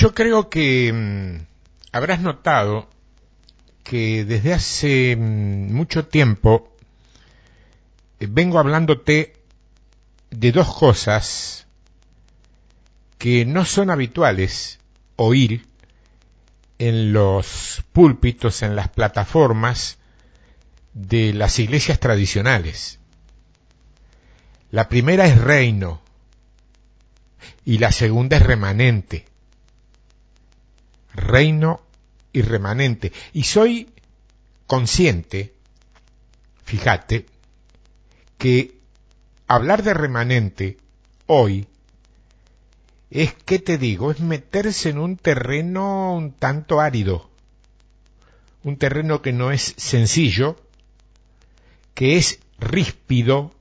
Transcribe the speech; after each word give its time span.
Yo 0.00 0.14
creo 0.14 0.48
que 0.48 0.90
mm, 0.94 1.46
habrás 1.92 2.22
notado 2.22 2.88
que 3.84 4.24
desde 4.24 4.54
hace 4.54 5.14
mm, 5.14 5.74
mucho 5.74 6.06
tiempo 6.06 6.74
eh, 8.18 8.26
vengo 8.26 8.58
hablándote 8.58 9.34
de 10.30 10.52
dos 10.52 10.74
cosas 10.74 11.66
que 13.18 13.44
no 13.44 13.66
son 13.66 13.90
habituales 13.90 14.78
oír 15.16 15.66
en 16.78 17.12
los 17.12 17.84
púlpitos, 17.92 18.62
en 18.62 18.76
las 18.76 18.88
plataformas 18.88 19.98
de 20.94 21.34
las 21.34 21.58
iglesias 21.58 22.00
tradicionales. 22.00 23.00
La 24.70 24.88
primera 24.88 25.26
es 25.26 25.38
reino 25.38 26.00
y 27.66 27.76
la 27.76 27.92
segunda 27.92 28.38
es 28.38 28.42
remanente. 28.42 29.29
Reino 31.14 31.82
y 32.32 32.42
remanente. 32.42 33.12
Y 33.32 33.44
soy 33.44 33.90
consciente, 34.66 35.54
fíjate, 36.64 37.26
que 38.38 38.78
hablar 39.46 39.82
de 39.82 39.94
remanente 39.94 40.78
hoy 41.26 41.66
es, 43.10 43.34
¿qué 43.44 43.58
te 43.58 43.78
digo? 43.78 44.12
Es 44.12 44.20
meterse 44.20 44.90
en 44.90 44.98
un 44.98 45.16
terreno 45.16 46.14
un 46.14 46.32
tanto 46.32 46.80
árido, 46.80 47.28
un 48.62 48.76
terreno 48.76 49.20
que 49.20 49.32
no 49.32 49.50
es 49.50 49.74
sencillo, 49.76 50.56
que 51.94 52.16
es 52.16 52.38
ríspido 52.58 53.52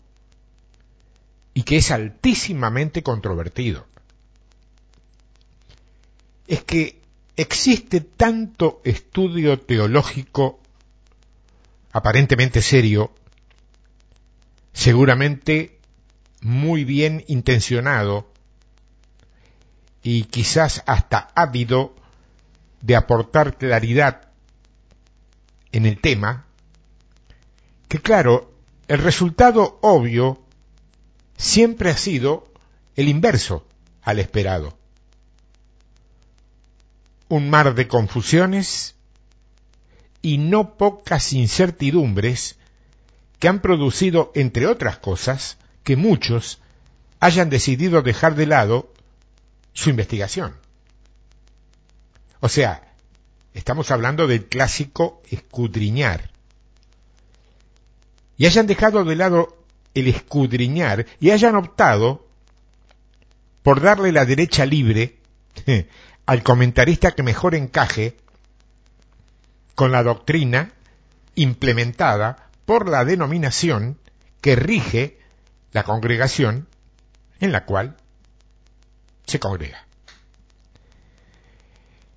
y 1.54 1.64
que 1.64 1.78
es 1.78 1.90
altísimamente 1.90 3.02
controvertido. 3.02 3.88
Es 6.48 6.64
que 6.64 6.99
existe 7.40 8.02
tanto 8.02 8.82
estudio 8.84 9.58
teológico 9.60 10.60
aparentemente 11.94 12.62
serio, 12.62 13.14
seguramente 14.74 15.80
muy 16.42 16.84
bien 16.84 17.24
intencionado 17.28 18.34
y 20.04 20.26
quizás 20.26 20.84
hasta 20.86 21.30
ávido 21.34 21.96
de 22.82 22.98
aportar 22.98 23.58
claridad 23.58 24.34
en 25.72 25.86
el 25.86 26.02
tema, 26.02 26.46
que 27.88 28.00
claro, 28.00 28.54
el 28.90 28.98
resultado 28.98 29.80
obvio 29.82 30.44
siempre 31.38 31.90
ha 31.90 31.98
sido 31.98 32.52
el 32.98 33.08
inverso 33.08 33.66
al 34.02 34.20
esperado. 34.20 34.79
Un 37.30 37.50
mar 37.50 37.74
de 37.76 37.88
confusiones 37.88 38.96
y 40.22 40.38
no 40.38 40.78
pocas 40.78 41.32
incertidumbres 41.34 42.58
que 43.40 43.48
han 43.48 43.62
producido, 43.62 44.32
entre 44.36 44.68
otras 44.68 44.98
cosas, 44.98 45.58
que 45.84 45.96
muchos 45.96 46.60
hayan 47.20 47.50
decidido 47.50 48.02
dejar 48.02 48.36
de 48.36 48.46
lado 48.46 48.92
su 49.74 49.90
investigación. 49.90 50.56
O 52.42 52.50
sea, 52.50 52.94
estamos 53.54 53.92
hablando 53.92 54.28
del 54.28 54.46
clásico 54.46 55.22
escudriñar. 55.30 56.32
Y 58.38 58.46
hayan 58.46 58.68
dejado 58.68 59.04
de 59.04 59.16
lado 59.16 59.58
el 59.94 60.08
escudriñar 60.08 61.06
y 61.20 61.32
hayan 61.32 61.56
optado 61.56 62.28
por 63.64 63.82
darle 63.82 64.12
la 64.12 64.26
derecha 64.26 64.66
libre 64.66 65.18
al 66.30 66.44
comentarista 66.44 67.14
que 67.14 67.24
mejor 67.24 67.56
encaje 67.56 68.16
con 69.74 69.92
la 69.92 70.04
doctrina 70.04 70.74
implementada 71.34 72.52
por 72.68 72.88
la 72.88 73.04
denominación 73.04 73.98
que 74.40 74.56
rige 74.56 75.18
la 75.72 75.82
congregación 75.82 76.68
en 77.40 77.52
la 77.52 77.66
cual 77.66 77.98
se 79.26 79.40
congrega. 79.40 79.88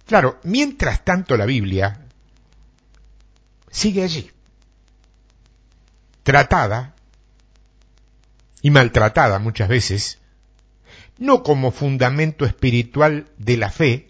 Claro, 0.04 0.38
mientras 0.42 1.02
tanto 1.06 1.38
la 1.38 1.46
Biblia 1.46 1.98
sigue 3.70 4.02
allí, 4.02 4.30
tratada 6.22 6.94
y 8.60 8.68
maltratada 8.68 9.38
muchas 9.38 9.70
veces, 9.70 10.18
no 11.22 11.44
como 11.44 11.70
fundamento 11.70 12.44
espiritual 12.44 13.28
de 13.38 13.56
la 13.56 13.70
fe, 13.70 14.08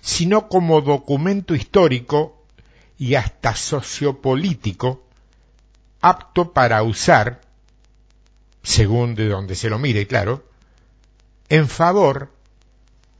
sino 0.00 0.48
como 0.48 0.80
documento 0.82 1.56
histórico 1.56 2.46
y 2.96 3.16
hasta 3.16 3.56
sociopolítico 3.56 5.04
apto 6.00 6.52
para 6.52 6.80
usar, 6.84 7.40
según 8.62 9.16
de 9.16 9.28
donde 9.28 9.56
se 9.56 9.68
lo 9.68 9.80
mire, 9.80 10.06
claro, 10.06 10.48
en 11.48 11.68
favor 11.68 12.32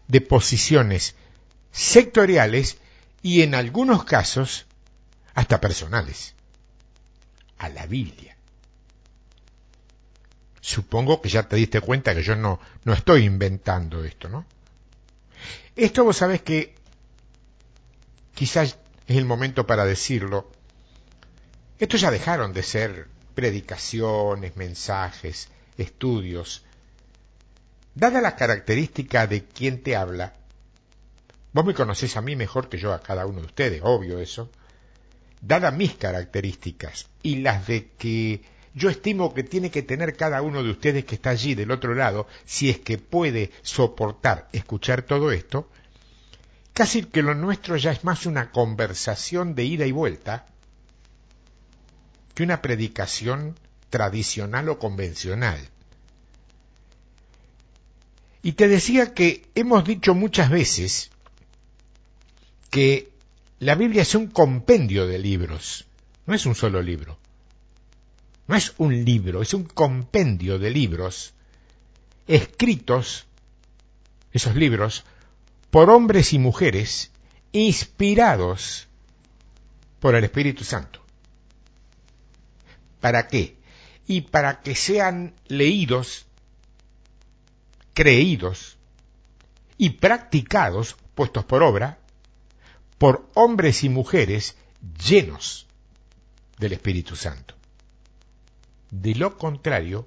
de 0.06 0.20
posiciones 0.20 1.16
sectoriales 1.72 2.78
y 3.20 3.42
en 3.42 3.56
algunos 3.56 4.04
casos 4.04 4.66
hasta 5.34 5.60
personales 5.60 6.36
a 7.58 7.68
la 7.68 7.86
Biblia. 7.86 8.36
Supongo 10.62 11.20
que 11.20 11.28
ya 11.28 11.42
te 11.42 11.56
diste 11.56 11.80
cuenta 11.80 12.14
que 12.14 12.22
yo 12.22 12.36
no, 12.36 12.60
no 12.84 12.92
estoy 12.92 13.24
inventando 13.24 14.04
esto, 14.04 14.28
¿no? 14.28 14.46
Esto 15.74 16.04
vos 16.04 16.16
sabés 16.16 16.40
que 16.42 16.76
quizás 18.32 18.78
es 19.08 19.16
el 19.16 19.24
momento 19.24 19.66
para 19.66 19.84
decirlo. 19.84 20.48
Estos 21.80 22.00
ya 22.00 22.12
dejaron 22.12 22.52
de 22.52 22.62
ser 22.62 23.08
predicaciones, 23.34 24.56
mensajes, 24.56 25.48
estudios. 25.78 26.64
Dada 27.96 28.20
la 28.20 28.36
característica 28.36 29.26
de 29.26 29.44
quien 29.44 29.82
te 29.82 29.96
habla, 29.96 30.34
vos 31.52 31.64
me 31.64 31.74
conocés 31.74 32.16
a 32.16 32.22
mí 32.22 32.36
mejor 32.36 32.68
que 32.68 32.78
yo 32.78 32.92
a 32.92 33.02
cada 33.02 33.26
uno 33.26 33.40
de 33.40 33.46
ustedes, 33.46 33.80
obvio 33.82 34.20
eso. 34.20 34.48
Dada 35.40 35.72
mis 35.72 35.96
características 35.96 37.08
y 37.20 37.40
las 37.40 37.66
de 37.66 37.90
que 37.98 38.51
yo 38.74 38.88
estimo 38.88 39.34
que 39.34 39.42
tiene 39.42 39.70
que 39.70 39.82
tener 39.82 40.16
cada 40.16 40.40
uno 40.42 40.62
de 40.62 40.70
ustedes 40.70 41.04
que 41.04 41.16
está 41.16 41.30
allí 41.30 41.54
del 41.54 41.70
otro 41.70 41.94
lado, 41.94 42.26
si 42.44 42.70
es 42.70 42.78
que 42.78 42.98
puede 42.98 43.50
soportar 43.62 44.48
escuchar 44.52 45.02
todo 45.02 45.30
esto, 45.30 45.68
casi 46.72 47.04
que 47.04 47.22
lo 47.22 47.34
nuestro 47.34 47.76
ya 47.76 47.92
es 47.92 48.04
más 48.04 48.24
una 48.24 48.50
conversación 48.50 49.54
de 49.54 49.64
ida 49.64 49.86
y 49.86 49.92
vuelta 49.92 50.46
que 52.34 52.42
una 52.42 52.62
predicación 52.62 53.58
tradicional 53.90 54.70
o 54.70 54.78
convencional. 54.78 55.60
Y 58.42 58.52
te 58.52 58.68
decía 58.68 59.12
que 59.12 59.46
hemos 59.54 59.84
dicho 59.84 60.14
muchas 60.14 60.50
veces 60.50 61.10
que 62.70 63.10
la 63.60 63.74
Biblia 63.74 64.02
es 64.02 64.14
un 64.14 64.28
compendio 64.28 65.06
de 65.06 65.18
libros, 65.18 65.86
no 66.26 66.34
es 66.34 66.46
un 66.46 66.54
solo 66.54 66.82
libro. 66.82 67.18
No 68.52 68.58
es 68.58 68.74
un 68.76 69.06
libro, 69.06 69.40
es 69.40 69.54
un 69.54 69.64
compendio 69.64 70.58
de 70.58 70.68
libros 70.68 71.32
escritos, 72.26 73.24
esos 74.30 74.54
libros, 74.56 75.04
por 75.70 75.88
hombres 75.88 76.34
y 76.34 76.38
mujeres 76.38 77.12
inspirados 77.52 78.88
por 80.00 80.16
el 80.16 80.24
Espíritu 80.24 80.64
Santo. 80.64 81.02
¿Para 83.00 83.26
qué? 83.26 83.56
Y 84.06 84.20
para 84.20 84.60
que 84.60 84.74
sean 84.74 85.32
leídos, 85.46 86.26
creídos 87.94 88.76
y 89.78 89.88
practicados, 89.88 90.94
puestos 91.14 91.46
por 91.46 91.62
obra, 91.62 92.00
por 92.98 93.26
hombres 93.32 93.82
y 93.82 93.88
mujeres 93.88 94.56
llenos 95.08 95.66
del 96.58 96.74
Espíritu 96.74 97.16
Santo. 97.16 97.51
De 98.92 99.14
lo 99.14 99.38
contrario, 99.38 100.06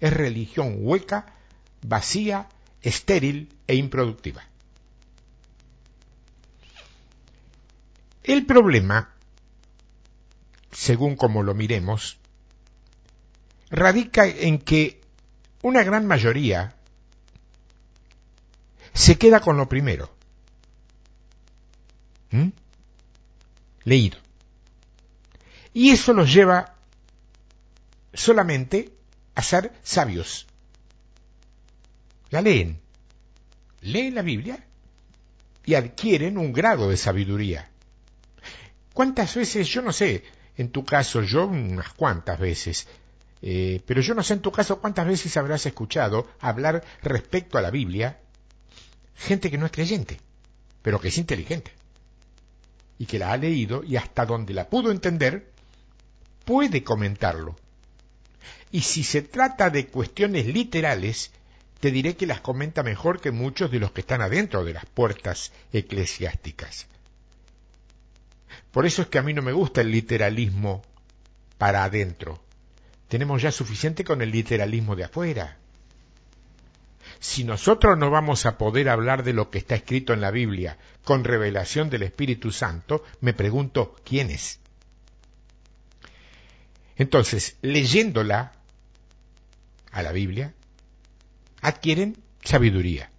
es 0.00 0.12
religión 0.12 0.78
hueca, 0.80 1.34
vacía, 1.82 2.48
estéril 2.82 3.48
e 3.68 3.76
improductiva. 3.76 4.42
El 8.24 8.44
problema, 8.44 9.14
según 10.72 11.14
como 11.14 11.44
lo 11.44 11.54
miremos, 11.54 12.18
radica 13.70 14.26
en 14.26 14.58
que 14.58 15.00
una 15.62 15.84
gran 15.84 16.04
mayoría 16.04 16.74
se 18.94 19.16
queda 19.16 19.38
con 19.38 19.56
lo 19.56 19.68
primero. 19.68 20.12
¿Mm? 22.32 22.48
Leído. 23.84 24.18
Y 25.72 25.90
eso 25.90 26.12
los 26.12 26.32
lleva 26.34 26.73
solamente 28.14 28.92
a 29.34 29.42
ser 29.42 29.72
sabios. 29.82 30.46
La 32.30 32.40
leen, 32.40 32.80
leen 33.82 34.14
la 34.14 34.22
Biblia 34.22 34.64
y 35.64 35.74
adquieren 35.74 36.38
un 36.38 36.52
grado 36.52 36.88
de 36.88 36.96
sabiduría. 36.96 37.70
¿Cuántas 38.92 39.34
veces, 39.34 39.68
yo 39.68 39.82
no 39.82 39.92
sé, 39.92 40.24
en 40.56 40.70
tu 40.70 40.84
caso, 40.84 41.22
yo 41.22 41.46
unas 41.46 41.92
cuantas 41.94 42.38
veces, 42.38 42.86
eh, 43.42 43.82
pero 43.86 44.00
yo 44.00 44.14
no 44.14 44.22
sé 44.22 44.34
en 44.34 44.40
tu 44.40 44.52
caso 44.52 44.80
cuántas 44.80 45.06
veces 45.06 45.36
habrás 45.36 45.66
escuchado 45.66 46.28
hablar 46.40 46.82
respecto 47.02 47.58
a 47.58 47.62
la 47.62 47.70
Biblia 47.70 48.20
gente 49.16 49.50
que 49.50 49.58
no 49.58 49.66
es 49.66 49.72
creyente, 49.72 50.20
pero 50.82 51.00
que 51.00 51.08
es 51.08 51.18
inteligente 51.18 51.72
y 52.98 53.06
que 53.06 53.18
la 53.18 53.32
ha 53.32 53.36
leído 53.36 53.82
y 53.84 53.96
hasta 53.96 54.24
donde 54.24 54.54
la 54.54 54.68
pudo 54.68 54.90
entender, 54.90 55.50
puede 56.44 56.84
comentarlo. 56.84 57.56
Y 58.74 58.80
si 58.80 59.04
se 59.04 59.22
trata 59.22 59.70
de 59.70 59.86
cuestiones 59.86 60.46
literales, 60.46 61.30
te 61.78 61.92
diré 61.92 62.16
que 62.16 62.26
las 62.26 62.40
comenta 62.40 62.82
mejor 62.82 63.20
que 63.20 63.30
muchos 63.30 63.70
de 63.70 63.78
los 63.78 63.92
que 63.92 64.00
están 64.00 64.20
adentro 64.20 64.64
de 64.64 64.72
las 64.72 64.84
puertas 64.84 65.52
eclesiásticas. 65.72 66.88
Por 68.72 68.84
eso 68.84 69.02
es 69.02 69.06
que 69.06 69.18
a 69.18 69.22
mí 69.22 69.32
no 69.32 69.42
me 69.42 69.52
gusta 69.52 69.80
el 69.80 69.92
literalismo 69.92 70.82
para 71.56 71.84
adentro. 71.84 72.42
Tenemos 73.06 73.42
ya 73.42 73.52
suficiente 73.52 74.02
con 74.02 74.22
el 74.22 74.32
literalismo 74.32 74.96
de 74.96 75.04
afuera. 75.04 75.56
Si 77.20 77.44
nosotros 77.44 77.96
no 77.96 78.10
vamos 78.10 78.44
a 78.44 78.58
poder 78.58 78.88
hablar 78.88 79.22
de 79.22 79.34
lo 79.34 79.50
que 79.50 79.58
está 79.58 79.76
escrito 79.76 80.12
en 80.14 80.20
la 80.20 80.32
Biblia 80.32 80.78
con 81.04 81.22
revelación 81.22 81.90
del 81.90 82.02
Espíritu 82.02 82.50
Santo, 82.50 83.04
me 83.20 83.34
pregunto, 83.34 83.94
¿quién 84.04 84.32
es? 84.32 84.58
Entonces, 86.96 87.56
leyéndola 87.62 88.63
a 89.94 90.02
la 90.02 90.10
Biblia, 90.10 90.52
adquieren 91.62 92.16
sabiduría. 92.42 93.10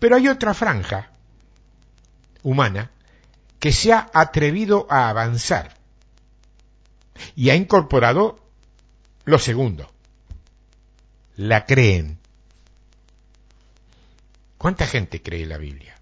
Pero 0.00 0.16
hay 0.16 0.26
otra 0.26 0.52
franja 0.52 1.12
humana 2.42 2.90
que 3.60 3.70
se 3.70 3.92
ha 3.92 4.10
atrevido 4.12 4.88
a 4.90 5.08
avanzar 5.08 5.76
y 7.36 7.50
ha 7.50 7.54
incorporado 7.54 8.44
lo 9.24 9.38
segundo. 9.38 9.88
La 11.36 11.66
creen. 11.66 12.18
¿Cuánta 14.58 14.88
gente 14.88 15.22
cree 15.22 15.46
la 15.46 15.58
Biblia? 15.58 15.96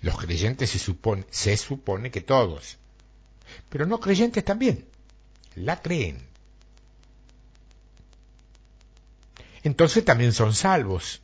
Los 0.00 0.16
creyentes 0.16 0.70
se 0.70 0.78
supone, 0.78 1.26
se 1.30 1.58
supone 1.58 2.10
que 2.10 2.22
todos, 2.22 2.78
pero 3.68 3.84
no 3.84 4.00
creyentes 4.00 4.44
también, 4.44 4.86
la 5.56 5.82
creen. 5.82 6.26
Entonces 9.68 10.02
también 10.02 10.32
son 10.32 10.54
salvos 10.54 11.20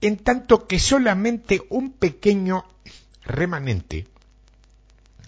en 0.00 0.16
tanto 0.18 0.68
que 0.68 0.78
solamente 0.78 1.66
un 1.70 1.90
pequeño 1.90 2.64
remanente, 3.24 4.06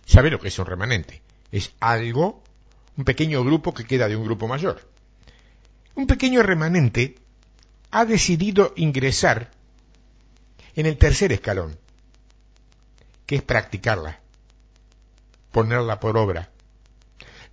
¿sabe 0.07 0.31
lo 0.31 0.39
que 0.39 0.47
es 0.47 0.59
un 0.61 0.67
remanente? 0.67 1.23
Es 1.51 1.73
algo, 1.81 2.45
un 2.97 3.05
pequeño 3.05 3.43
grupo 3.43 3.75
que 3.75 3.85
queda 3.85 4.07
de 4.07 4.15
un 4.15 4.23
grupo 4.23 4.47
mayor. 4.47 4.89
Un 5.97 6.07
pequeño 6.07 6.45
remanente 6.45 7.17
ha 7.91 8.05
decidido 8.05 8.75
ingresar 8.77 9.51
en 10.77 10.87
el 10.87 10.99
tercer 10.99 11.33
escalón, 11.33 11.77
que 13.27 13.35
es 13.35 13.43
practicarla, 13.43 14.21
ponerla 15.51 15.99
por 15.99 16.17
obra. 16.17 16.53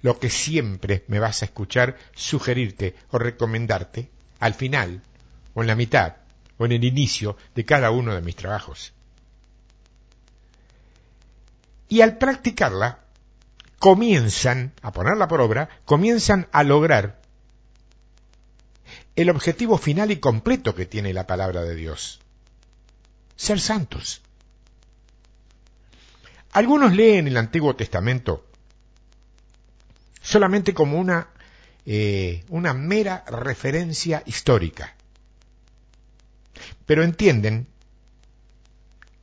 Lo 0.05 0.19
que 0.19 0.29
siempre 0.29 1.03
me 1.07 1.17
vas 1.17 1.41
a 1.41 1.45
escuchar 1.45 1.97
sugerirte 2.13 2.93
o 3.09 3.17
recomendarte 3.17 4.11
al 4.39 4.53
final 4.53 5.01
o 5.55 5.63
en 5.63 5.67
la 5.67 5.73
mitad 5.73 6.17
o 6.59 6.65
en 6.67 6.73
el 6.73 6.83
inicio 6.83 7.37
de 7.55 7.65
cada 7.65 7.89
uno 7.89 8.13
de 8.13 8.21
mis 8.21 8.35
trabajos. 8.35 8.93
Y 11.89 12.01
al 12.01 12.19
practicarla, 12.19 12.99
comienzan 13.79 14.73
a 14.83 14.91
ponerla 14.91 15.27
por 15.27 15.41
obra, 15.41 15.69
comienzan 15.85 16.49
a 16.51 16.61
lograr 16.61 17.19
el 19.15 19.31
objetivo 19.31 19.79
final 19.79 20.11
y 20.11 20.17
completo 20.17 20.75
que 20.75 20.85
tiene 20.85 21.13
la 21.13 21.25
palabra 21.25 21.63
de 21.63 21.73
Dios. 21.73 22.19
Ser 23.37 23.59
santos. 23.59 24.21
Algunos 26.51 26.93
leen 26.93 27.27
el 27.27 27.37
Antiguo 27.37 27.75
Testamento 27.75 28.45
solamente 30.25 30.73
como 30.73 30.99
una, 30.99 31.29
eh, 31.85 32.43
una 32.49 32.73
mera 32.73 33.23
referencia 33.27 34.23
histórica 34.25 34.95
pero 36.85 37.03
entienden 37.03 37.67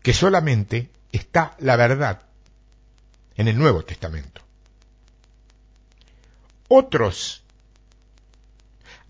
que 0.02 0.12
solamente 0.12 0.90
está 1.12 1.54
la 1.58 1.76
verdad 1.76 2.22
en 3.36 3.48
el 3.48 3.56
Nuevo 3.56 3.84
Testamento. 3.84 4.40
Otros 6.68 7.44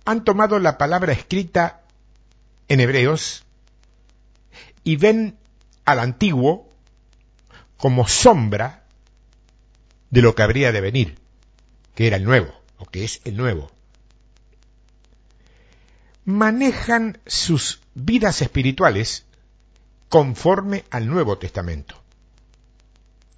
han 0.04 0.24
tomado 0.24 0.58
la 0.58 0.78
palabra 0.78 1.12
escrita 1.12 1.82
en 2.68 2.80
hebreos 2.80 3.44
y 4.84 4.96
ven 4.96 5.38
al 5.84 6.00
antiguo 6.00 6.68
como 7.76 8.06
sombra 8.06 8.84
de 10.10 10.22
lo 10.22 10.34
que 10.34 10.42
habría 10.42 10.72
de 10.72 10.80
venir, 10.80 11.18
que 11.94 12.06
era 12.06 12.16
el 12.16 12.24
nuevo, 12.24 12.52
o 12.78 12.86
que 12.86 13.04
es 13.04 13.20
el 13.24 13.36
nuevo. 13.36 13.70
Manejan 16.24 17.18
sus 17.26 17.80
vidas 17.94 18.42
espirituales 18.42 19.24
conforme 20.08 20.84
al 20.90 21.08
Nuevo 21.08 21.38
Testamento, 21.38 22.00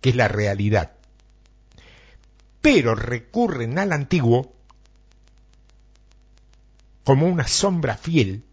que 0.01 0.11
es 0.11 0.17
la 0.17 0.29
realidad. 0.29 0.93
Pero 2.61 2.95
recurren 2.95 3.79
al 3.79 3.93
antiguo 3.93 4.55
como 7.05 7.27
una 7.27 7.47
sombra 7.47 7.97
fiel 7.97 8.45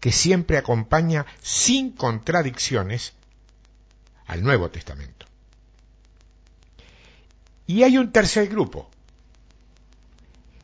que 0.00 0.12
siempre 0.12 0.58
acompaña 0.58 1.26
sin 1.40 1.92
contradicciones 1.92 3.14
al 4.26 4.42
Nuevo 4.42 4.70
Testamento. 4.70 5.26
Y 7.66 7.82
hay 7.82 7.98
un 7.98 8.12
tercer 8.12 8.48
grupo. 8.48 8.90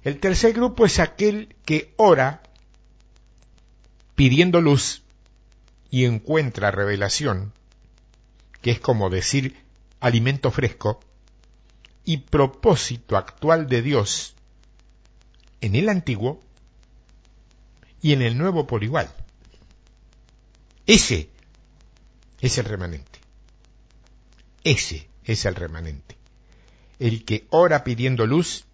El 0.04 0.18
tercer 0.18 0.52
grupo 0.52 0.84
es 0.84 0.98
aquel 0.98 1.54
que 1.64 1.94
ora 1.96 2.42
pidiendo 4.14 4.60
luz 4.60 5.02
y 5.90 6.04
encuentra 6.04 6.70
revelación, 6.70 7.52
que 8.60 8.72
es 8.72 8.80
como 8.80 9.10
decir 9.10 9.56
alimento 10.00 10.50
fresco, 10.50 11.00
y 12.04 12.18
propósito 12.18 13.16
actual 13.16 13.68
de 13.68 13.82
Dios 13.82 14.34
en 15.60 15.76
el 15.76 15.88
antiguo 15.88 16.42
y 18.00 18.12
en 18.12 18.22
el 18.22 18.36
nuevo 18.36 18.66
por 18.66 18.82
igual. 18.82 19.08
Ese 20.86 21.30
es 22.40 22.58
el 22.58 22.64
remanente. 22.64 23.20
Ese 24.64 25.08
es 25.24 25.44
el 25.44 25.54
remanente. 25.54 26.16
El 26.98 27.24
que 27.24 27.46
ora 27.50 27.84
pidiendo 27.84 28.26
luz 28.26 28.64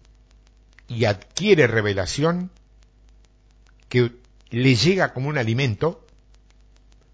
y 0.89 1.05
adquiere 1.05 1.67
revelación 1.67 2.51
que 3.87 4.11
le 4.49 4.75
llega 4.75 5.13
como 5.13 5.29
un 5.29 5.37
alimento 5.37 6.05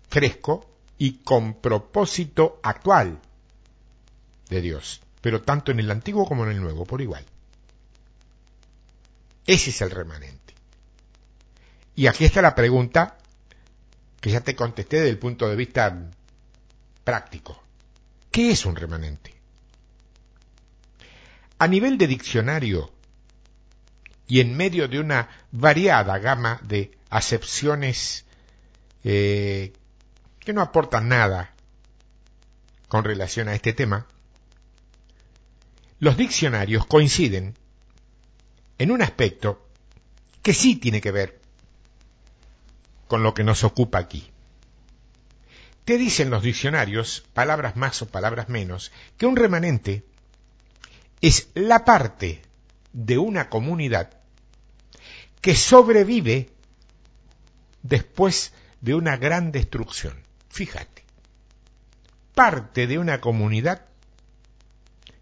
fresco 0.09 0.69
y 0.97 1.17
con 1.17 1.55
propósito 1.55 2.59
actual 2.63 3.19
de 4.49 4.61
Dios, 4.61 5.01
pero 5.21 5.41
tanto 5.41 5.71
en 5.71 5.79
el 5.79 5.91
antiguo 5.91 6.25
como 6.25 6.45
en 6.45 6.51
el 6.51 6.61
nuevo, 6.61 6.85
por 6.85 7.01
igual. 7.01 7.25
Ese 9.45 9.69
es 9.69 9.81
el 9.81 9.91
remanente. 9.91 10.53
Y 11.95 12.07
aquí 12.07 12.25
está 12.25 12.41
la 12.41 12.55
pregunta 12.55 13.17
que 14.21 14.31
ya 14.31 14.41
te 14.41 14.55
contesté 14.55 14.97
desde 14.97 15.11
el 15.11 15.19
punto 15.19 15.47
de 15.47 15.55
vista 15.55 16.09
práctico. 17.03 17.61
¿Qué 18.31 18.51
es 18.51 18.65
un 18.65 18.75
remanente? 18.75 19.33
A 21.59 21.67
nivel 21.67 21.97
de 21.97 22.07
diccionario 22.07 22.91
y 24.27 24.39
en 24.39 24.55
medio 24.57 24.87
de 24.87 24.99
una 24.99 25.29
variada 25.51 26.17
gama 26.19 26.59
de 26.63 26.97
acepciones 27.09 28.25
eh, 29.03 29.73
que 30.39 30.53
no 30.53 30.61
aportan 30.61 31.07
nada 31.09 31.53
con 32.87 33.03
relación 33.03 33.47
a 33.47 33.55
este 33.55 33.73
tema, 33.73 34.07
los 35.99 36.17
diccionarios 36.17 36.85
coinciden 36.85 37.55
en 38.77 38.91
un 38.91 39.01
aspecto 39.01 39.67
que 40.41 40.53
sí 40.53 40.75
tiene 40.75 41.01
que 41.01 41.11
ver 41.11 41.39
con 43.07 43.23
lo 43.23 43.33
que 43.33 43.43
nos 43.43 43.63
ocupa 43.63 43.99
aquí. 43.99 44.31
Te 45.85 45.97
dicen 45.97 46.31
los 46.31 46.41
diccionarios, 46.41 47.23
palabras 47.33 47.75
más 47.75 48.01
o 48.01 48.07
palabras 48.07 48.49
menos, 48.49 48.91
que 49.17 49.27
un 49.27 49.35
remanente 49.35 50.03
es 51.21 51.49
la 51.53 51.85
parte 51.85 52.41
de 52.95 53.17
una 53.17 53.49
comunidad 53.49 54.09
que 55.41 55.53
sobrevive 55.53 56.49
después 57.83 58.53
de 58.79 58.95
una 58.95 59.17
gran 59.17 59.51
destrucción. 59.51 60.23
Fíjate, 60.47 61.03
parte 62.33 62.87
de 62.87 62.97
una 62.97 63.19
comunidad 63.19 63.85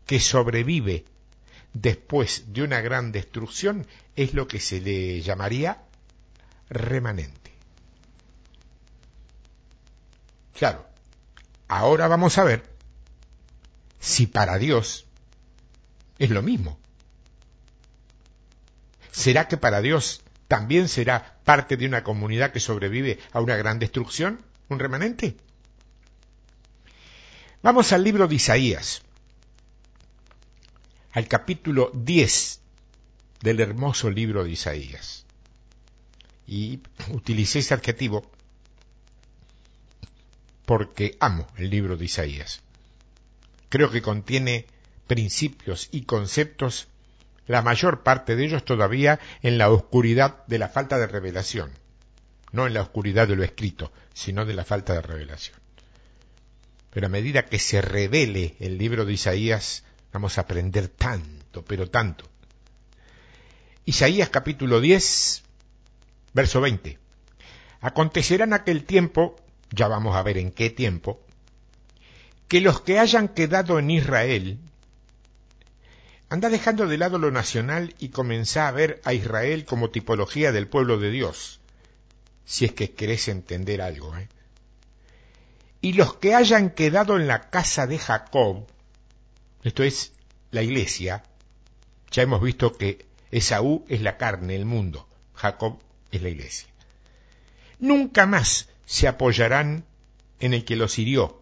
que 0.05 0.19
sobrevive 0.19 1.05
después 1.73 2.53
de 2.53 2.61
una 2.61 2.79
gran 2.81 3.11
destrucción 3.11 3.87
es 4.15 4.35
lo 4.35 4.47
que 4.47 4.59
se 4.59 4.79
le 4.79 5.21
llamaría 5.21 5.81
remanente. 6.69 7.53
Claro, 10.53 10.85
ahora 11.67 12.07
vamos 12.07 12.37
a 12.37 12.43
ver 12.43 12.71
si 13.99 14.27
para 14.27 14.59
Dios 14.59 15.07
es 16.19 16.29
lo 16.29 16.43
mismo. 16.43 16.82
¿Será 19.13 19.47
que 19.47 19.57
para 19.57 19.79
Dios 19.79 20.23
también 20.47 20.89
será 20.89 21.39
parte 21.45 21.77
de 21.77 21.85
una 21.85 22.03
comunidad 22.03 22.51
que 22.51 22.59
sobrevive 22.59 23.19
a 23.31 23.41
una 23.41 23.55
gran 23.55 23.77
destrucción? 23.77 24.43
¿Un 24.69 24.79
remanente? 24.79 25.37
Vamos 27.61 27.93
al 27.93 28.03
libro 28.03 28.27
de 28.27 28.35
Isaías, 28.35 29.03
al 31.11 31.27
capítulo 31.27 31.91
10 31.93 32.59
del 33.41 33.59
hermoso 33.59 34.09
libro 34.09 34.43
de 34.43 34.51
Isaías. 34.51 35.25
Y 36.47 36.81
utilicé 37.09 37.59
ese 37.59 37.75
adjetivo 37.75 38.29
porque 40.65 41.15
amo 41.19 41.45
el 41.57 41.69
libro 41.69 41.97
de 41.97 42.05
Isaías. 42.05 42.61
Creo 43.69 43.91
que 43.91 44.01
contiene 44.01 44.65
principios 45.05 45.87
y 45.91 46.01
conceptos, 46.01 46.87
la 47.47 47.61
mayor 47.61 48.03
parte 48.03 48.35
de 48.35 48.45
ellos 48.45 48.63
todavía 48.65 49.19
en 49.41 49.57
la 49.57 49.69
oscuridad 49.69 50.45
de 50.47 50.59
la 50.59 50.69
falta 50.69 50.97
de 50.97 51.07
revelación, 51.07 51.71
no 52.51 52.67
en 52.67 52.73
la 52.73 52.81
oscuridad 52.81 53.27
de 53.27 53.35
lo 53.35 53.43
escrito, 53.43 53.91
sino 54.13 54.45
de 54.45 54.53
la 54.53 54.63
falta 54.63 54.93
de 54.93 55.01
revelación. 55.01 55.57
Pero 56.91 57.07
a 57.07 57.09
medida 57.09 57.45
que 57.45 57.59
se 57.59 57.81
revele 57.81 58.55
el 58.59 58.77
libro 58.77 59.05
de 59.05 59.13
Isaías, 59.13 59.83
vamos 60.11 60.37
a 60.37 60.41
aprender 60.41 60.87
tanto, 60.87 61.65
pero 61.65 61.89
tanto. 61.89 62.25
Isaías 63.85 64.29
capítulo 64.29 64.79
10, 64.79 65.43
verso 66.33 66.61
20. 66.61 66.99
Acontecerá 67.81 68.45
en 68.45 68.53
aquel 68.53 68.85
tiempo, 68.85 69.35
ya 69.71 69.87
vamos 69.87 70.15
a 70.15 70.23
ver 70.23 70.37
en 70.37 70.51
qué 70.51 70.69
tiempo, 70.69 71.19
que 72.47 72.61
los 72.61 72.81
que 72.81 72.99
hayan 72.99 73.27
quedado 73.29 73.79
en 73.79 73.89
Israel, 73.89 74.59
anda 76.29 76.49
dejando 76.49 76.87
de 76.87 76.97
lado 76.97 77.19
lo 77.19 77.31
nacional 77.31 77.95
y 77.99 78.09
comenzá 78.09 78.67
a 78.67 78.71
ver 78.71 79.01
a 79.03 79.13
Israel 79.13 79.65
como 79.65 79.91
tipología 79.91 80.51
del 80.51 80.67
pueblo 80.67 80.97
de 80.97 81.11
Dios, 81.11 81.59
si 82.45 82.65
es 82.65 82.73
que 82.73 82.93
querés 82.93 83.27
entender 83.27 83.81
algo. 83.81 84.15
¿eh? 84.17 84.27
Y 85.81 85.93
los 85.93 86.15
que 86.15 86.33
hayan 86.33 86.71
quedado 86.71 87.17
en 87.17 87.27
la 87.27 87.49
casa 87.49 87.87
de 87.87 87.99
Jacob, 87.99 88.65
esto 89.63 89.83
es 89.83 90.13
la 90.51 90.63
iglesia, 90.63 91.23
ya 92.11 92.23
hemos 92.23 92.41
visto 92.41 92.73
que 92.73 93.05
Esaú 93.31 93.85
es 93.89 94.01
la 94.01 94.17
carne, 94.17 94.55
el 94.55 94.65
mundo, 94.65 95.07
Jacob 95.33 95.79
es 96.11 96.21
la 96.21 96.29
iglesia. 96.29 96.67
Nunca 97.79 98.25
más 98.25 98.69
se 98.85 99.07
apoyarán 99.07 99.85
en 100.39 100.53
el 100.53 100.65
que 100.65 100.75
los 100.75 100.97
hirió. 100.99 101.41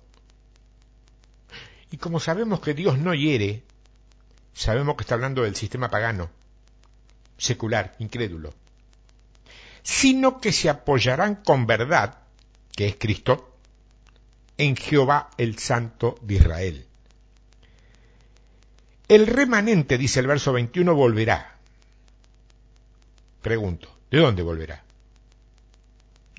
Y 1.92 1.98
como 1.98 2.20
sabemos 2.20 2.62
que 2.62 2.74
Dios 2.74 2.98
no 2.98 3.14
hiere, 3.14 3.64
sabemos 4.54 4.96
que 4.96 5.04
está 5.04 5.16
hablando 5.16 5.44
del 5.44 5.56
sistema 5.56 5.90
pagano, 5.90 6.30
secular, 7.38 7.96
incrédulo, 8.00 8.54
sino 9.84 10.40
que 10.40 10.52
se 10.52 10.70
apoyarán 10.70 11.36
con 11.36 11.66
verdad, 11.66 12.20
que 12.76 12.88
es 12.88 12.96
Cristo, 12.98 13.58
en 14.58 14.76
Jehová 14.76 15.30
el 15.38 15.58
Santo 15.58 16.16
de 16.22 16.36
Israel. 16.36 16.86
El 19.08 19.28
remanente, 19.28 19.98
dice 19.98 20.20
el 20.20 20.28
verso 20.28 20.54
21, 20.54 20.94
volverá. 20.96 21.58
Pregunto, 23.42 23.90
¿de 24.10 24.20
dónde 24.20 24.44
volverá? 24.44 24.84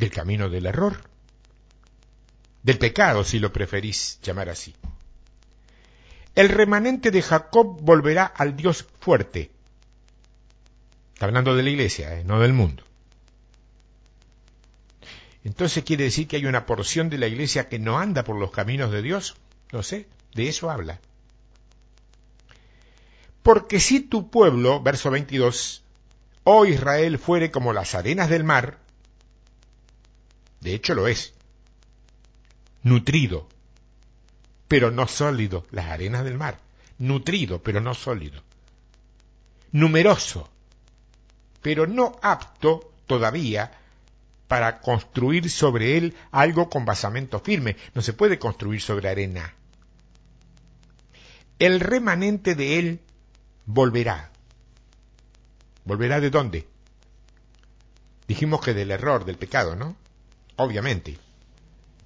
del 0.03 0.11
camino 0.11 0.49
del 0.49 0.67
error, 0.67 1.01
del 2.63 2.79
pecado, 2.79 3.23
si 3.23 3.39
lo 3.39 3.53
preferís 3.53 4.19
llamar 4.21 4.49
así. 4.49 4.75
El 6.35 6.49
remanente 6.49 7.11
de 7.11 7.23
Jacob 7.23 7.79
volverá 7.83 8.25
al 8.25 8.57
Dios 8.57 8.87
fuerte. 9.01 9.51
Está 11.13 11.27
hablando 11.27 11.55
de 11.55 11.63
la 11.63 11.71
iglesia, 11.71 12.19
¿eh? 12.19 12.25
no 12.25 12.41
del 12.41 12.53
mundo. 12.53 12.83
Entonces 15.45 15.85
quiere 15.85 16.05
decir 16.05 16.29
que 16.29 16.37
hay 16.37 16.47
una 16.47 16.67
porción 16.67 17.11
de 17.11 17.19
la 17.19 17.27
iglesia 17.27 17.69
que 17.69 17.79
no 17.79 17.99
anda 17.99 18.25
por 18.25 18.37
los 18.37 18.51
caminos 18.51 18.91
de 18.93 19.03
Dios. 19.03 19.37
No 19.73 19.83
sé, 19.83 20.07
de 20.35 20.49
eso 20.49 20.71
habla. 20.71 21.01
Porque 23.43 23.81
si 23.81 24.01
tu 24.01 24.31
pueblo, 24.31 24.81
verso 24.81 25.11
22, 25.11 25.83
oh 26.45 26.65
Israel, 26.65 27.19
fuere 27.19 27.51
como 27.51 27.73
las 27.73 27.95
arenas 27.95 28.31
del 28.31 28.45
mar, 28.45 28.79
de 30.61 30.75
hecho 30.75 30.95
lo 30.95 31.09
es. 31.09 31.35
Nutrido, 32.85 33.49
pero 34.73 34.91
no 34.91 35.07
sólido, 35.07 35.67
las 35.71 35.85
arenas 35.85 36.25
del 36.25 36.39
mar. 36.39 36.59
Nutrido, 36.97 37.63
pero 37.63 37.83
no 37.83 37.93
sólido. 37.93 38.43
Numeroso, 39.71 40.49
pero 41.61 41.87
no 41.87 42.19
apto 42.23 42.95
todavía 43.07 43.71
para 44.49 44.81
construir 44.81 45.51
sobre 45.51 45.99
él 45.99 46.17
algo 46.31 46.71
con 46.71 46.87
basamento 46.87 47.39
firme. 47.41 47.77
No 47.93 48.01
se 48.01 48.15
puede 48.15 48.39
construir 48.39 48.81
sobre 48.81 49.11
arena. 49.11 49.55
El 51.59 51.79
remanente 51.79 52.55
de 52.55 52.79
él 52.79 53.01
volverá. 53.67 54.31
¿Volverá 55.85 56.19
de 56.19 56.31
dónde? 56.31 56.67
Dijimos 58.27 58.63
que 58.63 58.73
del 58.73 58.91
error, 58.91 59.27
del 59.27 59.37
pecado, 59.37 59.77
¿no? 59.77 59.97
obviamente, 60.57 61.19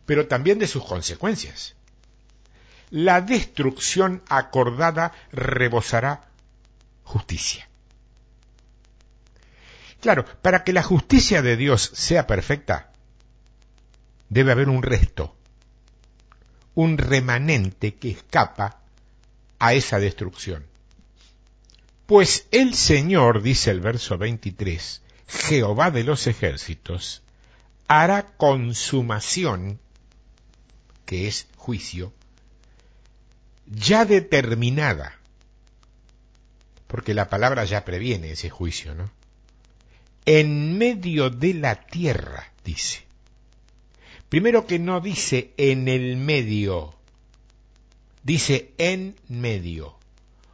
pero 0.04 0.26
también 0.26 0.58
de 0.58 0.66
sus 0.66 0.84
consecuencias. 0.84 1.75
La 2.90 3.20
destrucción 3.20 4.22
acordada 4.28 5.12
rebosará 5.32 6.28
justicia. 7.02 7.68
Claro, 10.00 10.24
para 10.42 10.62
que 10.62 10.72
la 10.72 10.82
justicia 10.82 11.42
de 11.42 11.56
Dios 11.56 11.90
sea 11.94 12.26
perfecta, 12.26 12.92
debe 14.28 14.52
haber 14.52 14.68
un 14.68 14.82
resto, 14.82 15.34
un 16.74 16.98
remanente 16.98 17.94
que 17.94 18.10
escapa 18.10 18.80
a 19.58 19.74
esa 19.74 19.98
destrucción. 19.98 20.66
Pues 22.06 22.46
el 22.52 22.74
Señor, 22.74 23.42
dice 23.42 23.70
el 23.70 23.80
verso 23.80 24.16
23, 24.16 25.02
Jehová 25.26 25.90
de 25.90 26.04
los 26.04 26.26
ejércitos, 26.28 27.22
hará 27.88 28.26
consumación, 28.36 29.80
que 31.04 31.26
es 31.26 31.48
juicio, 31.56 32.12
ya 33.66 34.04
determinada, 34.04 35.18
porque 36.86 37.14
la 37.14 37.28
palabra 37.28 37.64
ya 37.64 37.84
previene 37.84 38.32
ese 38.32 38.50
juicio, 38.50 38.94
¿no? 38.94 39.10
En 40.24 40.76
medio 40.78 41.30
de 41.30 41.54
la 41.54 41.86
tierra, 41.86 42.52
dice. 42.64 43.04
Primero 44.28 44.66
que 44.66 44.78
no 44.78 45.00
dice 45.00 45.52
en 45.56 45.88
el 45.88 46.16
medio, 46.16 46.94
dice 48.24 48.72
en 48.78 49.16
medio, 49.28 49.96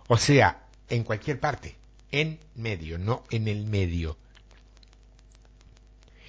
o 0.08 0.18
sea, 0.18 0.66
en 0.90 1.04
cualquier 1.04 1.40
parte, 1.40 1.76
en 2.10 2.38
medio, 2.54 2.98
no 2.98 3.24
en 3.30 3.48
el 3.48 3.64
medio 3.64 4.18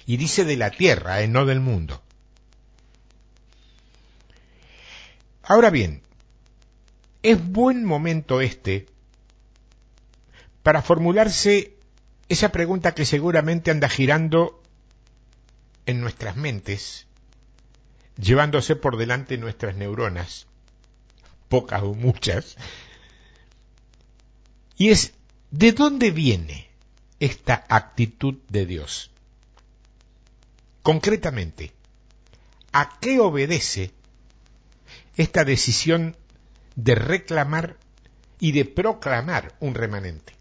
y 0.06 0.16
dice 0.16 0.44
de 0.44 0.56
la 0.56 0.70
tierra, 0.70 1.22
eh, 1.22 1.28
no 1.28 1.46
del 1.46 1.60
mundo. 1.60 2.02
Ahora 5.42 5.70
bien, 5.70 6.02
es 7.24 7.42
buen 7.42 7.86
momento 7.86 8.42
este 8.42 8.86
para 10.62 10.82
formularse 10.82 11.74
esa 12.28 12.52
pregunta 12.52 12.94
que 12.94 13.06
seguramente 13.06 13.70
anda 13.70 13.88
girando 13.88 14.62
en 15.86 16.02
nuestras 16.02 16.36
mentes, 16.36 17.06
llevándose 18.18 18.76
por 18.76 18.98
delante 18.98 19.38
nuestras 19.38 19.74
neuronas, 19.74 20.46
pocas 21.48 21.82
o 21.82 21.94
muchas, 21.94 22.56
y 24.76 24.90
es, 24.90 25.14
¿de 25.50 25.72
dónde 25.72 26.10
viene 26.10 26.68
esta 27.20 27.64
actitud 27.70 28.34
de 28.50 28.66
Dios? 28.66 29.10
Concretamente, 30.82 31.72
¿a 32.72 32.98
qué 33.00 33.18
obedece 33.18 33.92
esta 35.16 35.44
decisión 35.44 36.16
de 36.76 36.94
reclamar 36.94 37.76
y 38.40 38.52
de 38.52 38.64
proclamar 38.64 39.54
un 39.60 39.74
remanente? 39.74 40.34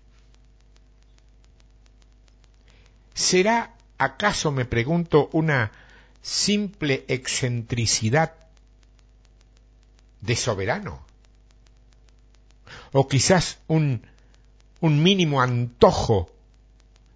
¿Será 3.13 3.75
acaso 3.97 4.51
me 4.51 4.65
pregunto 4.65 5.29
una 5.33 5.71
simple 6.21 7.05
excentricidad 7.07 8.33
de 10.21 10.35
soberano? 10.35 11.05
¿O 12.91 13.07
quizás 13.07 13.59
un, 13.67 14.05
un 14.81 15.03
mínimo 15.03 15.41
antojo 15.41 16.31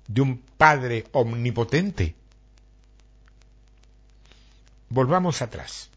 de 0.07 0.21
un 0.21 0.37
Padre 0.57 1.05
omnipotente? 1.11 2.15
Volvamos 4.89 5.41
atrás, 5.41 5.89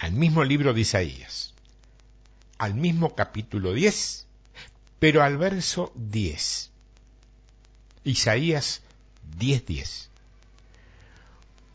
al 0.00 0.12
mismo 0.12 0.44
libro 0.44 0.72
de 0.72 0.80
Isaías, 0.80 1.52
al 2.56 2.74
mismo 2.74 3.14
capítulo 3.14 3.74
10, 3.74 4.26
pero 4.98 5.22
al 5.22 5.36
verso 5.36 5.92
10. 5.94 6.70
Isaías 8.04 8.82
10:10. 9.38 9.64
10. 9.66 10.10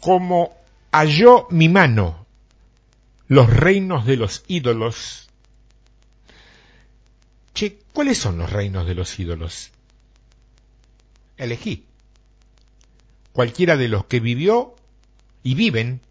Como 0.01 0.57
halló 0.91 1.47
mi 1.51 1.69
mano 1.69 2.25
los 3.27 3.47
reinos 3.47 4.05
de 4.05 4.17
los 4.17 4.43
ídolos. 4.47 5.29
Che, 7.53 7.79
¿cuáles 7.93 8.17
son 8.17 8.39
los 8.39 8.51
reinos 8.51 8.87
de 8.87 8.95
los 8.95 9.19
ídolos? 9.19 9.71
Elegí. 11.37 11.85
Cualquiera 13.33 13.77
de 13.77 13.87
los 13.87 14.05
que 14.05 14.19
vivió 14.19 14.75
y 15.43 15.53
viven 15.53 16.01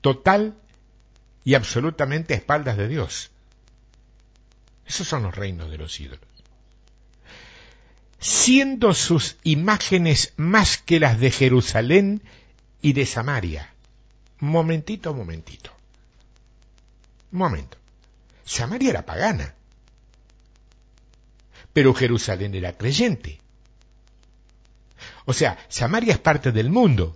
total 0.00 0.59
y 1.44 1.54
absolutamente 1.54 2.34
a 2.34 2.36
espaldas 2.36 2.76
de 2.76 2.88
Dios. 2.88 3.30
Esos 4.86 5.06
son 5.06 5.22
los 5.22 5.34
reinos 5.34 5.70
de 5.70 5.78
los 5.78 5.98
ídolos. 6.00 6.20
Siendo 8.18 8.92
sus 8.92 9.36
imágenes 9.44 10.34
más 10.36 10.78
que 10.78 11.00
las 11.00 11.18
de 11.18 11.30
Jerusalén 11.30 12.22
y 12.82 12.92
de 12.92 13.06
Samaria. 13.06 13.72
Momentito, 14.40 15.14
momentito. 15.14 15.72
momento. 17.30 17.78
Samaria 18.44 18.90
era 18.90 19.06
pagana. 19.06 19.54
Pero 21.72 21.94
Jerusalén 21.94 22.54
era 22.54 22.76
creyente. 22.76 23.38
O 25.24 25.32
sea, 25.32 25.56
Samaria 25.68 26.12
es 26.12 26.18
parte 26.18 26.50
del 26.50 26.68
mundo 26.68 27.14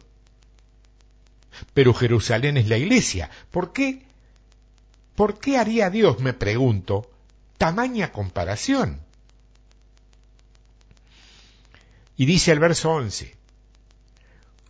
pero 1.73 1.95
Jerusalén 1.95 2.57
es 2.57 2.69
la 2.69 2.79
iglesia. 2.79 3.31
¿Por 3.51 3.73
qué? 3.73 4.03
¿Por 5.15 5.39
qué 5.39 5.59
haría 5.59 5.91
Dios, 5.91 6.21
me 6.21 6.33
pregunto, 6.33 7.11
tamaña 7.59 8.13
comparación? 8.13 9.01
Y 12.17 12.27
dice 12.27 12.53
el 12.53 12.59
verso 12.59 12.91
11, 12.93 13.37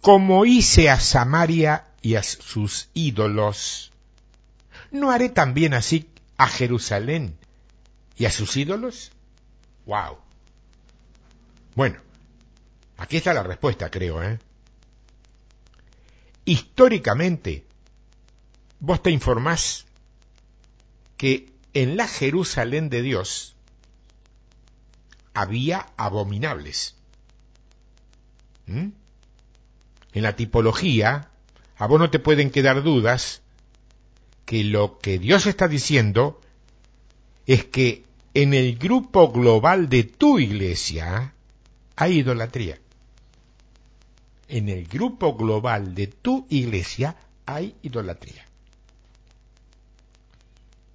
como 0.00 0.44
hice 0.44 0.90
a 0.90 1.00
Samaria 1.00 1.86
y 2.02 2.16
a 2.16 2.22
sus 2.22 2.88
ídolos, 2.94 3.92
¿no 4.90 5.10
haré 5.10 5.28
también 5.28 5.74
así 5.74 6.08
a 6.36 6.46
Jerusalén 6.48 7.38
y 8.16 8.26
a 8.26 8.30
sus 8.30 8.56
ídolos? 8.56 9.12
¡Wow! 9.86 10.18
Bueno, 11.74 12.00
aquí 12.96 13.16
está 13.16 13.34
la 13.34 13.42
respuesta, 13.42 13.90
creo, 13.90 14.22
¿eh? 14.22 14.38
históricamente, 16.44 17.64
vos 18.80 19.02
te 19.02 19.10
informás 19.10 19.86
que 21.16 21.52
en 21.72 21.96
la 21.96 22.06
Jerusalén 22.08 22.90
de 22.90 23.02
Dios 23.02 23.56
había 25.32 25.86
abominables. 25.96 26.94
¿Mm? 28.66 28.88
En 30.12 30.22
la 30.22 30.36
tipología, 30.36 31.30
a 31.76 31.86
vos 31.86 31.98
no 31.98 32.10
te 32.10 32.18
pueden 32.18 32.50
quedar 32.50 32.82
dudas 32.82 33.42
que 34.44 34.62
lo 34.62 34.98
que 34.98 35.18
Dios 35.18 35.46
está 35.46 35.68
diciendo 35.68 36.40
es 37.46 37.64
que 37.64 38.04
en 38.34 38.54
el 38.54 38.76
grupo 38.76 39.32
global 39.32 39.88
de 39.88 40.04
tu 40.04 40.38
iglesia 40.38 41.34
hay 41.96 42.18
idolatría 42.18 42.78
en 44.48 44.68
el 44.68 44.86
grupo 44.86 45.34
global 45.34 45.94
de 45.94 46.06
tu 46.06 46.46
iglesia 46.48 47.16
hay 47.46 47.74
idolatría. 47.82 48.46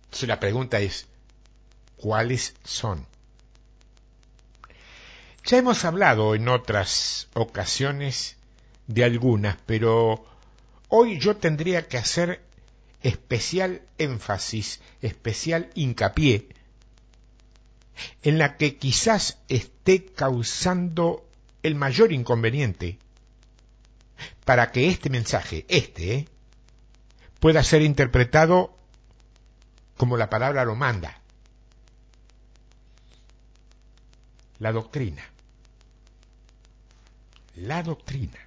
Entonces 0.09 0.27
la 0.27 0.39
pregunta 0.39 0.79
es, 0.79 1.05
¿cuáles 1.97 2.55
son? 2.63 3.05
Ya 5.45 5.57
hemos 5.59 5.85
hablado 5.85 6.33
en 6.33 6.47
otras 6.47 7.27
ocasiones 7.35 8.37
de 8.87 9.03
algunas, 9.03 9.57
pero 9.67 10.25
hoy 10.87 11.19
yo 11.19 11.37
tendría 11.37 11.87
que 11.87 11.99
hacer 11.99 12.41
especial 13.03 13.83
énfasis, 13.99 14.81
especial 15.03 15.69
hincapié 15.75 16.47
en 18.23 18.39
la 18.39 18.57
que 18.57 18.77
quizás 18.77 19.37
esté 19.47 20.05
causando 20.05 21.23
el 21.61 21.75
mayor 21.75 22.13
inconveniente 22.13 22.97
para 24.43 24.71
que 24.71 24.87
este 24.87 25.11
mensaje, 25.11 25.65
este, 25.67 26.27
pueda 27.39 27.63
ser 27.63 27.83
interpretado 27.83 28.78
como 29.99 30.15
la 30.15 30.29
palabra 30.29 30.63
lo 30.63 30.75
manda. 30.75 31.19
La 34.59 34.71
doctrina. 34.71 35.23
La 37.57 37.83
doctrina. 37.83 38.39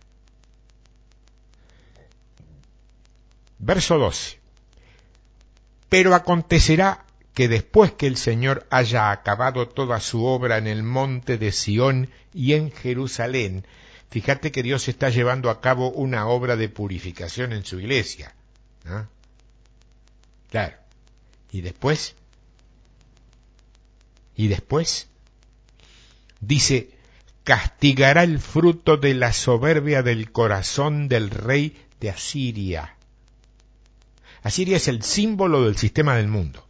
Verso 3.58 3.98
12. 3.98 4.40
Pero 5.90 6.14
acontecerá 6.14 7.04
que 7.34 7.48
después 7.48 7.92
que 7.92 8.06
el 8.06 8.16
Señor 8.16 8.66
haya 8.70 9.10
acabado 9.10 9.68
toda 9.68 10.00
su 10.00 10.24
obra 10.24 10.56
en 10.56 10.66
el 10.66 10.82
monte 10.82 11.36
de 11.36 11.52
Sión 11.52 12.08
y 12.32 12.54
en 12.54 12.70
Jerusalén, 12.72 13.66
Fíjate 14.12 14.52
que 14.52 14.62
Dios 14.62 14.88
está 14.88 15.08
llevando 15.08 15.48
a 15.48 15.62
cabo 15.62 15.90
una 15.90 16.26
obra 16.26 16.56
de 16.56 16.68
purificación 16.68 17.54
en 17.54 17.64
su 17.64 17.80
iglesia. 17.80 18.34
Claro. 20.50 20.81
Y 21.52 21.60
después, 21.60 22.16
y 24.34 24.48
después, 24.48 25.06
dice, 26.40 26.90
castigará 27.44 28.24
el 28.24 28.40
fruto 28.40 28.96
de 28.96 29.14
la 29.14 29.32
soberbia 29.32 30.02
del 30.02 30.32
corazón 30.32 31.08
del 31.08 31.30
rey 31.30 31.76
de 32.00 32.10
Asiria. 32.10 32.96
Asiria 34.42 34.78
es 34.78 34.88
el 34.88 35.04
símbolo 35.04 35.62
del 35.64 35.76
sistema 35.76 36.16
del 36.16 36.26
mundo. 36.26 36.66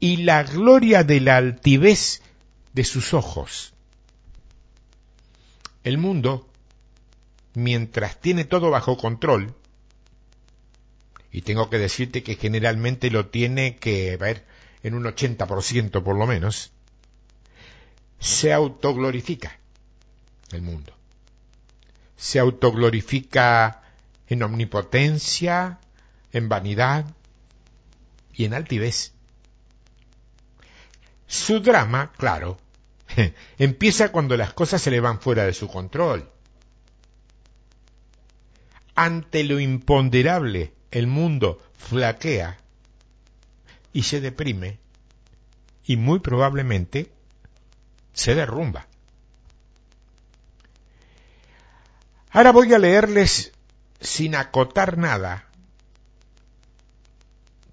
Y 0.00 0.18
la 0.18 0.44
gloria 0.44 1.04
de 1.04 1.20
la 1.20 1.36
altivez 1.36 2.22
de 2.72 2.84
sus 2.84 3.12
ojos 3.12 3.74
el 5.84 5.98
mundo, 5.98 6.48
mientras 7.52 8.18
tiene 8.18 8.44
todo 8.44 8.70
bajo 8.70 8.96
control, 8.96 9.54
y 11.34 11.42
tengo 11.42 11.68
que 11.68 11.78
decirte 11.78 12.22
que 12.22 12.36
generalmente 12.36 13.10
lo 13.10 13.26
tiene 13.26 13.74
que 13.74 14.16
ver 14.16 14.46
en 14.84 14.94
un 14.94 15.02
80% 15.02 16.02
por 16.04 16.16
lo 16.16 16.26
menos, 16.26 16.70
se 18.20 18.52
autoglorifica 18.52 19.58
el 20.52 20.62
mundo. 20.62 20.96
Se 22.16 22.38
autoglorifica 22.38 23.82
en 24.28 24.44
omnipotencia, 24.44 25.80
en 26.32 26.48
vanidad 26.48 27.04
y 28.32 28.44
en 28.44 28.54
altivez. 28.54 29.12
Su 31.26 31.58
drama, 31.58 32.12
claro, 32.16 32.58
Empieza 33.58 34.12
cuando 34.12 34.36
las 34.36 34.52
cosas 34.52 34.82
se 34.82 34.90
le 34.90 35.00
van 35.00 35.20
fuera 35.20 35.44
de 35.44 35.52
su 35.52 35.68
control. 35.68 36.30
Ante 38.94 39.44
lo 39.44 39.58
imponderable, 39.58 40.72
el 40.94 41.08
mundo 41.08 41.60
flaquea 41.76 42.56
y 43.92 44.04
se 44.04 44.20
deprime 44.20 44.78
y 45.84 45.96
muy 45.96 46.20
probablemente 46.20 47.10
se 48.12 48.34
derrumba. 48.34 48.86
Ahora 52.30 52.52
voy 52.52 52.72
a 52.72 52.78
leerles 52.78 53.52
sin 54.00 54.36
acotar 54.36 54.96
nada 54.96 55.48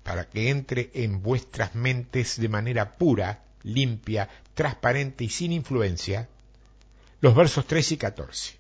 para 0.02 0.28
que 0.28 0.50
entre 0.50 0.90
en 0.96 1.22
vuestras 1.22 1.76
mentes 1.76 2.40
de 2.40 2.50
manera 2.50 2.98
pura 2.98 3.44
limpia, 3.62 4.30
transparente 4.56 5.24
y 5.26 5.30
sin 5.30 5.52
influencia, 5.52 6.28
los 7.22 7.36
versos 7.36 7.68
3 7.68 7.92
y 7.92 7.98
14. 7.98 8.56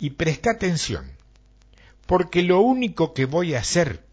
Y 0.00 0.10
presta 0.10 0.52
atención, 0.52 1.13
porque 2.06 2.42
lo 2.42 2.60
único 2.60 3.14
que 3.14 3.24
voy 3.24 3.54
a 3.54 3.60
hacer 3.60 4.04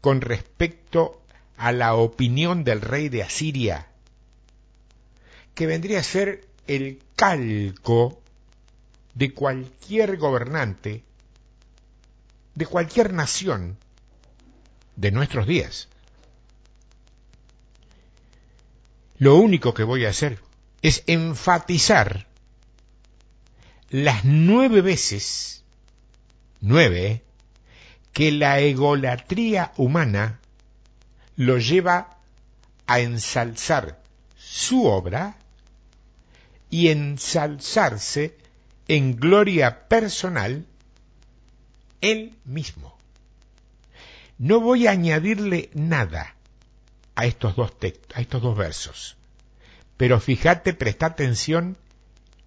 con 0.00 0.20
respecto 0.20 1.22
a 1.56 1.72
la 1.72 1.94
opinión 1.94 2.64
del 2.64 2.80
rey 2.80 3.08
de 3.08 3.22
Asiria, 3.22 3.88
que 5.54 5.66
vendría 5.66 6.00
a 6.00 6.04
ser 6.04 6.48
el 6.66 7.02
calco 7.16 8.20
de 9.14 9.34
cualquier 9.34 10.16
gobernante, 10.16 11.04
de 12.54 12.66
cualquier 12.66 13.12
nación 13.12 13.76
de 14.96 15.10
nuestros 15.10 15.46
días. 15.46 15.88
Lo 19.18 19.36
único 19.36 19.74
que 19.74 19.84
voy 19.84 20.06
a 20.06 20.10
hacer 20.10 20.40
es 20.80 21.02
enfatizar 21.06 22.26
las 23.90 24.24
nueve 24.24 24.80
veces, 24.80 25.64
nueve, 26.60 27.22
que 28.12 28.32
la 28.32 28.60
egolatría 28.60 29.72
humana 29.76 30.40
lo 31.36 31.58
lleva 31.58 32.18
a 32.86 33.00
ensalzar 33.00 34.02
su 34.36 34.84
obra 34.84 35.36
y 36.70 36.88
ensalzarse 36.88 38.36
en 38.88 39.16
gloria 39.16 39.88
personal 39.88 40.66
él 42.00 42.36
mismo. 42.44 42.98
No 44.38 44.60
voy 44.60 44.86
a 44.86 44.92
añadirle 44.92 45.70
nada 45.74 46.34
a 47.14 47.26
estos 47.26 47.56
dos 47.56 47.78
textos, 47.78 48.16
a 48.16 48.20
estos 48.20 48.42
dos 48.42 48.56
versos. 48.56 49.16
Pero 49.96 50.18
fíjate, 50.18 50.72
presta 50.72 51.06
atención 51.06 51.76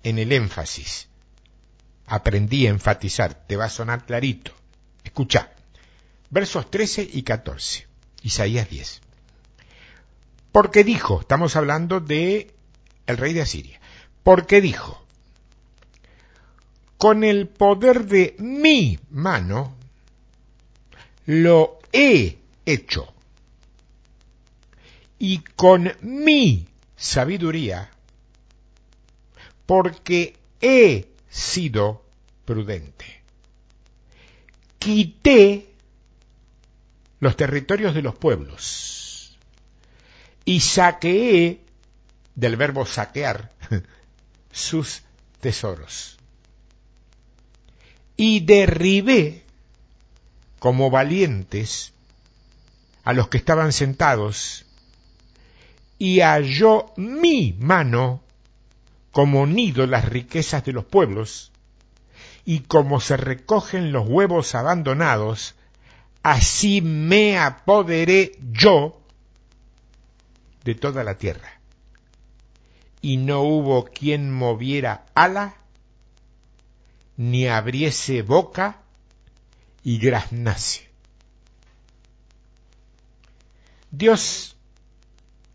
en 0.02 0.17
el 0.17 0.32
énfasis. 0.32 1.08
Aprendí 2.07 2.67
a 2.67 2.71
enfatizar, 2.71 3.45
te 3.47 3.55
va 3.55 3.65
a 3.65 3.69
sonar 3.69 4.05
clarito. 4.05 4.51
Escucha, 5.03 5.51
versos 6.29 6.69
13 6.69 7.09
y 7.13 7.23
14, 7.23 7.87
Isaías 8.23 8.69
10. 8.69 9.01
Porque 10.51 10.83
dijo, 10.83 11.21
estamos 11.21 11.55
hablando 11.55 11.99
de 11.99 12.53
el 13.07 13.17
rey 13.17 13.33
de 13.33 13.41
Asiria, 13.41 13.79
porque 14.23 14.61
dijo, 14.61 15.05
con 16.97 17.23
el 17.23 17.47
poder 17.47 18.05
de 18.05 18.35
mi 18.39 18.99
mano 19.09 19.75
lo 21.25 21.79
he 21.91 22.37
hecho 22.65 23.13
y 25.19 25.39
con 25.39 25.91
mi 26.01 26.67
sabiduría, 26.95 27.89
porque 29.65 30.35
he 30.61 31.12
sido 31.34 32.06
prudente. 32.46 33.22
Quité 34.78 35.74
los 37.19 37.36
territorios 37.36 37.96
de 37.96 38.04
los 38.04 38.15
pueblos 38.15 39.38
y 40.46 40.60
saqueé, 40.60 41.62
del 42.36 42.56
verbo 42.56 42.86
saquear, 42.86 43.52
sus 44.52 45.02
tesoros. 45.39 46.17
Y 48.15 48.41
derribé 48.41 49.43
como 50.60 50.91
valientes 50.91 51.93
a 53.04 53.13
los 53.13 53.28
que 53.30 53.38
estaban 53.38 53.74
sentados 53.74 54.65
y 55.98 56.19
halló 56.19 56.93
mi 56.96 57.56
mano 57.60 58.22
como 59.13 59.45
nido 59.45 59.86
las 59.86 60.06
riquezas 60.06 60.65
de 60.65 60.73
los 60.73 60.86
pueblos, 60.86 61.52
y 62.45 62.62
como 62.62 62.99
se 62.99 63.15
recogen 63.15 63.91
los 63.91 64.10
huevos 64.10 64.56
abandonados, 64.56 65.54
así 66.23 66.82
me 66.82 67.38
apoderé 67.38 68.32
yo 68.52 68.99
de 70.63 70.73
toda 70.73 71.04
la 71.04 71.19
tierra. 71.19 71.62
Y 73.02 73.17
no 73.17 73.43
hubo 73.43 73.86
quien 73.86 74.34
moviera 74.34 75.06
ala, 75.13 75.58
ni 77.15 77.47
abriese 77.47 78.23
boca 78.23 78.82
y 79.84 79.99
graznase. 79.99 80.89
Dios 83.91 84.56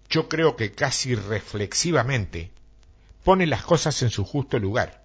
yo 0.08 0.28
creo 0.28 0.54
que 0.54 0.70
casi 0.70 1.16
reflexivamente 1.16 2.52
pone 3.24 3.46
las 3.46 3.62
cosas 3.62 4.02
en 4.02 4.10
su 4.10 4.24
justo 4.24 4.58
lugar 4.58 5.04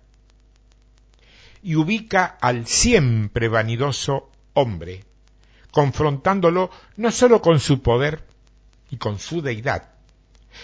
y 1.63 1.75
ubica 1.75 2.25
al 2.41 2.67
siempre 2.67 3.47
vanidoso 3.47 4.29
hombre, 4.53 5.05
confrontándolo 5.71 6.69
no 6.97 7.11
sólo 7.11 7.41
con 7.41 7.59
su 7.59 7.81
poder 7.81 8.27
y 8.91 8.97
con 8.97 9.17
su 9.17 9.41
deidad, 9.41 9.93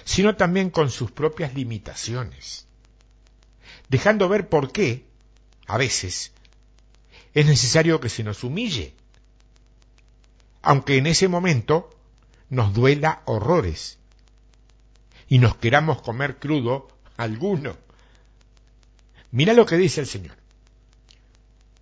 sino 0.03 0.35
también 0.35 0.69
con 0.69 0.91
sus 0.91 1.12
propias 1.12 1.53
limitaciones, 1.53 2.67
dejando 3.88 4.27
ver 4.29 4.49
por 4.49 4.71
qué, 4.71 5.05
a 5.65 5.77
veces, 5.77 6.33
es 7.33 7.45
necesario 7.45 7.99
que 7.99 8.09
se 8.09 8.23
nos 8.23 8.43
humille, 8.43 8.93
aunque 10.62 10.97
en 10.97 11.07
ese 11.07 11.27
momento 11.27 11.89
nos 12.49 12.73
duela 12.73 13.21
horrores 13.25 13.99
y 15.27 15.39
nos 15.39 15.55
queramos 15.55 16.01
comer 16.01 16.39
crudo 16.39 16.88
alguno. 17.19 17.75
Mira 19.32 19.53
lo 19.53 19.65
que 19.65 19.77
dice 19.77 20.01
el 20.01 20.08
Señor. 20.08 20.38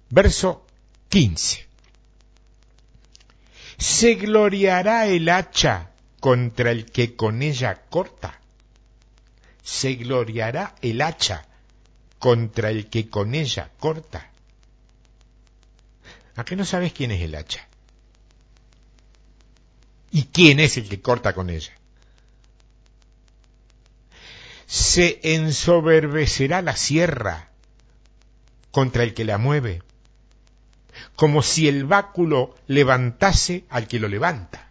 Verso 0.09 0.65
15. 1.09 1.67
¿Se 3.77 4.15
gloriará 4.15 5.05
el 5.05 5.29
hacha 5.29 5.91
contra 6.19 6.71
el 6.71 6.85
que 6.85 7.15
con 7.15 7.43
ella 7.43 7.83
corta? 7.89 8.41
¿Se 9.61 9.93
gloriará 9.93 10.75
el 10.81 11.01
hacha 11.01 11.45
contra 12.17 12.71
el 12.71 12.89
que 12.89 13.07
con 13.07 13.35
ella 13.35 13.69
corta? 13.79 14.31
¿A 16.35 16.43
qué 16.45 16.55
no 16.55 16.65
sabes 16.65 16.93
quién 16.93 17.11
es 17.11 17.21
el 17.21 17.35
hacha? 17.35 17.67
¿Y 20.09 20.23
quién 20.25 20.59
es 20.59 20.77
el 20.77 20.89
que 20.89 20.99
corta 20.99 21.33
con 21.33 21.51
ella? 21.51 21.76
Se 24.67 25.21
ensoberbecerá 25.23 26.61
la 26.61 26.75
sierra 26.75 27.49
contra 28.69 29.03
el 29.03 29.13
que 29.13 29.23
la 29.23 29.37
mueve, 29.37 29.81
como 31.15 31.41
si 31.41 31.67
el 31.67 31.85
báculo 31.85 32.53
levantase 32.67 33.65
al 33.69 33.87
que 33.87 33.99
lo 33.99 34.09
levanta, 34.09 34.69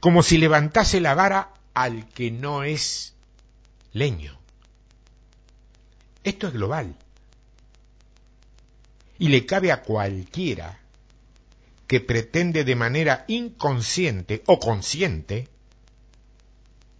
como 0.00 0.22
si 0.22 0.36
levantase 0.36 1.00
la 1.00 1.14
vara 1.14 1.54
al 1.72 2.06
que 2.08 2.30
no 2.30 2.62
es 2.62 3.14
leño. 3.92 4.38
Esto 6.22 6.46
es 6.48 6.52
global. 6.52 6.94
Y 9.18 9.28
le 9.28 9.46
cabe 9.46 9.72
a 9.72 9.82
cualquiera 9.82 10.78
que 11.86 12.00
pretende 12.00 12.64
de 12.64 12.76
manera 12.76 13.24
inconsciente 13.28 14.42
o 14.46 14.58
consciente, 14.58 15.48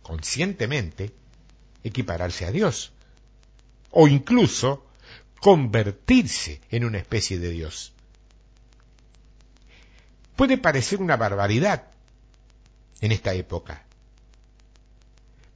conscientemente, 0.02 1.12
equipararse 1.84 2.44
a 2.46 2.50
Dios 2.50 2.92
o 3.90 4.08
incluso 4.08 4.86
convertirse 5.40 6.60
en 6.70 6.84
una 6.84 6.98
especie 6.98 7.38
de 7.38 7.50
Dios. 7.50 7.92
Puede 10.36 10.58
parecer 10.58 11.00
una 11.00 11.16
barbaridad 11.16 11.88
en 13.00 13.12
esta 13.12 13.34
época. 13.34 13.84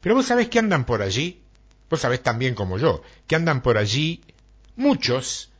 Pero 0.00 0.14
vos 0.14 0.26
sabés 0.26 0.48
que 0.48 0.58
andan 0.58 0.84
por 0.84 1.02
allí, 1.02 1.40
vos 1.88 2.00
sabés 2.00 2.22
también 2.22 2.54
como 2.54 2.78
yo, 2.78 3.02
que 3.26 3.36
andan 3.36 3.62
por 3.62 3.78
allí 3.78 4.22
muchos 4.76 5.50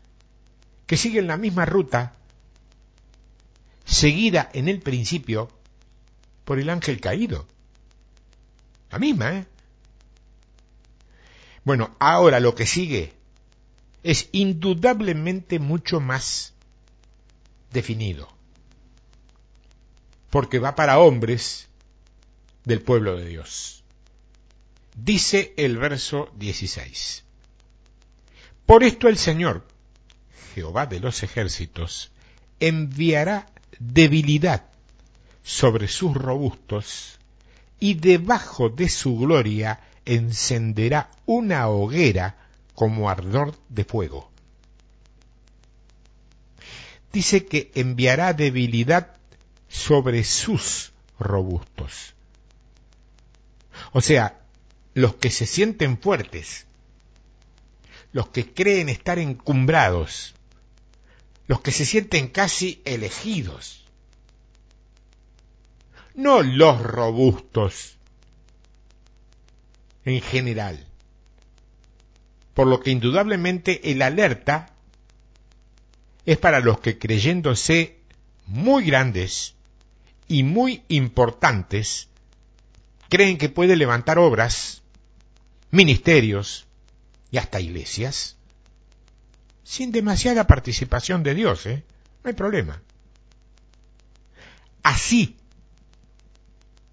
que 0.86 0.96
siguen 0.96 1.26
la 1.26 1.36
misma 1.36 1.64
ruta 1.64 2.14
seguida 3.84 4.50
en 4.52 4.68
el 4.68 4.80
principio 4.80 5.48
por 6.44 6.58
el 6.58 6.70
ángel 6.70 7.00
caído. 7.00 7.46
La 8.90 8.98
misma, 8.98 9.32
¿eh? 9.32 9.46
Bueno, 11.66 11.96
ahora 11.98 12.38
lo 12.38 12.54
que 12.54 12.64
sigue 12.64 13.12
es 14.04 14.28
indudablemente 14.30 15.58
mucho 15.58 15.98
más 15.98 16.54
definido, 17.72 18.28
porque 20.30 20.60
va 20.60 20.76
para 20.76 21.00
hombres 21.00 21.66
del 22.64 22.82
pueblo 22.82 23.16
de 23.16 23.26
Dios. 23.26 23.82
Dice 24.94 25.54
el 25.56 25.76
verso 25.76 26.30
16. 26.36 27.24
Por 28.64 28.84
esto 28.84 29.08
el 29.08 29.18
Señor, 29.18 29.66
Jehová 30.54 30.86
de 30.86 31.00
los 31.00 31.24
ejércitos, 31.24 32.12
enviará 32.60 33.50
debilidad 33.80 34.66
sobre 35.42 35.88
sus 35.88 36.14
robustos 36.14 37.18
y 37.80 37.94
debajo 37.94 38.68
de 38.68 38.88
su 38.88 39.18
gloria 39.18 39.80
encenderá 40.06 41.10
una 41.26 41.68
hoguera 41.68 42.36
como 42.74 43.10
ardor 43.10 43.54
de 43.68 43.84
fuego. 43.84 44.30
Dice 47.12 47.46
que 47.46 47.70
enviará 47.74 48.32
debilidad 48.32 49.16
sobre 49.68 50.24
sus 50.24 50.92
robustos. 51.18 52.14
O 53.92 54.00
sea, 54.00 54.40
los 54.94 55.16
que 55.16 55.30
se 55.30 55.46
sienten 55.46 55.98
fuertes, 55.98 56.66
los 58.12 58.28
que 58.28 58.52
creen 58.52 58.88
estar 58.88 59.18
encumbrados, 59.18 60.34
los 61.46 61.60
que 61.60 61.72
se 61.72 61.84
sienten 61.84 62.28
casi 62.28 62.80
elegidos, 62.84 63.84
no 66.14 66.42
los 66.42 66.80
robustos 66.80 67.96
en 70.06 70.20
general. 70.22 70.86
Por 72.54 72.66
lo 72.66 72.80
que 72.80 72.90
indudablemente 72.90 73.92
el 73.92 74.00
alerta 74.00 74.72
es 76.24 76.38
para 76.38 76.60
los 76.60 76.80
que 76.80 76.98
creyéndose 76.98 77.98
muy 78.46 78.86
grandes 78.86 79.54
y 80.28 80.42
muy 80.42 80.82
importantes, 80.88 82.08
creen 83.10 83.36
que 83.36 83.48
puede 83.48 83.76
levantar 83.76 84.18
obras, 84.18 84.82
ministerios 85.70 86.66
y 87.30 87.36
hasta 87.38 87.60
iglesias 87.60 88.36
sin 89.66 89.90
demasiada 89.90 90.46
participación 90.46 91.24
de 91.24 91.34
Dios, 91.34 91.66
¿eh? 91.66 91.82
No 92.22 92.28
hay 92.28 92.34
problema. 92.34 92.80
Así, 94.84 95.36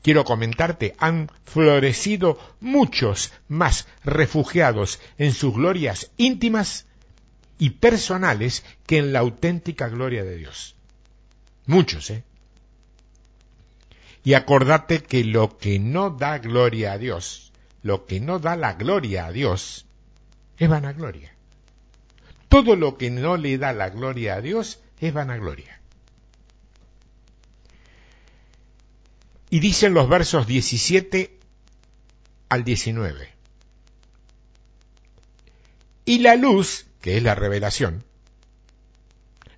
quiero 0.03 0.25
comentarte, 0.25 0.93
han 0.99 1.31
florecido 1.45 2.37
muchos 2.59 3.31
más 3.47 3.87
refugiados 4.03 4.99
en 5.17 5.31
sus 5.31 5.55
glorias 5.55 6.11
íntimas 6.17 6.85
y 7.57 7.71
personales 7.71 8.63
que 8.85 8.97
en 8.99 9.13
la 9.13 9.19
auténtica 9.19 9.87
gloria 9.87 10.23
de 10.23 10.37
Dios. 10.37 10.75
Muchos, 11.65 12.09
¿eh? 12.11 12.23
Y 14.25 14.35
acordate 14.35 15.01
que 15.01 15.23
lo 15.23 15.57
que 15.57 15.79
no 15.79 16.09
da 16.09 16.37
gloria 16.37 16.93
a 16.93 16.97
Dios, 16.97 17.51
lo 17.81 18.05
que 18.05 18.19
no 18.19 18.39
da 18.39 18.55
la 18.55 18.73
gloria 18.73 19.25
a 19.25 19.31
Dios, 19.31 19.85
es 20.57 20.69
vanagloria. 20.69 21.33
Todo 22.47 22.75
lo 22.75 22.97
que 22.97 23.09
no 23.09 23.35
le 23.37 23.57
da 23.57 23.73
la 23.73 23.89
gloria 23.89 24.35
a 24.35 24.41
Dios 24.41 24.79
es 24.99 25.13
vanagloria. 25.13 25.81
Y 29.53 29.59
dicen 29.59 29.93
los 29.93 30.09
versos 30.09 30.47
17 30.47 31.37
al 32.49 32.63
19. 32.63 33.29
Y 36.05 36.17
la 36.17 36.35
luz, 36.35 36.87
que 37.01 37.17
es 37.17 37.21
la 37.21 37.35
revelación, 37.35 38.03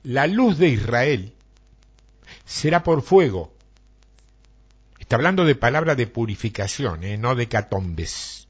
la 0.03 0.27
luz 0.27 0.57
de 0.57 0.67
Israel, 0.67 1.33
será 2.43 2.83
por 2.83 3.03
fuego 3.03 3.53
Está 4.99 5.15
hablando 5.15 5.45
de 5.45 5.55
palabra 5.55 5.95
de 5.95 6.07
purificación, 6.07 7.05
¿eh? 7.05 7.17
no 7.17 7.35
de 7.35 7.47
catombes. 7.47 8.49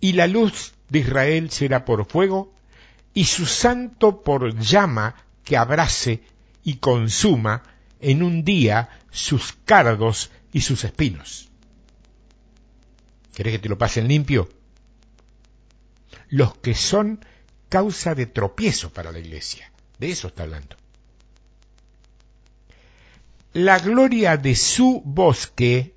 Y 0.00 0.14
la 0.14 0.26
luz 0.26 0.72
de 0.88 0.98
Israel 0.98 1.50
será 1.50 1.84
por 1.84 2.06
fuego, 2.06 2.52
y 3.12 3.26
su 3.26 3.46
santo 3.46 4.24
por 4.24 4.58
llama 4.58 5.14
que 5.44 5.56
abrace 5.56 6.24
y 6.64 6.78
consuma 6.78 7.62
en 8.00 8.22
un 8.22 8.42
día 8.42 8.88
sus 9.14 9.54
cardos 9.64 10.30
y 10.52 10.60
sus 10.60 10.84
espinos. 10.84 11.48
¿Querés 13.34 13.54
que 13.54 13.58
te 13.60 13.68
lo 13.70 13.78
pasen 13.78 14.06
limpio? 14.06 14.50
Los 16.28 16.56
que 16.58 16.74
son 16.74 17.24
causa 17.70 18.14
de 18.14 18.26
tropiezo 18.26 18.92
para 18.92 19.10
la 19.10 19.18
iglesia. 19.18 19.72
De 19.98 20.10
eso 20.10 20.28
está 20.28 20.42
hablando 20.42 20.76
la 23.54 23.78
gloria 23.78 24.36
de 24.36 24.56
su 24.56 25.00
bosque, 25.04 25.94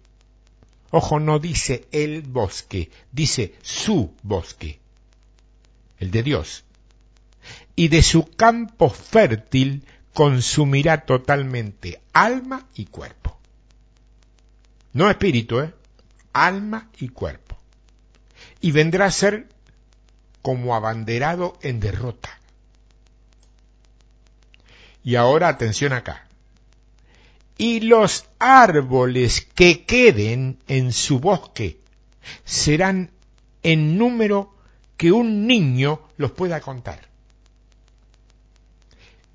ojo, 0.91 1.19
no 1.19 1.39
dice 1.39 1.87
el 1.91 2.21
bosque, 2.21 2.91
dice 3.11 3.55
su 3.63 4.13
bosque, 4.21 4.79
el 5.97 6.11
de 6.11 6.23
Dios, 6.23 6.65
y 7.75 7.87
de 7.87 8.03
su 8.03 8.29
campo 8.29 8.91
fértil 8.91 9.83
consumirá 10.17 11.05
totalmente 11.05 12.01
alma 12.11 12.65
y 12.73 12.85
cuerpo. 12.85 13.37
No 14.93 15.11
espíritu, 15.11 15.59
¿eh? 15.59 15.71
Alma 16.33 16.89
y 16.97 17.09
cuerpo. 17.09 17.55
Y 18.59 18.71
vendrá 18.71 19.05
a 19.05 19.11
ser 19.11 19.47
como 20.41 20.73
abanderado 20.73 21.59
en 21.61 21.79
derrota. 21.79 22.35
Y 25.03 25.17
ahora 25.17 25.49
atención 25.49 25.93
acá 25.93 26.25
y 27.55 27.81
los 27.81 28.25
árboles 28.39 29.47
que 29.53 29.85
queden 29.85 30.57
en 30.67 30.93
su 30.93 31.19
bosque 31.19 31.79
serán 32.43 33.11
en 33.61 33.99
número 33.99 34.55
que 34.97 35.11
un 35.11 35.45
niño 35.45 36.01
los 36.17 36.31
pueda 36.31 36.59
contar. 36.59 37.06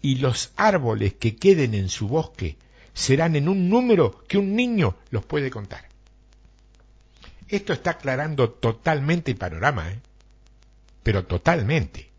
Y 0.03 0.17
los 0.17 0.53
árboles 0.57 1.15
que 1.15 1.37
queden 1.37 1.75
en 1.75 1.89
su 1.89 2.09
bosque 2.09 2.57
serán 2.93 3.37
en 3.37 3.49
un 3.49 3.69
número 3.71 4.23
que 4.29 4.37
un 4.37 4.55
niño 4.55 4.97
los 5.11 5.25
puede 5.25 5.51
contar. 5.51 5.89
Esto 7.49 7.73
está 7.73 7.93
aclarando 7.93 8.51
totalmente 8.51 9.31
el 9.31 9.37
panorama, 9.37 9.91
¿eh? 9.91 10.01
pero 11.03 11.25
totalmente. 11.25 12.11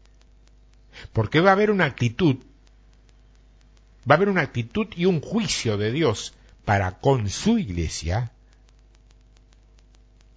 Porque 1.11 1.41
va 1.41 1.49
a 1.49 1.53
haber 1.53 1.71
una 1.71 1.85
actitud 1.85 2.37
va 4.09 4.15
a 4.15 4.17
haber 4.17 4.29
una 4.29 4.41
actitud 4.41 4.87
y 4.95 5.05
un 5.05 5.21
juicio 5.21 5.77
de 5.77 5.91
Dios 5.91 6.33
para 6.65 6.99
con 6.99 7.29
su 7.29 7.57
iglesia 7.57 8.31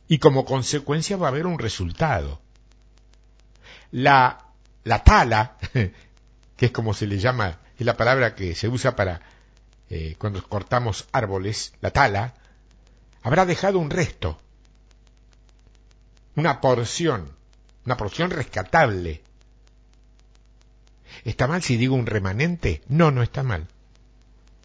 y 0.08 0.18
como 0.18 0.44
consecuencia 0.44 1.16
va 1.16 1.26
a 1.26 1.30
haber 1.30 1.46
un 1.46 1.58
resultado. 1.58 2.40
La, 3.90 4.46
la 4.84 5.02
tala, 5.02 5.56
que 6.56 6.66
es 6.66 6.72
como 6.72 6.94
se 6.94 7.06
le 7.06 7.18
llama, 7.18 7.58
es 7.78 7.86
la 7.86 7.96
palabra 7.96 8.34
que 8.34 8.54
se 8.54 8.68
usa 8.68 8.96
para 8.96 9.20
eh, 9.90 10.16
cuando 10.18 10.42
cortamos 10.42 11.06
árboles, 11.12 11.72
la 11.80 11.90
tala, 11.90 12.34
habrá 13.22 13.46
dejado 13.46 13.78
un 13.78 13.90
resto, 13.90 14.40
una 16.34 16.60
porción, 16.60 17.30
una 17.84 17.96
porción 17.96 18.30
rescatable 18.30 19.22
¿Está 21.24 21.46
mal 21.46 21.62
si 21.62 21.76
digo 21.76 21.94
un 21.94 22.06
remanente? 22.06 22.82
No, 22.88 23.10
no 23.10 23.22
está 23.22 23.42
mal. 23.42 23.66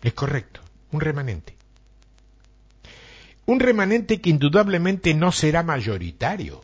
Es 0.04 0.13
correcto, 0.13 0.62
un 0.91 1.01
remanente. 1.01 1.56
Un 3.45 3.60
remanente 3.60 4.21
que 4.21 4.30
indudablemente 4.30 5.13
no 5.13 5.32
será 5.32 5.63
mayoritario, 5.63 6.63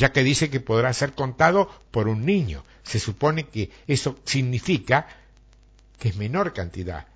ya 0.00 0.12
que 0.12 0.24
dice 0.24 0.48
que 0.48 0.60
podrá 0.60 0.92
ser 0.94 1.12
contado 1.12 1.68
por 1.90 2.08
un 2.08 2.24
niño. 2.24 2.64
Se 2.82 2.98
supone 2.98 3.48
que 3.48 3.70
eso 3.86 4.18
significa 4.24 5.06
que 5.98 6.08
es 6.08 6.16
menor 6.16 6.54
cantidad, 6.54 7.06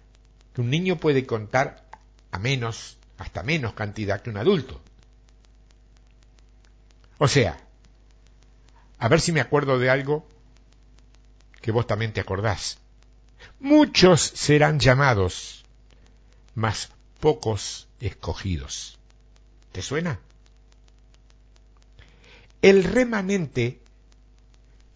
que 0.52 0.60
un 0.60 0.68
niño 0.68 0.96
puede 0.96 1.24
contar 1.24 1.88
a 2.30 2.38
menos, 2.38 2.98
hasta 3.16 3.42
menos 3.42 3.72
cantidad 3.72 4.20
que 4.20 4.28
un 4.28 4.36
adulto. 4.36 4.82
O 7.16 7.26
sea, 7.26 7.56
a 8.98 9.08
ver 9.08 9.22
si 9.22 9.32
me 9.32 9.40
acuerdo 9.40 9.78
de 9.78 9.88
algo 9.88 10.28
que 11.62 11.72
vos 11.72 11.86
también 11.86 12.12
te 12.12 12.20
acordás. 12.20 12.76
Muchos 13.60 14.20
serán 14.20 14.78
llamados, 14.78 15.64
mas 16.54 16.90
pocos 17.18 17.88
escogidos. 17.98 18.98
¿Te 19.72 19.80
suena? 19.80 20.20
El 22.64 22.82
remanente 22.82 23.78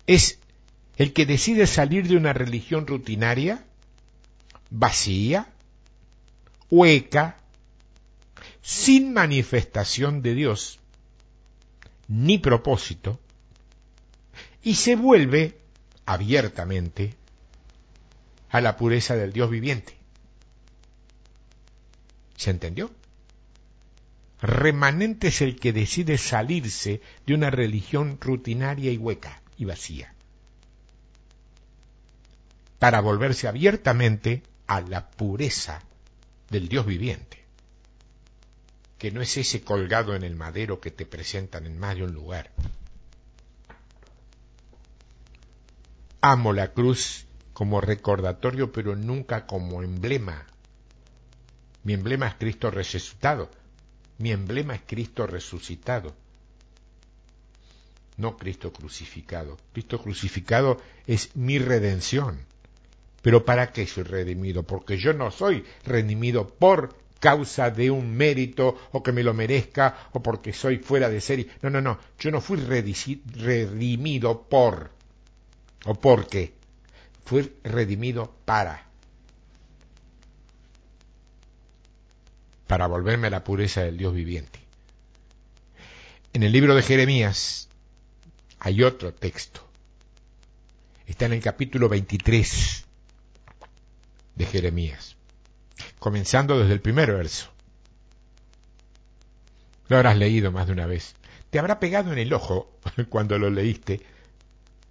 es 0.07 0.39
el 0.97 1.13
que 1.13 1.27
decide 1.27 1.67
salir 1.67 2.09
de 2.09 2.17
una 2.17 2.33
religión 2.33 2.87
rutinaria, 2.87 3.63
vacía, 4.71 5.53
hueca, 6.71 7.37
sin 8.63 9.13
manifestación 9.13 10.23
de 10.23 10.33
Dios, 10.33 10.81
ni 12.07 12.39
propósito, 12.39 13.21
y 14.63 14.77
se 14.77 14.97
vuelve 14.97 15.59
abiertamente 16.07 17.17
a 18.49 18.63
la 18.63 18.79
pureza 18.79 19.15
del 19.15 19.35
Dios 19.35 19.51
viviente. 19.51 19.95
¿Se 22.35 22.49
entendió? 22.49 22.91
Remanente 24.41 25.29
es 25.29 25.41
el 25.43 25.59
que 25.59 25.73
decide 25.73 26.19
salirse 26.19 27.01
de 27.27 27.35
una 27.35 27.51
religión 27.51 28.19
rutinaria 28.21 28.93
y 28.93 28.97
hueca 28.97 29.43
y 29.57 29.65
vacía 29.65 30.15
para 32.79 33.01
volverse 33.01 33.49
abiertamente 33.49 34.45
a 34.69 34.81
la 34.81 35.11
pureza 35.11 35.83
del 36.49 36.69
Dios 36.69 36.87
viviente, 36.87 37.45
que 38.99 39.11
no 39.11 39.21
es 39.21 39.37
ese 39.37 39.63
colgado 39.63 40.15
en 40.15 40.23
el 40.23 40.37
madero 40.37 40.81
que 40.81 40.93
te 40.93 41.05
presentan 41.05 41.67
en 41.67 41.77
más 41.77 41.97
de 41.97 42.05
un 42.05 42.13
lugar, 42.13 42.53
Amo 46.21 46.53
la 46.53 46.73
cruz 46.73 47.27
como 47.53 47.81
recordatorio, 47.81 48.73
pero 48.73 48.97
nunca 48.97 49.47
como 49.47 49.85
emblema. 49.85 50.47
Mi 51.85 51.93
emblema 51.93 52.27
es 52.27 52.35
Cristo 52.35 52.73
resucitado. 52.73 53.51
Mi 54.19 54.33
emblema 54.33 54.75
es 54.75 54.83
Cristo 54.87 55.27
resucitado. 55.27 56.15
no 58.17 58.37
Cristo 58.37 58.73
crucificado. 58.73 59.57
Cristo 59.73 60.03
crucificado 60.03 60.79
es 61.07 61.37
mi 61.37 61.59
redención. 61.59 62.41
Pero 63.23 63.45
¿para 63.45 63.73
qué 63.73 63.87
soy 63.87 64.03
redimido? 64.03 64.65
Porque 64.65 64.97
yo 64.97 65.13
no 65.13 65.31
soy 65.31 65.65
redimido 65.85 66.49
por 66.49 66.97
causa 67.21 67.71
de 67.71 67.91
un 67.91 68.17
mérito 68.17 68.77
o 68.93 69.03
que 69.03 69.13
me 69.13 69.23
lo 69.23 69.35
merezca 69.35 70.09
o 70.13 70.23
porque 70.23 70.53
soy 70.53 70.79
fuera 70.79 71.09
de 71.09 71.21
serie. 71.21 71.49
No, 71.63 71.71
no, 71.71 71.81
no. 71.81 71.99
Yo 72.19 72.31
no 72.31 72.41
fui 72.41 72.59
redimido 72.59 74.43
por 74.43 74.91
o 75.85 75.95
porque. 75.95 76.55
Fui 77.25 77.53
redimido 77.63 78.35
para. 78.45 78.88
Para 82.69 82.87
volverme 82.87 83.27
a 83.27 83.31
la 83.31 83.43
pureza 83.43 83.83
del 83.83 83.97
Dios 83.97 84.15
viviente. 84.15 84.61
En 86.33 86.45
el 86.45 86.53
libro 86.53 86.77
de 86.77 86.83
Jeremías 86.83 87.69
hay 88.61 88.83
otro 88.83 89.13
texto. 89.13 89.67
Está 91.07 91.25
en 91.25 91.33
el 91.33 91.41
capítulo 91.41 91.89
23 91.89 92.85
de 94.35 94.47
Jeremías, 94.47 95.17
comenzando 95.99 96.59
desde 96.59 96.75
el 96.75 96.83
primer 96.83 97.11
verso. 97.11 97.51
Lo 99.89 99.97
habrás 99.97 100.19
leído 100.19 100.53
más 100.53 100.67
de 100.67 100.75
una 100.75 100.85
vez. 100.85 101.17
Te 101.49 101.59
habrá 101.59 101.81
pegado 101.81 102.13
en 102.13 102.19
el 102.19 102.33
ojo 102.35 102.71
cuando 103.09 103.39
lo 103.39 103.49
leíste, 103.49 104.03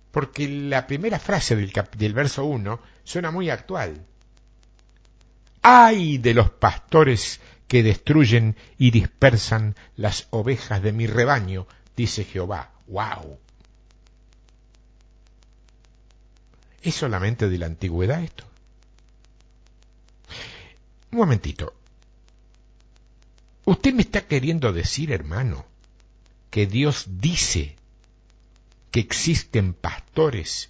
porque 0.10 0.48
la 0.48 0.88
primera 0.88 1.20
frase 1.20 1.56
del, 1.56 1.72
del 1.96 2.14
verso 2.14 2.44
1 2.46 2.80
suena 3.04 3.30
muy 3.30 3.52
actual. 3.52 4.04
¡Ay 5.62 6.18
de 6.18 6.34
los 6.34 6.50
pastores 6.50 7.40
que 7.68 7.84
destruyen 7.84 8.56
y 8.78 8.92
dispersan 8.92 9.76
las 9.96 10.28
ovejas 10.32 10.82
de 10.82 10.92
mi 10.94 11.08
rebaño! 11.08 11.68
dice 11.96 12.24
Jehová. 12.24 12.72
¡Wow! 12.88 13.40
¿Es 16.82 16.96
solamente 16.96 17.50
de 17.50 17.58
la 17.58 17.66
antigüedad 17.66 18.24
esto? 18.24 18.46
Un 21.12 21.20
momentito. 21.20 21.74
Usted 23.66 23.94
me 23.94 24.04
está 24.04 24.28
queriendo 24.28 24.72
decir, 24.72 25.12
hermano, 25.12 25.66
que 26.50 26.68
Dios 26.68 27.06
dice 27.20 27.76
que 28.92 29.02
existen 29.02 29.74
pastores 29.74 30.70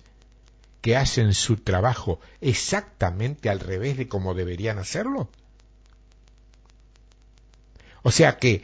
que 0.82 0.96
hacen 0.96 1.34
su 1.34 1.58
trabajo 1.58 2.20
exactamente 2.42 3.50
al 3.50 3.60
revés 3.60 3.98
de 3.98 4.08
como 4.08 4.34
deberían 4.34 4.80
hacerlo? 4.80 5.30
O 8.04 8.12
sea 8.12 8.38
que 8.38 8.64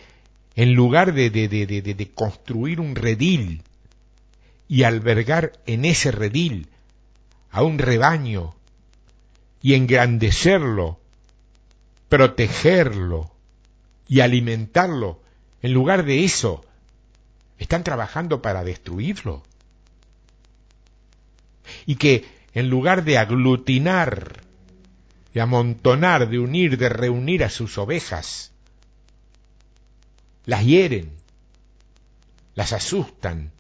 en 0.56 0.74
lugar 0.74 1.14
de, 1.14 1.30
de, 1.30 1.48
de, 1.48 1.66
de, 1.66 2.12
construir 2.12 2.80
un 2.80 2.96
redil 2.96 3.64
y 4.68 4.84
albergar 4.84 5.54
en 5.66 5.86
ese 5.86 6.12
redil 6.12 6.68
a 7.50 7.64
un 7.64 7.80
rebaño 7.80 8.56
y 9.62 9.74
engrandecerlo, 9.74 11.00
protegerlo 12.10 13.32
y 14.08 14.20
alimentarlo, 14.20 15.22
en 15.62 15.74
lugar 15.74 16.06
de 16.06 16.24
eso, 16.24 16.64
están 17.58 17.84
trabajando 17.84 18.42
para 18.42 18.64
destruirlo. 18.64 19.44
Y 21.86 21.96
que 21.96 22.26
en 22.54 22.70
lugar 22.70 23.04
de 23.04 23.18
aglutinar, 23.18 24.42
de 25.34 25.42
amontonar, 25.42 26.30
de 26.30 26.40
unir, 26.40 26.78
de 26.78 26.90
reunir 26.90 27.44
a 27.44 27.50
sus 27.50 27.78
ovejas, 27.78 28.53
las 30.46 30.66
hieren, 30.66 31.12
las 32.56 32.74
asustan 32.74 33.52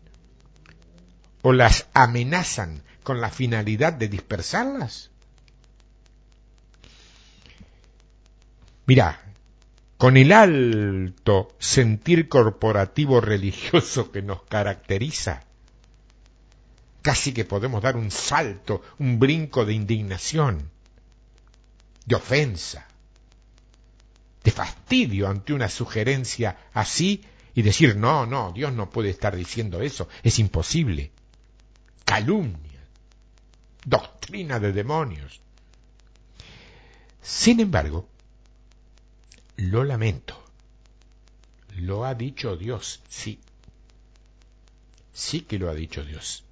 o 1.41 1.53
las 1.53 1.87
amenazan 1.93 2.83
con 3.03 3.21
la 3.21 3.29
finalidad 3.29 3.93
de 3.93 4.07
dispersarlas? 4.07 5.11
Mira, 8.85 9.21
con 9.97 10.17
el 10.17 10.33
alto 10.33 11.55
sentir 11.59 12.27
corporativo 12.27 13.21
religioso 13.21 14.11
que 14.11 14.21
nos 14.21 14.43
caracteriza, 14.43 15.43
casi 17.01 17.33
que 17.33 17.45
podemos 17.45 17.81
dar 17.81 17.95
un 17.95 18.11
salto, 18.11 18.81
un 18.99 19.19
brinco 19.19 19.65
de 19.65 19.73
indignación, 19.73 20.69
de 22.05 22.15
ofensa, 22.15 22.87
de 24.43 24.51
fastidio 24.51 25.27
ante 25.27 25.53
una 25.53 25.69
sugerencia 25.69 26.57
así 26.73 27.23
y 27.55 27.61
decir, 27.61 27.95
no, 27.95 28.25
no, 28.25 28.51
Dios 28.51 28.73
no 28.73 28.89
puede 28.89 29.09
estar 29.09 29.35
diciendo 29.35 29.81
eso, 29.81 30.07
es 30.23 30.39
imposible. 30.39 31.11
Calumnia 32.03 32.73
doctrina 33.85 34.59
de 34.59 34.71
demonios. 34.71 35.41
Sin 37.21 37.59
embargo, 37.59 38.07
lo 39.57 39.83
lamento. 39.83 40.39
Lo 41.75 42.05
ha 42.05 42.13
dicho 42.13 42.55
Dios, 42.55 43.01
sí. 43.09 43.39
Sí 45.13 45.41
que 45.41 45.59
lo 45.59 45.69
ha 45.69 45.73
dicho 45.73 46.03
Dios. 46.03 46.43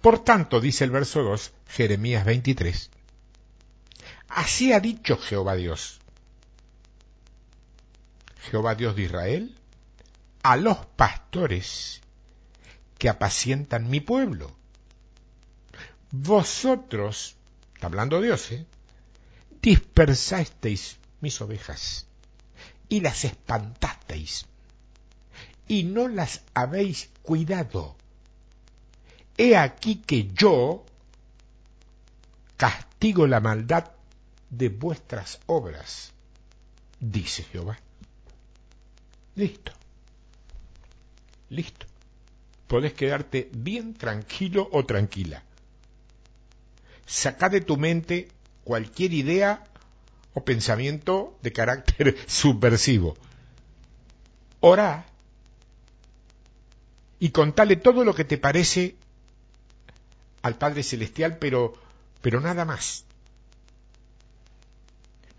Por 0.00 0.24
tanto, 0.24 0.60
dice 0.60 0.84
el 0.84 0.90
verso 0.90 1.22
2, 1.22 1.52
Jeremías 1.68 2.24
23, 2.24 2.90
así 4.34 4.72
ha 4.72 4.80
dicho 4.80 5.16
Jehová 5.16 5.54
Dios. 5.54 6.00
Jehová 8.50 8.74
Dios 8.74 8.96
de 8.96 9.02
Israel, 9.02 9.56
a 10.42 10.56
los 10.56 10.78
pastores 10.96 12.00
que 12.98 13.08
apacientan 13.08 13.88
mi 13.88 14.00
pueblo 14.00 14.50
vosotros, 16.12 17.36
está 17.74 17.86
hablando 17.86 18.20
Dios, 18.20 18.52
¿eh? 18.52 18.66
dispersasteis 19.62 20.98
mis 21.20 21.40
ovejas 21.40 22.06
y 22.88 23.00
las 23.00 23.24
espantasteis 23.24 24.46
y 25.66 25.84
no 25.84 26.08
las 26.08 26.42
habéis 26.52 27.08
cuidado. 27.22 27.96
He 29.38 29.56
aquí 29.56 29.96
que 29.96 30.30
yo 30.34 30.84
castigo 32.58 33.26
la 33.26 33.40
maldad 33.40 33.91
de 34.52 34.68
vuestras 34.68 35.40
obras, 35.46 36.12
dice 37.00 37.42
Jehová. 37.42 37.76
Listo. 39.34 39.72
Listo. 41.48 41.86
Podés 42.68 42.92
quedarte 42.92 43.50
bien 43.52 43.94
tranquilo 43.94 44.68
o 44.70 44.86
tranquila 44.86 45.42
saca 47.12 47.50
de 47.50 47.60
tu 47.60 47.76
mente 47.76 48.28
cualquier 48.64 49.12
idea 49.12 49.64
o 50.34 50.44
pensamiento 50.44 51.36
de 51.42 51.52
carácter 51.52 52.16
subversivo. 52.26 53.16
Ora 54.60 55.04
y 57.18 57.30
contale 57.30 57.76
todo 57.76 58.04
lo 58.04 58.14
que 58.14 58.24
te 58.24 58.38
parece 58.38 58.96
al 60.40 60.56
Padre 60.56 60.82
Celestial, 60.82 61.36
pero, 61.38 61.74
pero 62.20 62.40
nada 62.40 62.64
más. 62.64 63.04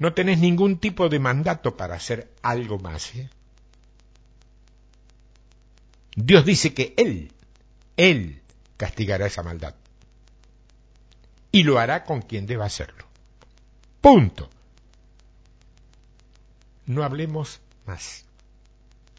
No 0.03 0.13
tenés 0.13 0.37
ningún 0.39 0.79
tipo 0.79 1.07
de 1.07 1.17
mandato 1.17 1.77
para 1.77 1.95
hacer 1.95 2.29
algo 2.41 2.77
más. 2.77 3.15
¿eh? 3.15 3.29
Dios 6.17 6.43
dice 6.43 6.73
que 6.73 6.93
Él, 6.97 7.31
Él 7.95 8.41
castigará 8.75 9.27
esa 9.27 9.43
maldad 9.43 9.75
y 11.53 11.63
lo 11.63 11.79
hará 11.79 12.03
con 12.03 12.21
quien 12.21 12.45
deba 12.45 12.65
hacerlo. 12.65 13.05
Punto. 14.01 14.49
No 16.85 17.05
hablemos 17.05 17.61
más. 17.85 18.25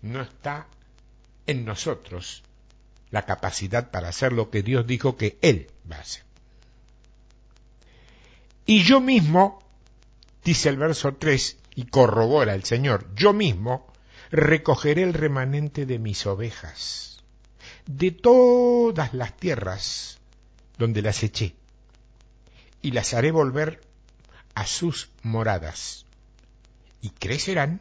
No 0.03 0.21
está 0.21 0.67
en 1.47 1.65
nosotros 1.65 2.43
la 3.11 3.25
capacidad 3.25 3.91
para 3.91 4.09
hacer 4.09 4.35
lo 4.35 4.51
que 4.51 4.63
Dios 4.63 4.87
dijo 4.87 5.17
que 5.17 5.39
Él 5.41 5.69
va 5.91 5.97
a 5.97 6.01
hacer. 6.01 6.25
Y 8.67 8.83
yo 8.83 9.01
mismo, 9.01 9.64
dice 10.45 10.69
el 10.69 10.77
verso 10.77 11.15
3, 11.15 11.57
y 11.75 11.87
corrobora 11.87 12.55
el 12.55 12.65
Señor, 12.65 13.13
yo 13.15 13.33
mismo 13.33 13.87
recogeré 14.31 15.03
el 15.03 15.15
remanente 15.15 15.87
de 15.87 15.99
mis 15.99 16.27
ovejas, 16.27 17.23
de 17.87 18.11
todas 18.11 19.15
las 19.15 19.37
tierras 19.37 20.19
donde 20.79 21.03
las 21.03 21.23
eché, 21.23 21.55
y 22.83 22.93
las 22.93 23.15
haré 23.15 23.31
volver 23.31 23.81
a 24.55 24.67
sus 24.67 25.11
moradas, 25.23 26.05
y 27.01 27.11
crecerán 27.11 27.81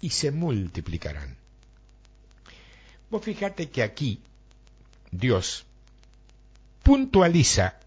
y 0.00 0.10
se 0.10 0.30
multiplicarán. 0.30 1.36
Vos 3.10 3.24
fíjate 3.24 3.70
que 3.70 3.82
aquí 3.82 4.22
Dios 5.10 5.64
puntualiza 6.82 7.78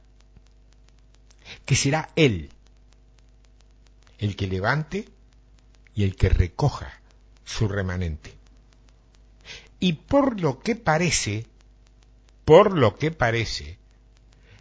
que 1.65 1.75
será 1.75 2.09
Él 2.15 2.49
el 4.21 4.35
que 4.35 4.47
levante 4.47 5.09
y 5.93 6.03
el 6.03 6.15
que 6.15 6.29
recoja 6.29 7.01
su 7.43 7.67
remanente. 7.67 8.37
y 9.79 9.93
por 9.93 10.39
lo 10.39 10.59
que 10.59 10.75
parece, 10.75 11.47
por 12.45 12.77
lo 12.77 12.97
que 12.97 13.09
parece, 13.09 13.79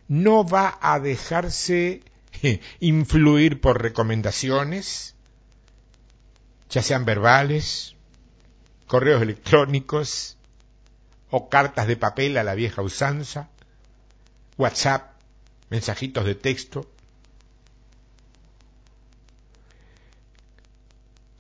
no 0.08 0.46
va 0.46 0.78
a 0.80 0.98
dejarse 0.98 2.02
influir 2.80 3.60
por 3.60 3.82
recomendaciones, 3.82 5.14
ya 6.70 6.82
sean 6.82 7.04
verbales, 7.04 7.96
correos 8.86 9.20
electrónicos 9.20 10.38
o 11.30 11.50
cartas 11.50 11.86
de 11.86 11.96
papel 11.96 12.38
a 12.38 12.44
la 12.44 12.54
vieja 12.54 12.80
usanza, 12.80 13.50
WhatsApp, 14.56 15.20
mensajitos 15.68 16.24
de 16.24 16.34
texto, 16.34 16.90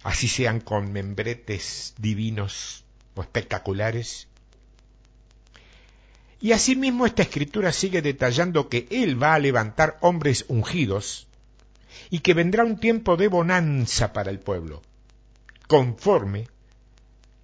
así 0.02 0.28
sean 0.28 0.60
con 0.60 0.92
membretes 0.92 1.94
divinos 1.98 2.84
o 3.14 3.22
espectaculares. 3.22 4.28
Y 6.40 6.52
asimismo 6.52 7.04
esta 7.04 7.22
escritura 7.22 7.72
sigue 7.72 8.00
detallando 8.00 8.68
que 8.68 8.86
Él 8.90 9.22
va 9.22 9.34
a 9.34 9.38
levantar 9.38 9.98
hombres 10.00 10.46
ungidos 10.48 11.26
y 12.08 12.20
que 12.20 12.34
vendrá 12.34 12.64
un 12.64 12.78
tiempo 12.78 13.16
de 13.16 13.28
bonanza 13.28 14.12
para 14.12 14.30
el 14.30 14.38
pueblo, 14.38 14.80
conforme 15.66 16.48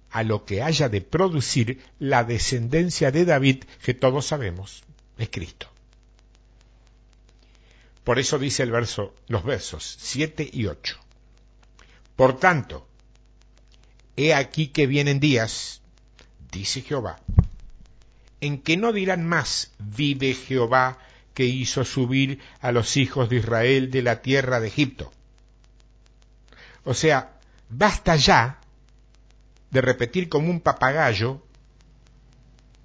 a 0.09 0.23
lo 0.23 0.45
que 0.45 0.63
haya 0.63 0.89
de 0.89 1.01
producir 1.01 1.83
la 1.99 2.23
descendencia 2.23 3.11
de 3.11 3.25
David 3.25 3.65
que 3.83 3.93
todos 3.93 4.25
sabemos 4.25 4.83
es 5.17 5.29
Cristo. 5.29 5.67
Por 8.03 8.19
eso 8.19 8.39
dice 8.39 8.63
el 8.63 8.71
verso, 8.71 9.13
los 9.27 9.43
versos 9.43 9.97
7 9.99 10.49
y 10.51 10.67
8. 10.67 10.97
Por 12.17 12.39
tanto, 12.39 12.87
he 14.15 14.33
aquí 14.33 14.69
que 14.69 14.87
vienen 14.87 15.19
días, 15.19 15.83
dice 16.51 16.81
Jehová, 16.81 17.19
en 18.41 18.59
que 18.59 18.75
no 18.75 18.91
dirán 18.91 19.23
más, 19.23 19.71
vive 19.77 20.33
Jehová 20.33 20.97
que 21.35 21.45
hizo 21.45 21.85
subir 21.85 22.39
a 22.59 22.71
los 22.71 22.97
hijos 22.97 23.29
de 23.29 23.35
Israel 23.35 23.91
de 23.91 24.01
la 24.01 24.23
tierra 24.23 24.59
de 24.59 24.67
Egipto. 24.67 25.11
O 26.83 26.95
sea, 26.95 27.37
basta 27.69 28.15
ya 28.15 28.61
de 29.69 29.81
repetir 29.81 30.27
como 30.27 30.49
un 30.49 30.61
papagayo 30.61 31.45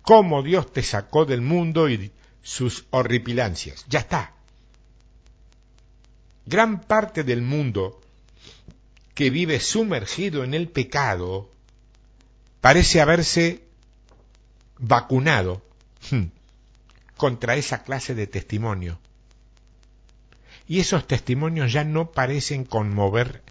cómo 0.02 0.42
Dios 0.42 0.70
te 0.70 0.82
sacó 0.82 1.24
del 1.24 1.40
mundo 1.40 1.88
y 1.88 2.12
sus 2.42 2.84
horripilancias. 2.90 3.86
Ya 3.88 4.00
está. 4.00 4.34
Gran 6.44 6.82
parte 6.82 7.24
del 7.24 7.40
mundo 7.40 8.01
que 9.14 9.30
vive 9.30 9.60
sumergido 9.60 10.44
en 10.44 10.54
el 10.54 10.68
pecado 10.68 11.50
parece 12.60 13.00
haberse 13.00 13.64
vacunado 14.78 15.62
hmm, 16.10 16.24
contra 17.16 17.56
esa 17.56 17.82
clase 17.82 18.14
de 18.14 18.26
testimonio. 18.26 18.98
Y 20.66 20.80
esos 20.80 21.06
testimonios 21.06 21.72
ya 21.72 21.84
no 21.84 22.12
parecen 22.12 22.64
conmover 22.64 23.42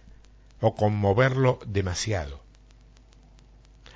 o 0.60 0.76
conmoverlo 0.76 1.60
demasiado. 1.66 2.42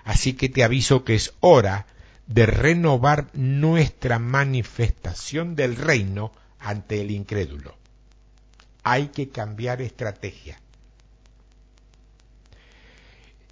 Así 0.03 0.33
que 0.33 0.49
te 0.49 0.63
aviso 0.63 1.03
que 1.03 1.15
es 1.15 1.33
hora 1.39 1.87
de 2.27 2.45
renovar 2.45 3.27
nuestra 3.33 4.19
manifestación 4.19 5.55
del 5.55 5.75
reino 5.75 6.31
ante 6.59 7.01
el 7.01 7.11
incrédulo. 7.11 7.75
Hay 8.83 9.07
que 9.07 9.29
cambiar 9.29 9.81
estrategia. 9.81 10.59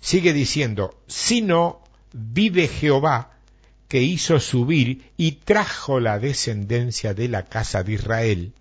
Sigue 0.04 0.34
diciendo, 0.34 1.02
si 1.08 1.42
no, 1.42 1.82
vive 2.12 2.68
Jehová, 2.68 3.38
que 3.88 4.02
hizo 4.02 4.42
subir 4.42 5.14
y 5.16 5.32
trajo 5.32 6.02
la 6.02 6.20
descendencia 6.20 7.14
de 7.14 7.30
la 7.30 7.46
casa 7.46 7.84
de 7.84 7.94
Israel, 7.94 8.54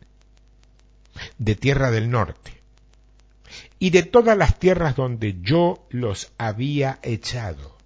de 1.39 1.57
tierra 1.57 1.91
del 1.91 2.11
norte, 2.11 2.63
y 3.81 3.91
de 3.91 4.05
todas 4.05 4.39
las 4.39 4.61
tierras 4.61 4.95
donde 4.95 5.41
yo 5.43 5.85
los 5.91 6.31
había 6.39 7.01
echado, 7.03 7.77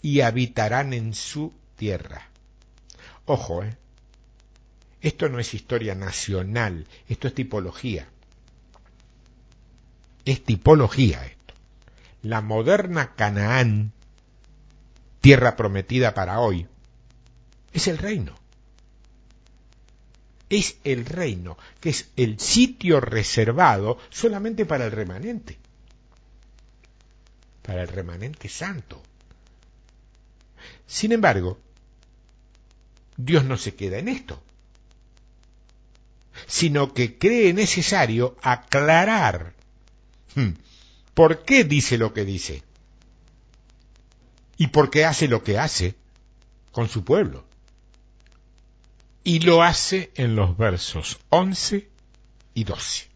y 0.00 0.22
habitarán 0.22 0.94
en 0.94 1.12
su 1.12 1.52
tierra. 1.76 2.30
Ojo, 3.26 3.62
¿eh? 3.62 3.76
Esto 5.02 5.28
no 5.28 5.38
es 5.38 5.52
historia 5.52 5.94
nacional, 5.94 6.86
esto 7.10 7.28
es 7.28 7.34
tipología. 7.34 8.08
Es 10.24 10.42
tipología 10.42 11.36
la 12.22 12.40
moderna 12.40 13.14
Canaán, 13.14 13.92
tierra 15.20 15.56
prometida 15.56 16.14
para 16.14 16.40
hoy, 16.40 16.66
es 17.72 17.88
el 17.88 17.98
reino. 17.98 18.34
Es 20.48 20.78
el 20.82 21.06
reino, 21.06 21.56
que 21.80 21.90
es 21.90 22.08
el 22.16 22.40
sitio 22.40 23.00
reservado 23.00 23.98
solamente 24.10 24.66
para 24.66 24.86
el 24.86 24.90
remanente, 24.90 25.58
para 27.62 27.82
el 27.82 27.88
remanente 27.88 28.48
santo. 28.48 29.00
Sin 30.88 31.12
embargo, 31.12 31.60
Dios 33.16 33.44
no 33.44 33.56
se 33.56 33.76
queda 33.76 33.98
en 33.98 34.08
esto, 34.08 34.42
sino 36.48 36.94
que 36.94 37.16
cree 37.16 37.52
necesario 37.52 38.36
aclarar 38.42 39.54
hmm, 40.34 40.50
¿Por 41.14 41.44
qué 41.44 41.64
dice 41.64 41.98
lo 41.98 42.12
que 42.12 42.24
dice? 42.24 42.62
¿Y 44.56 44.68
por 44.68 44.90
qué 44.90 45.04
hace 45.04 45.28
lo 45.28 45.42
que 45.42 45.58
hace 45.58 45.94
con 46.72 46.88
su 46.88 47.04
pueblo? 47.04 47.44
Y 49.24 49.40
lo 49.40 49.62
hace 49.62 50.10
en 50.14 50.36
los 50.36 50.56
versos 50.56 51.18
11 51.30 51.88
y 52.54 52.64
12. 52.64 53.08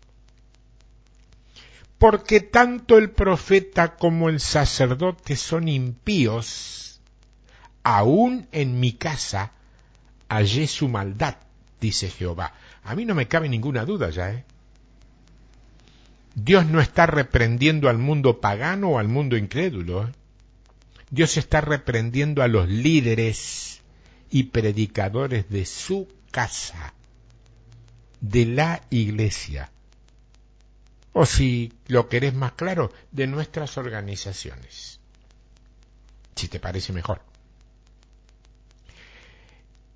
Porque 1.98 2.40
tanto 2.40 2.98
el 2.98 3.10
profeta 3.10 3.96
como 3.96 4.28
el 4.28 4.40
sacerdote 4.40 5.36
son 5.36 5.68
impíos, 5.68 7.00
aún 7.82 8.48
en 8.52 8.80
mi 8.80 8.92
casa 8.92 9.52
hallé 10.28 10.66
su 10.66 10.88
maldad, 10.88 11.36
dice 11.80 12.10
Jehová. 12.10 12.54
A 12.82 12.94
mí 12.94 13.04
no 13.04 13.14
me 13.14 13.28
cabe 13.28 13.48
ninguna 13.48 13.84
duda 13.84 14.10
ya, 14.10 14.30
¿eh? 14.32 14.44
Dios 16.34 16.66
no 16.66 16.80
está 16.80 17.06
reprendiendo 17.06 17.88
al 17.88 17.98
mundo 17.98 18.40
pagano 18.40 18.90
o 18.90 18.98
al 18.98 19.08
mundo 19.08 19.36
incrédulo. 19.36 20.10
Dios 21.10 21.36
está 21.36 21.60
reprendiendo 21.60 22.42
a 22.42 22.48
los 22.48 22.68
líderes 22.68 23.80
y 24.30 24.44
predicadores 24.44 25.48
de 25.48 25.64
su 25.64 26.08
casa, 26.32 26.92
de 28.20 28.46
la 28.46 28.82
iglesia. 28.90 29.70
O 31.12 31.24
si 31.24 31.72
lo 31.86 32.08
querés 32.08 32.34
más 32.34 32.52
claro, 32.52 32.92
de 33.12 33.28
nuestras 33.28 33.78
organizaciones. 33.78 34.98
Si 36.34 36.48
te 36.48 36.58
parece 36.58 36.92
mejor. 36.92 37.22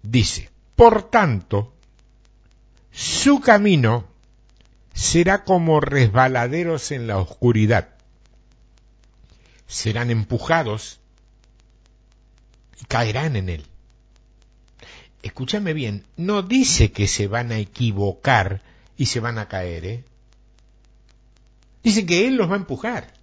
Dice, 0.05 0.51
por 0.77 1.11
tanto, 1.11 1.75
su 2.93 3.41
camino 3.41 4.07
será 4.99 5.45
como 5.45 5.79
resbaladeros 5.79 6.91
en 6.91 7.07
la 7.07 7.19
oscuridad. 7.19 7.91
Serán 9.69 10.11
empujados 10.11 10.99
y 12.81 12.85
caerán 12.87 13.37
en 13.37 13.49
él. 13.49 13.67
Escúchame 15.23 15.73
bien, 15.73 16.05
no 16.17 16.43
dice 16.43 16.91
que 16.91 17.07
se 17.07 17.29
van 17.29 17.53
a 17.53 17.59
equivocar 17.59 18.61
y 18.97 19.07
se 19.07 19.21
van 19.21 19.39
a 19.39 19.47
caer, 19.47 19.85
¿eh? 19.85 20.05
Dice 21.85 22.05
que 22.05 22.27
Él 22.27 22.35
los 22.35 22.51
va 22.51 22.55
a 22.55 22.59
empujar. 22.59 23.15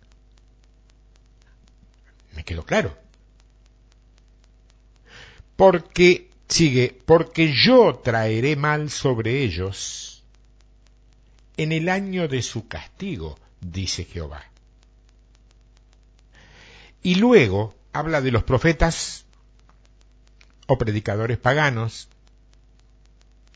Me 2.35 2.45
quedó 2.45 2.63
claro. 2.63 2.97
Porque, 5.57 6.29
sigue, 6.47 6.97
porque 7.05 7.53
yo 7.53 7.95
traeré 7.95 8.55
mal 8.55 8.89
sobre 8.89 9.43
ellos 9.43 10.14
en 11.57 11.71
el 11.71 11.89
año 11.89 12.27
de 12.27 12.41
su 12.41 12.67
castigo, 12.67 13.37
dice 13.61 14.05
Jehová. 14.05 14.43
Y 17.01 17.15
luego 17.15 17.75
habla 17.93 18.21
de 18.21 18.31
los 18.31 18.43
profetas 18.43 19.25
o 20.67 20.77
predicadores 20.77 21.37
paganos 21.37 22.09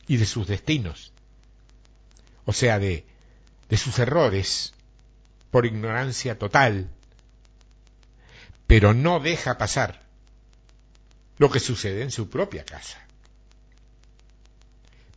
y 0.08 0.18
de 0.18 0.26
sus 0.26 0.48
destinos, 0.48 1.14
o 2.46 2.54
sea, 2.54 2.80
de, 2.80 3.06
de 3.70 3.78
sus 3.78 4.00
errores 4.00 4.74
por 5.52 5.66
ignorancia 5.66 6.38
total, 6.38 6.90
pero 8.68 8.94
no 8.94 9.20
deja 9.20 9.58
pasar 9.58 10.04
lo 11.38 11.50
que 11.50 11.60
sucede 11.60 12.04
en 12.04 12.12
su 12.12 12.30
propia 12.30 12.64
casa. 12.64 13.06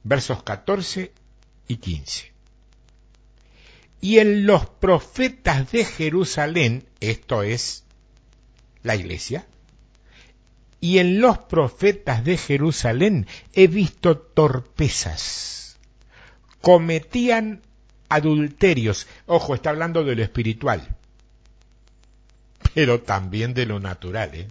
Versos 0.05 0.43
14 0.43 1.12
y 1.68 1.76
15 1.76 2.32
y 4.03 4.18
en 4.18 4.46
los 4.46 4.66
profetas 4.66 5.70
de 5.70 5.84
Jerusalén, 5.84 6.84
esto 6.98 7.44
es, 7.44 7.84
la 8.82 8.96
iglesia, 8.96 9.46
y 10.80 10.98
en 10.98 11.20
los 11.20 11.38
profetas 11.38 12.24
de 12.24 12.36
Jerusalén 12.36 13.28
he 13.53 13.68
visto 13.68 14.18
torpezas. 14.18 15.78
Cometían 16.61 17.62
adulterios. 18.09 19.07
Ojo, 19.26 19.55
está 19.55 19.70
hablando 19.70 20.03
de 20.03 20.16
lo 20.16 20.24
espiritual, 20.24 20.96
pero 22.74 23.03
también 23.03 23.55
de 23.55 23.66
lo 23.66 23.78
natural. 23.78 24.34
¿eh? 24.34 24.48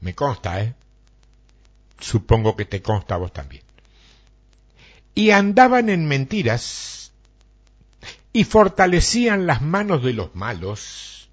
Me 0.00 0.14
consta, 0.14 0.62
¿eh? 0.62 0.74
Supongo 1.98 2.54
que 2.54 2.66
te 2.66 2.80
consta 2.80 3.16
a 3.16 3.18
vos 3.18 3.32
también. 3.32 3.63
Y 5.14 5.30
andaban 5.30 5.88
en 5.88 6.06
mentiras 6.06 7.12
y 8.32 8.44
fortalecían 8.44 9.46
las 9.46 9.62
manos 9.62 10.02
de 10.02 10.12
los 10.12 10.34
malos 10.34 11.28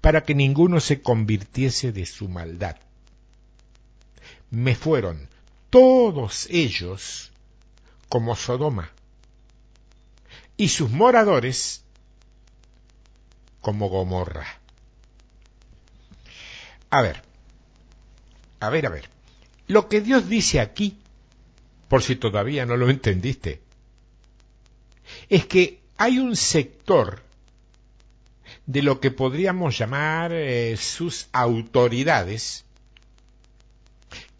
para 0.00 0.24
que 0.24 0.34
ninguno 0.34 0.80
se 0.80 1.00
convirtiese 1.02 1.92
de 1.92 2.06
su 2.06 2.28
maldad. 2.28 2.76
Me 4.50 4.74
fueron 4.74 5.28
todos 5.70 6.48
ellos 6.50 7.30
como 8.08 8.36
Sodoma, 8.36 8.90
y 10.56 10.68
sus 10.68 10.90
moradores 10.90 11.84
como 13.60 13.88
Gomorra. 13.88 14.46
A 16.90 17.02
ver, 17.02 17.22
a 18.60 18.70
ver, 18.70 18.86
a 18.86 18.90
ver. 18.90 19.10
Lo 19.66 19.88
que 19.88 20.00
Dios 20.00 20.28
dice 20.28 20.60
aquí, 20.60 20.98
por 21.88 22.02
si 22.02 22.16
todavía 22.16 22.66
no 22.66 22.76
lo 22.76 22.90
entendiste, 22.90 23.62
es 25.28 25.46
que 25.46 25.80
hay 25.96 26.18
un 26.18 26.36
sector 26.36 27.22
de 28.66 28.82
lo 28.82 29.00
que 29.00 29.10
podríamos 29.10 29.78
llamar 29.78 30.32
eh, 30.32 30.76
sus 30.76 31.28
autoridades, 31.32 32.64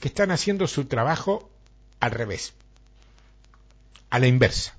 que 0.00 0.08
están 0.08 0.30
haciendo 0.30 0.66
su 0.66 0.86
trabajo 0.86 1.50
al 2.00 2.10
revés, 2.10 2.52
a 4.10 4.18
la 4.18 4.26
inversa, 4.26 4.74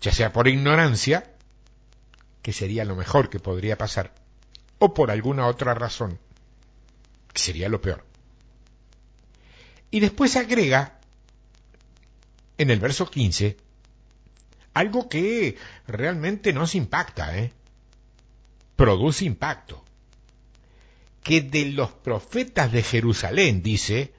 ya 0.00 0.12
sea 0.12 0.32
por 0.32 0.48
ignorancia, 0.48 1.34
que 2.42 2.52
sería 2.52 2.84
lo 2.84 2.96
mejor 2.96 3.28
que 3.28 3.40
podría 3.40 3.76
pasar, 3.76 4.14
o 4.78 4.94
por 4.94 5.10
alguna 5.10 5.46
otra 5.46 5.74
razón, 5.74 6.18
que 7.32 7.42
sería 7.42 7.68
lo 7.68 7.80
peor. 7.80 8.04
Y 9.90 10.00
después 10.00 10.36
agrega, 10.36 10.97
en 12.58 12.70
el 12.70 12.80
verso 12.80 13.10
15, 13.10 13.56
algo 14.74 15.08
que 15.08 15.56
realmente 15.86 16.52
nos 16.52 16.74
impacta, 16.74 17.38
¿eh? 17.38 17.52
produce 18.76 19.24
impacto. 19.24 19.84
Que 21.22 21.40
de 21.40 21.66
los 21.72 21.90
profetas 21.90 22.70
de 22.72 22.82
Jerusalén, 22.82 23.62
dice, 23.62 24.14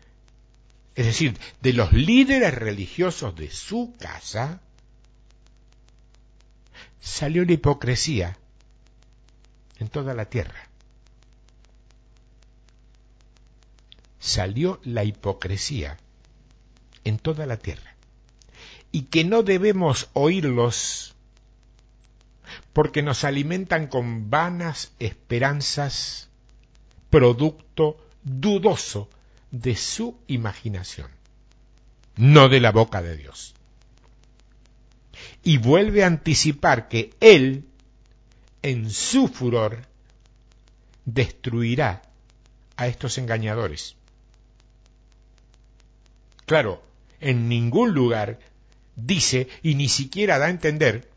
es 0.96 1.06
decir, 1.06 1.40
de 1.62 1.74
los 1.74 1.94
líderes 1.94 2.54
religiosos 2.54 3.36
de 3.36 3.50
su 3.52 3.96
casa, 3.98 4.62
salió 7.00 7.46
la 7.46 7.54
hipocresía 7.54 8.38
en 9.78 9.88
toda 9.88 10.14
la 10.14 10.26
tierra. 10.26 10.70
Salió 14.20 14.82
la 14.84 15.06
hipocresía 15.06 15.98
en 17.06 17.18
toda 17.18 17.46
la 17.46 17.58
tierra. 17.58 17.89
Y 18.92 19.04
que 19.04 19.24
no 19.24 19.44
debemos 19.44 20.10
oírlos 20.14 21.16
porque 22.74 23.02
nos 23.02 23.24
alimentan 23.24 23.88
con 23.88 24.30
vanas 24.30 24.92
esperanzas, 25.00 26.30
producto 27.10 27.98
dudoso 28.24 29.10
de 29.52 29.76
su 29.76 30.18
imaginación, 30.28 31.10
no 32.16 32.50
de 32.50 32.60
la 32.60 32.72
boca 32.72 33.02
de 33.02 33.18
Dios. 33.18 33.54
Y 35.44 35.58
vuelve 35.58 36.04
a 36.04 36.08
anticipar 36.08 36.88
que 36.88 37.14
Él, 37.20 37.66
en 38.62 38.90
su 38.90 39.28
furor, 39.28 39.86
destruirá 41.06 42.04
a 42.78 42.88
estos 42.88 43.18
engañadores. 43.18 43.96
Claro, 46.46 46.82
en 47.20 47.50
ningún 47.50 47.94
lugar 47.94 48.40
dice 49.06 49.48
y 49.64 49.76
ni 49.76 49.90
siquiera 49.90 50.38
da 50.38 50.48
a 50.48 50.50
entender 50.50 51.10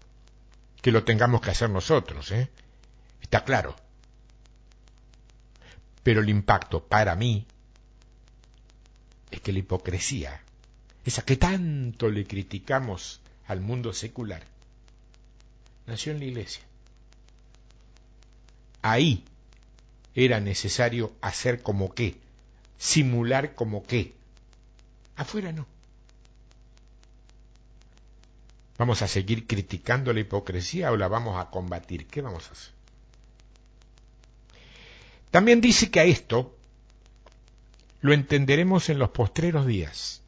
que 0.80 0.93
lo 0.93 1.05
tengamos 1.05 1.41
que 1.41 1.51
hacer 1.51 1.70
nosotros, 1.70 2.30
¿eh? 2.33 2.51
Está 3.20 3.45
claro. 3.45 3.76
Pero 6.03 6.20
el 6.20 6.28
impacto 6.28 6.85
para 6.85 7.14
mí 7.14 7.47
es 9.30 9.41
que 9.41 9.53
la 9.53 9.61
hipocresía, 9.61 10.43
esa 11.05 11.24
que 11.24 11.37
tanto 11.37 12.11
le 12.11 12.26
criticamos 12.26 13.20
al 13.47 13.61
mundo 13.61 13.93
secular, 13.93 14.43
nació 15.87 16.12
en 16.12 16.18
la 16.18 16.24
iglesia. 16.26 16.62
Ahí 18.83 19.24
era 20.14 20.41
necesario 20.41 21.12
hacer 21.20 21.62
como 21.62 21.95
qué, 21.95 22.18
simular 22.76 23.55
como 23.55 23.85
qué. 23.85 24.14
Afuera 25.16 25.53
no. 25.53 25.66
¿Vamos 28.83 29.01
a 29.01 29.07
seguir 29.07 29.47
criticando 29.47 30.12
la 30.12 30.18
hipocresía 30.18 30.91
o 30.91 30.97
la 30.97 31.07
vamos 31.07 31.41
a 31.41 31.51
combatir? 31.51 32.09
¿Qué 32.09 32.20
vamos 32.20 32.49
a 32.49 32.53
hacer? 32.53 32.72
También 35.30 35.61
dice 35.61 35.89
que 35.93 36.01
a 36.01 36.05
esto 36.05 36.59
lo 38.01 38.12
entenderemos 38.12 38.89
en 38.89 38.99
los 38.99 39.11
postreros 39.11 39.66
días. 39.66 40.22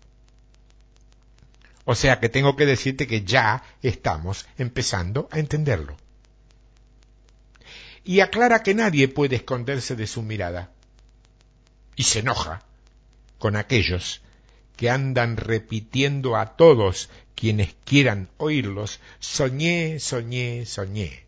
O 1.84 1.96
sea 1.96 2.20
que 2.20 2.28
tengo 2.28 2.54
que 2.54 2.64
decirte 2.64 3.08
que 3.08 3.24
ya 3.24 3.64
estamos 3.82 4.46
empezando 4.56 5.28
a 5.32 5.40
entenderlo. 5.40 5.96
Y 8.04 8.20
aclara 8.20 8.62
que 8.62 8.76
nadie 8.76 9.08
puede 9.08 9.34
esconderse 9.34 9.96
de 9.96 10.06
su 10.06 10.22
mirada. 10.22 10.70
Y 11.96 12.04
se 12.04 12.20
enoja 12.20 12.62
con 13.40 13.56
aquellos 13.56 14.22
que 14.76 14.90
andan 14.90 15.36
repitiendo 15.36 16.36
a 16.36 16.56
todos 16.56 17.10
quienes 17.34 17.74
quieran 17.84 18.28
oírlos, 18.38 19.00
soñé, 19.18 19.98
soñé, 20.00 20.66
soñé. 20.66 21.24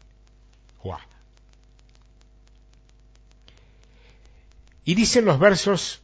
Y 4.89 4.95
dicen 4.95 5.25
los 5.25 5.41
versos 5.41 6.01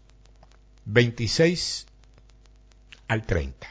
26 0.86 1.86
al 3.07 3.24
30. 3.24 3.68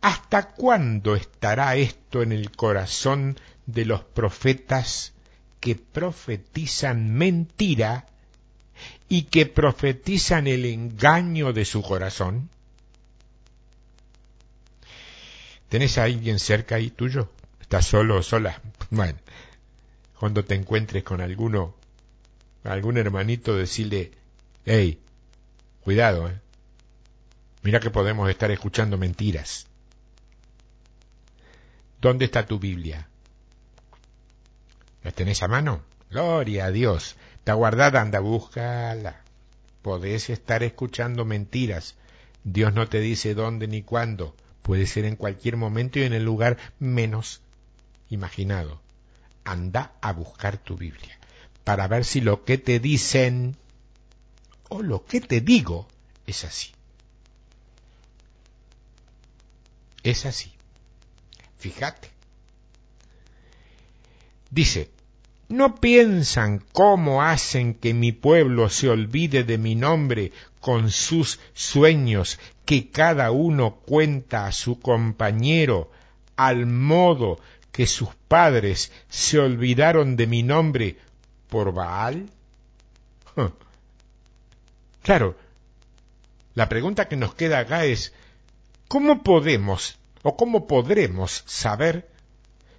¿Hasta 0.00 0.50
cuándo 0.50 1.16
estará 1.16 1.74
esto 1.74 2.22
en 2.22 2.30
el 2.30 2.52
corazón 2.52 3.36
de 3.66 3.84
los 3.84 4.04
profetas 4.04 5.12
que 5.58 5.74
profetizan 5.74 7.12
mentira 7.12 8.06
y 9.08 9.22
que 9.24 9.46
profetizan 9.46 10.46
el 10.46 10.64
engaño 10.64 11.52
de 11.52 11.64
su 11.64 11.82
corazón? 11.82 12.50
¿Tenés 15.68 15.98
a 15.98 16.04
alguien 16.04 16.38
cerca 16.38 16.76
ahí 16.76 16.90
tuyo? 16.90 17.30
¿Estás 17.60 17.86
solo 17.86 18.18
o 18.18 18.22
sola? 18.22 18.60
Bueno, 18.90 19.18
cuando 20.18 20.46
te 20.46 20.54
encuentres 20.54 21.04
con 21.04 21.20
alguno, 21.20 21.74
algún 22.64 22.96
hermanito, 22.96 23.54
decirle, 23.54 24.12
hey, 24.64 24.98
cuidado, 25.82 26.28
¿eh? 26.28 26.40
Mira 27.62 27.80
que 27.80 27.90
podemos 27.90 28.30
estar 28.30 28.50
escuchando 28.50 28.96
mentiras. 28.96 29.66
¿Dónde 32.00 32.24
está 32.24 32.46
tu 32.46 32.58
Biblia? 32.58 33.08
¿La 35.02 35.10
tenés 35.10 35.42
a 35.42 35.48
mano? 35.48 35.82
Gloria 36.10 36.66
a 36.66 36.70
Dios. 36.70 37.16
Está 37.48 37.54
guardada, 37.54 38.02
anda, 38.02 38.20
búscala. 38.20 39.22
Podés 39.80 40.28
estar 40.28 40.62
escuchando 40.62 41.24
mentiras. 41.24 41.94
Dios 42.44 42.74
no 42.74 42.90
te 42.90 43.00
dice 43.00 43.32
dónde 43.32 43.68
ni 43.68 43.80
cuándo. 43.80 44.36
Puede 44.60 44.86
ser 44.86 45.06
en 45.06 45.16
cualquier 45.16 45.56
momento 45.56 45.98
y 45.98 46.02
en 46.02 46.12
el 46.12 46.24
lugar 46.24 46.58
menos 46.78 47.40
imaginado. 48.10 48.82
Anda 49.44 49.92
a 50.02 50.12
buscar 50.12 50.58
tu 50.58 50.76
Biblia 50.76 51.18
para 51.64 51.88
ver 51.88 52.04
si 52.04 52.20
lo 52.20 52.44
que 52.44 52.58
te 52.58 52.80
dicen 52.80 53.56
o 54.68 54.82
lo 54.82 55.06
que 55.06 55.22
te 55.22 55.40
digo 55.40 55.88
es 56.26 56.44
así. 56.44 56.72
Es 60.02 60.26
así. 60.26 60.52
Fíjate. 61.56 62.10
Dice, 64.50 64.90
¿no 65.48 65.76
piensan 65.76 66.62
cómo 66.72 67.22
hacen 67.22 67.74
que 67.74 67.94
mi 67.94 68.12
pueblo 68.12 68.68
se 68.68 68.90
olvide 68.90 69.44
de 69.44 69.56
mi 69.56 69.74
nombre 69.74 70.32
con 70.60 70.90
sus 70.90 71.40
sueños 71.54 72.38
que 72.66 72.90
cada 72.90 73.30
uno 73.30 73.76
cuenta 73.76 74.46
a 74.46 74.52
su 74.52 74.78
compañero 74.78 75.90
al 76.36 76.66
modo 76.66 77.40
que 77.72 77.86
sus 77.86 78.10
padres 78.28 78.92
se 79.08 79.38
olvidaron 79.38 80.16
de 80.16 80.26
mi 80.26 80.42
nombre 80.42 80.96
por 81.48 81.72
Baal? 81.72 82.28
Claro, 85.02 85.36
la 86.54 86.68
pregunta 86.68 87.08
que 87.08 87.16
nos 87.16 87.34
queda 87.34 87.60
acá 87.60 87.86
es, 87.86 88.12
¿cómo 88.88 89.22
podemos 89.22 89.96
o 90.22 90.36
cómo 90.36 90.66
podremos 90.66 91.44
saber 91.46 92.10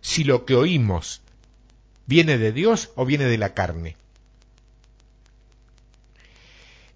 si 0.02 0.24
lo 0.24 0.46
que 0.46 0.54
oímos 0.54 1.22
viene 2.10 2.40
de 2.40 2.52
Dios 2.52 2.92
o 2.96 3.06
viene 3.06 3.26
de 3.26 3.38
la 3.38 3.54
carne? 3.54 3.96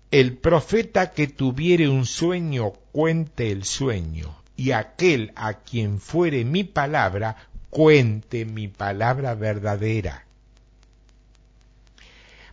El 0.09 0.37
profeta 0.37 1.11
que 1.11 1.27
tuviere 1.27 1.87
un 1.87 2.07
sueño 2.07 2.71
cuente 2.91 3.51
el 3.51 3.63
sueño, 3.63 4.35
y 4.55 4.71
aquel 4.71 5.31
a 5.35 5.59
quien 5.59 5.99
fuere 5.99 6.43
mi 6.45 6.63
palabra 6.63 7.47
cuente 7.69 8.45
mi 8.45 8.67
palabra 8.67 9.35
verdadera. 9.35 10.25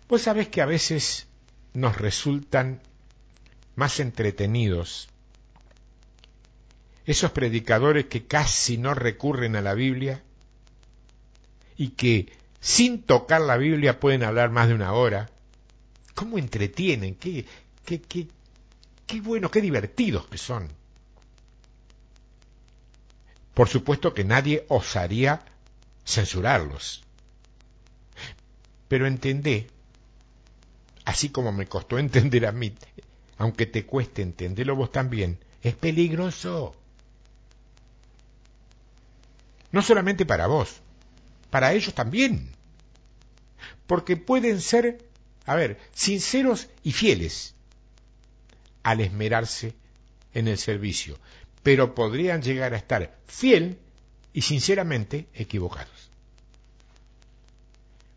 Vos 0.06 0.22
sabés 0.22 0.48
que 0.48 0.60
a 0.60 0.66
veces 0.66 1.28
nos 1.72 1.96
resultan 1.96 2.80
más 3.74 4.00
entretenidos 4.00 5.08
esos 7.06 7.30
predicadores 7.32 8.06
que 8.06 8.26
casi 8.26 8.76
no 8.76 8.92
recurren 8.92 9.56
a 9.56 9.62
la 9.62 9.74
Biblia 9.74 10.22
y 11.76 11.88
que 11.90 12.39
sin 12.60 13.02
tocar 13.02 13.40
la 13.40 13.56
Biblia 13.56 13.98
pueden 13.98 14.22
hablar 14.22 14.50
más 14.50 14.68
de 14.68 14.74
una 14.74 14.92
hora. 14.92 15.30
¿Cómo 16.14 16.38
entretienen? 16.38 17.14
¿Qué, 17.14 17.46
qué, 17.84 18.00
qué, 18.00 18.28
qué 19.06 19.20
bueno, 19.20 19.50
qué 19.50 19.60
divertidos 19.60 20.26
que 20.26 20.38
son? 20.38 20.68
Por 23.54 23.68
supuesto 23.68 24.14
que 24.14 24.24
nadie 24.24 24.64
osaría 24.68 25.42
censurarlos. 26.06 27.02
Pero 28.88 29.06
entendé, 29.06 29.68
así 31.04 31.30
como 31.30 31.52
me 31.52 31.66
costó 31.66 31.98
entender 31.98 32.46
a 32.46 32.52
mí, 32.52 32.74
aunque 33.38 33.66
te 33.66 33.86
cueste 33.86 34.22
entenderlo 34.22 34.76
vos 34.76 34.92
también, 34.92 35.38
es 35.62 35.74
peligroso. 35.74 36.74
No 39.72 39.82
solamente 39.82 40.26
para 40.26 40.46
vos, 40.46 40.80
para 41.50 41.72
ellos 41.72 41.94
también. 41.94 42.50
Porque 43.86 44.16
pueden 44.16 44.60
ser, 44.60 45.04
a 45.46 45.54
ver, 45.54 45.78
sinceros 45.92 46.68
y 46.82 46.92
fieles 46.92 47.54
al 48.82 49.00
esmerarse 49.00 49.74
en 50.32 50.48
el 50.48 50.58
servicio, 50.58 51.18
pero 51.62 51.94
podrían 51.94 52.42
llegar 52.42 52.72
a 52.72 52.78
estar 52.78 53.18
fiel 53.26 53.78
y 54.32 54.42
sinceramente 54.42 55.26
equivocados. 55.34 56.10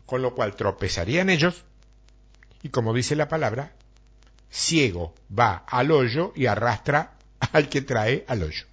Con 0.06 0.22
lo 0.22 0.34
cual 0.34 0.54
tropezarían 0.54 1.28
ellos 1.28 1.64
y 2.62 2.70
como 2.70 2.94
dice 2.94 3.14
la 3.14 3.28
palabra, 3.28 3.72
ciego 4.50 5.14
va 5.36 5.64
al 5.66 5.90
hoyo 5.90 6.32
y 6.34 6.46
arrastra 6.46 7.18
al 7.52 7.68
que 7.68 7.82
trae 7.82 8.24
al 8.26 8.42
hoyo. 8.42 8.64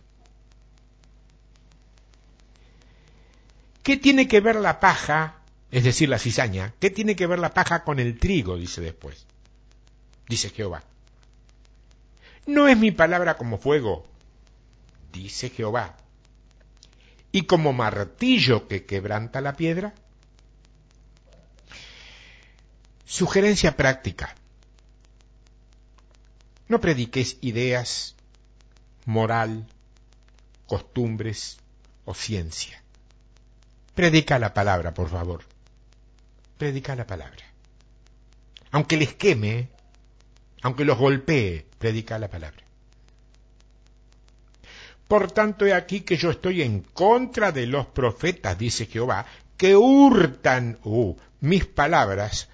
¿Qué 3.84 3.98
tiene 3.98 4.28
que 4.28 4.42
ver 4.42 4.56
la 4.56 4.80
paja, 4.80 5.42
es 5.72 5.84
decir, 5.84 6.10
la 6.10 6.20
cizaña? 6.20 6.74
¿Qué 6.80 6.90
tiene 6.90 7.16
que 7.16 7.28
ver 7.28 7.40
la 7.40 7.54
paja 7.54 7.84
con 7.84 8.00
el 8.00 8.20
trigo? 8.20 8.58
dice 8.58 8.82
después. 8.82 9.26
Dice 10.28 10.50
Jehová. 10.50 10.84
¿No 12.46 12.68
es 12.68 12.78
mi 12.78 12.92
palabra 12.92 13.38
como 13.38 13.58
fuego? 13.58 14.08
Dice 15.12 15.50
Jehová. 15.50 15.98
¿Y 17.32 17.44
como 17.44 17.74
martillo 17.74 18.68
que 18.68 18.86
quebranta 18.86 19.42
la 19.42 19.56
piedra? 19.56 19.94
Sugerencia 23.06 23.76
práctica. 23.76 24.36
No 26.68 26.80
prediques 26.80 27.38
ideas, 27.42 28.16
moral, 29.06 29.68
costumbres 30.68 31.58
o 32.06 32.14
ciencia. 32.14 32.81
Predica 33.96 34.40
la 34.40 34.54
palabra, 34.54 34.94
por 34.94 35.10
favor. 35.10 35.44
Predica 36.58 36.96
la 36.96 37.06
palabra. 37.06 37.46
Aunque 38.72 38.98
les 38.98 39.14
queme, 39.14 39.70
aunque 40.62 40.86
los 40.86 40.98
golpee, 40.98 41.66
predica 41.78 42.18
la 42.20 42.30
palabra. 42.30 42.64
Por 45.08 45.32
tanto, 45.32 45.66
he 45.66 45.74
aquí 45.74 46.02
que 46.02 46.16
yo 46.16 46.30
estoy 46.32 46.62
en 46.62 46.82
contra 46.82 47.52
de 47.52 47.68
los 47.68 47.86
profetas, 47.88 48.58
dice 48.58 48.86
Jehová, 48.86 49.26
que 49.58 49.76
hurtan 49.76 50.80
uh, 50.84 51.18
mis 51.42 51.66
palabras, 51.66 52.48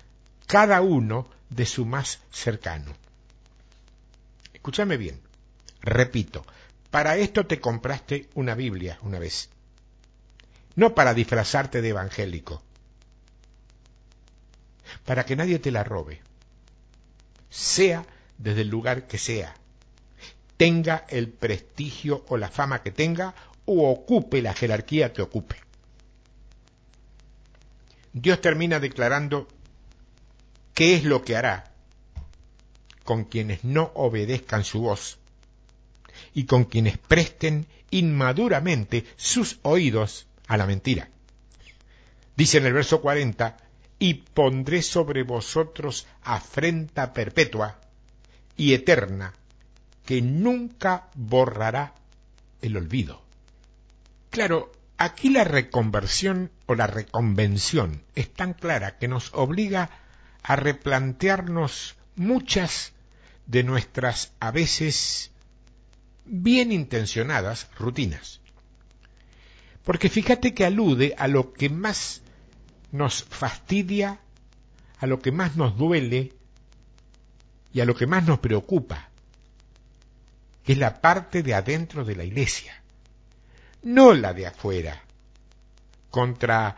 cada 0.48 0.82
uno 0.82 1.30
de 1.50 1.66
su 1.66 1.86
más 1.86 2.20
cercano. 2.32 2.94
Escúchame 4.54 4.98
bien, 4.98 5.22
repito, 5.82 6.46
para 6.90 7.18
esto 7.18 7.46
te 7.46 7.60
compraste 7.60 8.28
una 8.34 8.56
Biblia 8.56 8.98
una 9.04 9.20
vez, 9.20 9.50
no 10.78 10.94
para 10.94 11.16
disfrazarte 11.16 11.82
de 11.82 11.90
evangélico, 11.90 12.62
para 15.06 15.26
que 15.26 15.36
nadie 15.36 15.58
te 15.58 15.72
la 15.72 15.84
robe, 15.84 16.22
sea 17.50 18.06
desde 18.38 18.62
el 18.62 18.70
lugar 18.70 19.08
que 19.08 19.18
sea, 19.18 19.56
tenga 20.56 21.06
el 21.10 21.30
prestigio 21.30 22.24
o 22.30 22.38
la 22.38 22.50
fama 22.50 22.84
que 22.84 22.92
tenga, 22.92 23.34
o 23.66 23.90
ocupe 23.90 24.42
la 24.42 24.54
jerarquía 24.54 25.14
que 25.14 25.24
ocupe. 25.24 25.56
Dios 28.14 28.40
termina 28.40 28.80
declarando 28.80 29.48
qué 30.76 30.96
es 30.96 31.04
lo 31.04 31.24
que 31.24 31.36
hará 31.36 31.72
con 33.04 33.24
quienes 33.24 33.64
no 33.64 33.92
obedezcan 33.96 34.64
su 34.64 34.82
voz 34.82 35.18
y 36.36 36.46
con 36.46 36.66
quienes 36.66 37.00
presten 37.00 37.66
inmaduramente 37.90 39.06
sus 39.16 39.60
oídos 39.64 40.28
a 40.48 40.58
la 40.58 40.66
mentira. 40.66 41.10
Dice 42.36 42.58
en 42.58 42.66
el 42.66 42.74
verso 42.74 43.02
40, 43.02 43.58
y 44.00 44.14
pondré 44.14 44.82
sobre 44.82 45.24
vosotros 45.24 46.08
afrenta 46.24 47.14
perpetua 47.14 47.80
y 48.56 48.74
eterna, 48.74 49.34
que 50.06 50.22
nunca 50.22 51.10
borrará 51.16 51.94
el 52.62 52.78
olvido. 52.78 53.22
Claro, 54.30 54.72
aquí 54.98 55.30
la 55.30 55.44
reconversión 55.44 56.52
o 56.66 56.76
la 56.76 56.88
reconvención 56.88 58.04
es 58.16 58.32
tan 58.32 58.54
clara 58.54 58.98
que 58.98 59.08
nos 59.08 59.34
obliga 59.34 59.90
a 60.44 60.56
replantearnos 60.56 61.96
muchas 62.16 62.94
de 63.48 63.64
nuestras 63.64 64.34
a 64.40 64.52
veces 64.52 65.32
bien 66.26 66.72
intencionadas 66.72 67.68
rutinas. 67.78 68.42
Porque 69.88 70.10
fíjate 70.10 70.54
que 70.54 70.66
alude 70.66 71.16
a 71.18 71.30
lo 71.30 71.54
que 71.54 71.70
más 71.70 72.22
nos 72.92 73.24
fastidia, 73.24 74.20
a 75.00 75.08
lo 75.08 75.22
que 75.22 75.32
más 75.32 75.56
nos 75.56 75.78
duele 75.78 76.34
y 77.72 77.80
a 77.80 77.86
lo 77.86 77.96
que 77.96 78.06
más 78.06 78.26
nos 78.26 78.40
preocupa, 78.40 79.08
que 80.66 80.74
es 80.74 80.78
la 80.78 81.00
parte 81.00 81.42
de 81.42 81.54
adentro 81.54 82.04
de 82.04 82.18
la 82.18 82.26
iglesia, 82.26 82.84
no 83.82 84.14
la 84.14 84.34
de 84.34 84.48
afuera, 84.48 85.04
contra 86.12 86.76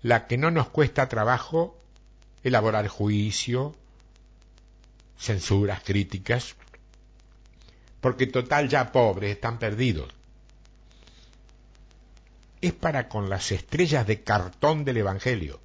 la 0.00 0.26
que 0.26 0.38
no 0.38 0.50
nos 0.50 0.70
cuesta 0.70 1.10
trabajo 1.10 1.78
elaborar 2.42 2.88
juicio, 2.88 3.76
censuras, 5.18 5.82
críticas, 5.84 6.56
porque 8.00 8.26
total 8.26 8.70
ya 8.70 8.92
pobres 8.92 9.32
están 9.32 9.58
perdidos. 9.58 10.19
Es 12.60 12.72
para 12.72 13.08
con 13.08 13.30
las 13.30 13.52
estrellas 13.52 14.06
de 14.06 14.22
cartón 14.22 14.84
del 14.84 14.98
Evangelio. 14.98 15.60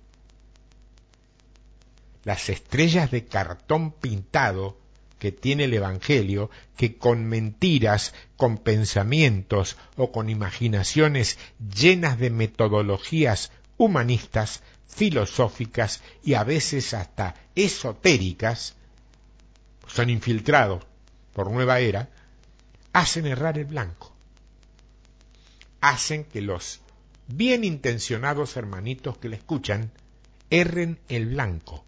Las 2.24 2.50
estrellas 2.50 3.12
de 3.12 3.26
cartón 3.26 3.92
pintado 3.92 4.78
que 5.20 5.32
tiene 5.32 5.66
el 5.66 5.74
Evangelio, 5.74 6.50
que 6.78 6.98
con 6.98 7.26
mentiras, 7.26 8.14
con 8.38 8.58
pensamientos 8.58 9.78
o 9.98 10.12
con 10.12 10.30
imaginaciones 10.30 11.38
llenas 11.60 12.18
de 12.20 12.30
metodologías 12.30 13.52
humanistas, 13.78 14.62
filosóficas 14.88 16.02
y 16.24 16.36
a 16.36 16.44
veces 16.44 16.94
hasta 16.94 17.36
esotéricas, 17.56 18.76
son 19.88 20.10
infiltrados 20.10 20.86
por 21.34 21.52
nueva 21.52 21.80
era, 21.80 22.10
hacen 22.94 23.26
errar 23.26 23.58
el 23.58 23.66
blanco. 23.66 24.14
Hacen 25.82 26.24
que 26.24 26.42
los 26.42 26.82
bien 27.28 27.64
intencionados 27.64 28.58
hermanitos 28.58 29.18
que 29.18 29.30
le 29.30 29.38
escuchan 29.38 29.92
erren 30.50 31.00
el 31.10 31.28
blanco. 31.28 31.86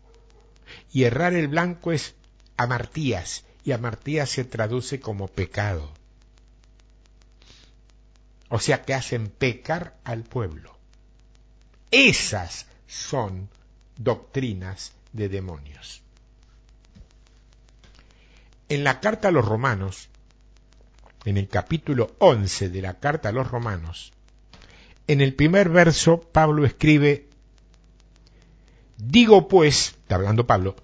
Y 0.91 1.03
errar 1.03 1.33
el 1.33 1.47
blanco 1.47 1.91
es 1.91 2.15
amartías, 2.57 3.45
y 3.63 3.71
amartías 3.71 4.29
se 4.29 4.43
traduce 4.43 4.99
como 4.99 5.27
pecado. 5.27 5.91
O 8.49 8.59
sea 8.59 8.83
que 8.83 8.93
hacen 8.93 9.27
pecar 9.27 9.97
al 10.03 10.23
pueblo. 10.23 10.77
Esas 11.91 12.65
son 12.87 13.49
doctrinas 13.97 14.93
de 15.13 15.29
demonios. 15.29 16.01
En 18.69 18.83
la 18.83 18.99
carta 18.99 19.29
a 19.29 19.31
los 19.31 19.45
romanos, 19.45 20.09
en 21.25 21.37
el 21.37 21.47
capítulo 21.47 22.15
11 22.19 22.69
de 22.69 22.81
la 22.81 22.99
carta 22.99 23.29
a 23.29 23.33
los 23.33 23.49
romanos, 23.49 24.13
en 25.07 25.21
el 25.21 25.33
primer 25.33 25.69
verso 25.69 26.21
Pablo 26.21 26.65
escribe, 26.65 27.27
digo 28.97 29.47
pues, 29.47 29.95
está 29.99 30.15
hablando 30.15 30.45
Pablo, 30.45 30.75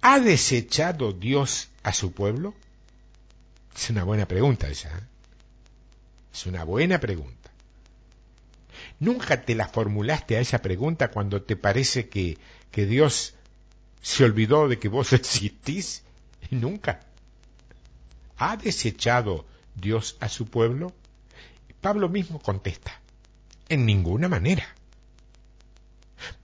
¿ha 0.00 0.20
desechado 0.20 1.12
Dios 1.12 1.68
a 1.82 1.92
su 1.92 2.12
pueblo? 2.12 2.54
Es 3.74 3.90
una 3.90 4.04
buena 4.04 4.26
pregunta 4.26 4.68
esa. 4.68 4.88
¿eh? 4.88 5.02
Es 6.32 6.46
una 6.46 6.64
buena 6.64 7.00
pregunta. 7.00 7.50
¿Nunca 9.00 9.42
te 9.42 9.54
la 9.54 9.68
formulaste 9.68 10.36
a 10.36 10.40
esa 10.40 10.62
pregunta 10.62 11.10
cuando 11.10 11.42
te 11.42 11.56
parece 11.56 12.08
que, 12.08 12.38
que 12.70 12.86
Dios 12.86 13.34
se 14.00 14.24
olvidó 14.24 14.68
de 14.68 14.78
que 14.78 14.88
vos 14.88 15.12
existís? 15.12 16.02
Nunca. 16.50 17.00
¿Ha 18.36 18.56
desechado 18.56 19.46
Dios 19.74 20.16
a 20.20 20.28
su 20.28 20.46
pueblo? 20.46 20.92
Pablo 21.80 22.08
mismo 22.08 22.40
contesta, 22.40 23.00
en 23.68 23.86
ninguna 23.86 24.28
manera. 24.28 24.66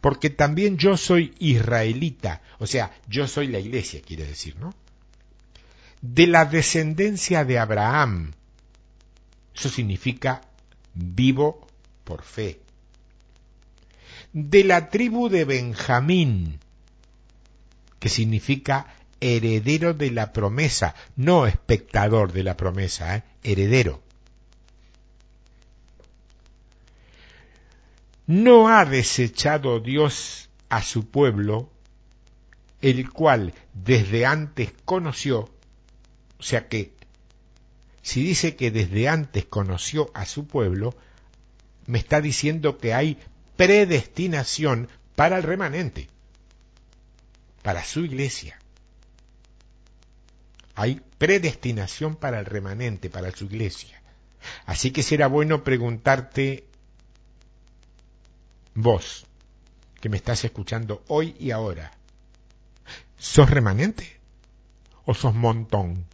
Porque 0.01 0.31
también 0.31 0.79
yo 0.79 0.97
soy 0.97 1.35
israelita, 1.39 2.43
o 2.59 2.67
sea, 2.67 2.93
yo 3.09 3.27
soy 3.27 3.49
la 3.49 3.59
iglesia, 3.59 4.01
quiere 4.03 4.25
decir, 4.27 4.57
¿no? 4.57 4.75
De 6.01 6.27
la 6.27 6.45
descendencia 6.45 7.45
de 7.45 7.59
Abraham. 7.59 8.33
Eso 9.55 9.69
significa 9.69 10.43
vivo 10.95 11.67
por 12.05 12.23
fe. 12.23 12.61
De 14.33 14.65
la 14.65 14.91
tribu 14.91 15.29
de 15.29 15.45
Benjamín, 15.45 16.61
que 17.99 18.09
significa 18.09 18.95
heredero 19.21 19.95
de 19.95 20.11
la 20.11 20.33
promesa, 20.33 20.95
no 21.17 21.47
espectador 21.47 22.33
de 22.33 22.43
la 22.43 22.57
promesa, 22.57 23.17
¿eh? 23.17 23.23
heredero. 23.43 24.04
No 28.27 28.69
ha 28.69 28.85
desechado 28.85 29.81
Dios 29.81 30.49
a 30.69 30.83
su 30.83 31.09
pueblo, 31.09 31.71
el 32.81 33.11
cual 33.11 33.55
desde 33.73 34.27
antes 34.27 34.73
conoció, 34.85 35.51
o 36.39 36.43
sea 36.43 36.69
que 36.69 36.93
si 38.03 38.23
dice 38.23 38.57
que 38.57 38.71
desde 38.71 39.09
antes 39.09 39.47
conoció 39.47 40.11
a 40.15 40.27
su 40.27 40.47
pueblo, 40.47 40.95
me 41.87 41.99
está 41.99 42.21
diciendo 42.21 42.77
que 42.77 42.93
hay 42.93 43.19
predestinación 43.57 44.89
para 45.17 45.39
el 45.39 45.43
remanente, 45.43 46.09
para 47.63 47.83
su 47.85 48.05
iglesia. 48.05 48.59
Hay 50.75 51.01
predestinación 51.19 52.17
para 52.17 52.41
el 52.41 52.47
remanente, 52.47 53.09
para 53.09 53.31
su 53.31 53.45
iglesia. 53.45 54.03
Así 54.67 54.91
que 54.91 55.03
será 55.03 55.27
bueno 55.27 55.65
preguntarte 55.65 56.67
vos, 58.75 59.27
que 60.01 60.09
me 60.09 60.17
estás 60.17 60.45
escuchando 60.45 61.03
hoy 61.09 61.37
y 61.39 61.51
ahora, 61.51 61.93
¿sos 63.19 63.49
remanente 63.49 64.19
o 65.07 65.15
sos 65.15 65.35
montón? 65.35 66.07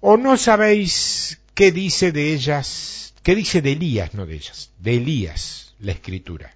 ¿O 0.00 0.16
no 0.16 0.36
sabéis 0.36 1.40
qué 1.54 1.72
dice 1.72 2.10
de 2.10 2.32
ellas, 2.32 3.14
qué 3.22 3.34
dice 3.34 3.60
de 3.60 3.72
Elías, 3.72 4.14
no 4.14 4.24
de 4.24 4.34
ellas, 4.34 4.70
de 4.78 4.96
Elías 4.96 5.74
la 5.78 5.92
escritura? 5.92 6.54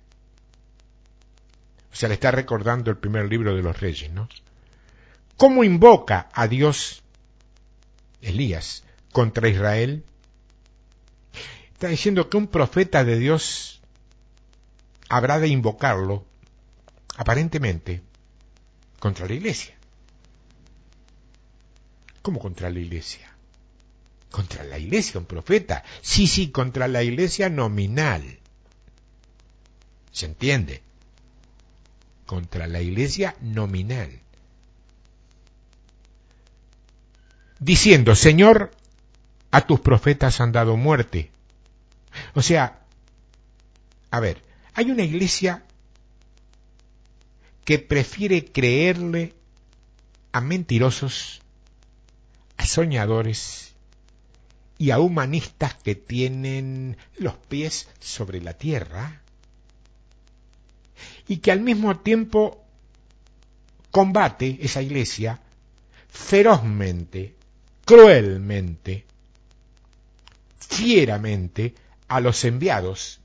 O 1.92 1.96
sea, 1.96 2.08
le 2.08 2.14
está 2.14 2.30
recordando 2.30 2.90
el 2.90 2.96
primer 2.96 3.28
libro 3.28 3.54
de 3.54 3.62
los 3.62 3.78
reyes, 3.78 4.10
¿no? 4.10 4.28
¿Cómo 5.36 5.62
invoca 5.62 6.28
a 6.32 6.48
Dios 6.48 7.02
Elías 8.22 8.82
contra 9.12 9.48
Israel? 9.48 10.04
Está 11.84 11.90
diciendo 11.90 12.30
que 12.30 12.38
un 12.38 12.46
profeta 12.46 13.04
de 13.04 13.18
Dios 13.18 13.82
habrá 15.10 15.38
de 15.38 15.48
invocarlo, 15.48 16.24
aparentemente, 17.14 18.00
contra 18.98 19.26
la 19.26 19.34
iglesia. 19.34 19.74
¿Cómo 22.22 22.40
contra 22.40 22.70
la 22.70 22.78
iglesia? 22.78 23.30
Contra 24.30 24.64
la 24.64 24.78
iglesia, 24.78 25.20
un 25.20 25.26
profeta. 25.26 25.84
Sí, 26.00 26.26
sí, 26.26 26.50
contra 26.50 26.88
la 26.88 27.02
iglesia 27.02 27.50
nominal. 27.50 28.38
¿Se 30.10 30.24
entiende? 30.24 30.80
Contra 32.24 32.66
la 32.66 32.80
iglesia 32.80 33.36
nominal. 33.42 34.22
Diciendo, 37.58 38.14
Señor, 38.14 38.70
a 39.50 39.66
tus 39.66 39.80
profetas 39.80 40.40
han 40.40 40.50
dado 40.50 40.78
muerte 40.78 41.33
o 42.34 42.42
sea, 42.42 42.80
a 44.10 44.20
ver, 44.20 44.42
hay 44.74 44.90
una 44.90 45.02
iglesia 45.02 45.64
que 47.64 47.78
prefiere 47.78 48.44
creerle 48.44 49.34
a 50.32 50.40
mentirosos, 50.40 51.40
a 52.56 52.66
soñadores 52.66 53.72
y 54.78 54.90
a 54.90 54.98
humanistas 54.98 55.74
que 55.74 55.94
tienen 55.94 56.96
los 57.16 57.34
pies 57.36 57.88
sobre 58.00 58.40
la 58.40 58.54
tierra 58.54 59.22
y 61.26 61.38
que 61.38 61.52
al 61.52 61.60
mismo 61.60 61.96
tiempo 61.98 62.64
combate 63.90 64.58
esa 64.60 64.82
iglesia 64.82 65.40
ferozmente, 66.08 67.34
cruelmente, 67.84 69.04
fieramente 70.58 71.74
a 72.08 72.20
los 72.20 72.44
enviados 72.44 73.20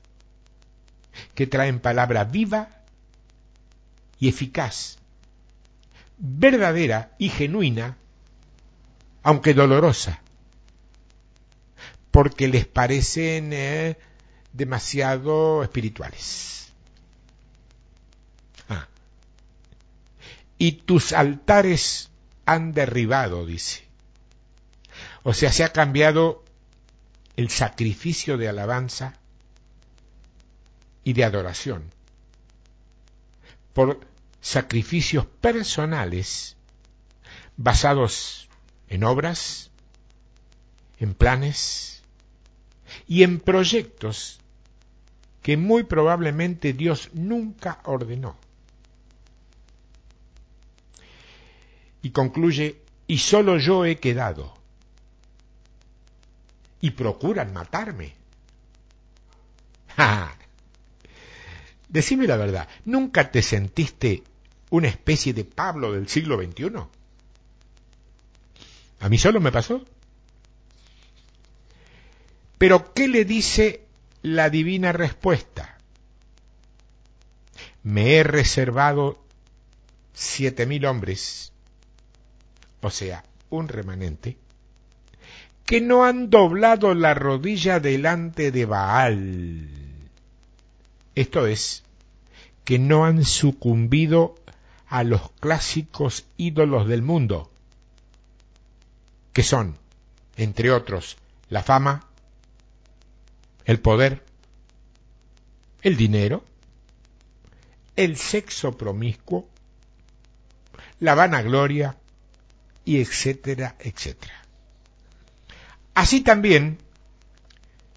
que 1.34 1.46
traen 1.46 1.80
palabra 1.80 2.24
viva 2.24 2.68
y 4.18 4.28
eficaz, 4.28 4.98
verdadera 6.18 7.14
y 7.18 7.30
genuina, 7.30 7.96
aunque 9.22 9.54
dolorosa, 9.54 10.22
porque 12.10 12.48
les 12.48 12.66
parecen 12.66 13.52
eh, 13.52 13.96
demasiado 14.52 15.62
espirituales. 15.62 16.72
Ah. 18.68 18.88
Y 20.58 20.72
tus 20.72 21.12
altares 21.12 22.10
han 22.46 22.72
derribado, 22.72 23.46
dice. 23.46 23.84
O 25.22 25.34
sea, 25.34 25.52
se 25.52 25.64
ha 25.64 25.72
cambiado 25.72 26.44
el 27.40 27.48
sacrificio 27.48 28.36
de 28.36 28.50
alabanza 28.50 29.14
y 31.04 31.14
de 31.14 31.24
adoración 31.24 31.90
por 33.72 33.98
sacrificios 34.42 35.24
personales 35.24 36.58
basados 37.56 38.50
en 38.88 39.04
obras, 39.04 39.70
en 40.98 41.14
planes 41.14 42.02
y 43.08 43.22
en 43.22 43.40
proyectos 43.40 44.38
que 45.40 45.56
muy 45.56 45.84
probablemente 45.84 46.74
Dios 46.74 47.08
nunca 47.14 47.80
ordenó. 47.84 48.36
Y 52.02 52.10
concluye, 52.10 52.82
y 53.06 53.16
solo 53.16 53.56
yo 53.56 53.86
he 53.86 53.96
quedado 53.96 54.59
y 56.80 56.90
procuran 56.90 57.52
matarme. 57.52 58.14
Decime 61.88 62.26
la 62.26 62.36
verdad, 62.36 62.68
¿nunca 62.84 63.30
te 63.30 63.42
sentiste 63.42 64.22
una 64.70 64.88
especie 64.88 65.34
de 65.34 65.44
Pablo 65.44 65.92
del 65.92 66.08
siglo 66.08 66.40
XXI? 66.40 66.70
A 69.00 69.08
mí 69.08 69.18
solo 69.18 69.40
me 69.40 69.50
pasó. 69.50 69.84
Pero 72.58 72.92
¿qué 72.92 73.08
le 73.08 73.24
dice 73.24 73.86
la 74.22 74.50
divina 74.50 74.92
respuesta? 74.92 75.78
Me 77.82 78.16
he 78.16 78.22
reservado 78.22 79.24
siete 80.12 80.66
mil 80.66 80.84
hombres, 80.84 81.52
o 82.82 82.90
sea, 82.90 83.24
un 83.48 83.68
remanente, 83.68 84.36
que 85.70 85.80
no 85.80 86.04
han 86.04 86.30
doblado 86.30 86.94
la 86.94 87.14
rodilla 87.14 87.78
delante 87.78 88.50
de 88.50 88.64
Baal. 88.64 89.68
Esto 91.14 91.46
es, 91.46 91.84
que 92.64 92.80
no 92.80 93.04
han 93.04 93.24
sucumbido 93.24 94.34
a 94.88 95.04
los 95.04 95.30
clásicos 95.38 96.26
ídolos 96.36 96.88
del 96.88 97.02
mundo, 97.02 97.52
que 99.32 99.44
son, 99.44 99.78
entre 100.36 100.72
otros, 100.72 101.18
la 101.50 101.62
fama, 101.62 102.08
el 103.64 103.78
poder, 103.78 104.24
el 105.82 105.96
dinero, 105.96 106.42
el 107.94 108.16
sexo 108.16 108.76
promiscuo, 108.76 109.48
la 110.98 111.14
vanagloria 111.14 111.96
y 112.84 113.00
etcétera, 113.00 113.76
etcétera. 113.78 114.49
Así 116.00 116.22
también, 116.22 116.78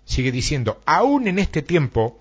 sigue 0.04 0.34
diciendo, 0.34 0.82
aún 0.86 1.30
en 1.30 1.40
este 1.40 1.62
tiempo, 1.62 2.20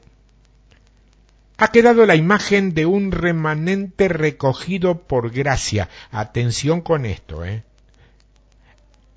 ha 1.57 1.73
quedado 1.73 2.07
la 2.07 2.15
imagen 2.15 2.73
de 2.73 2.87
un 2.87 3.11
remanente 3.11 4.07
recogido 4.07 5.03
por 5.03 5.33
gracia. 5.33 5.89
Atención 6.13 6.83
con 6.83 7.05
esto, 7.05 7.45
¿eh? 7.45 7.65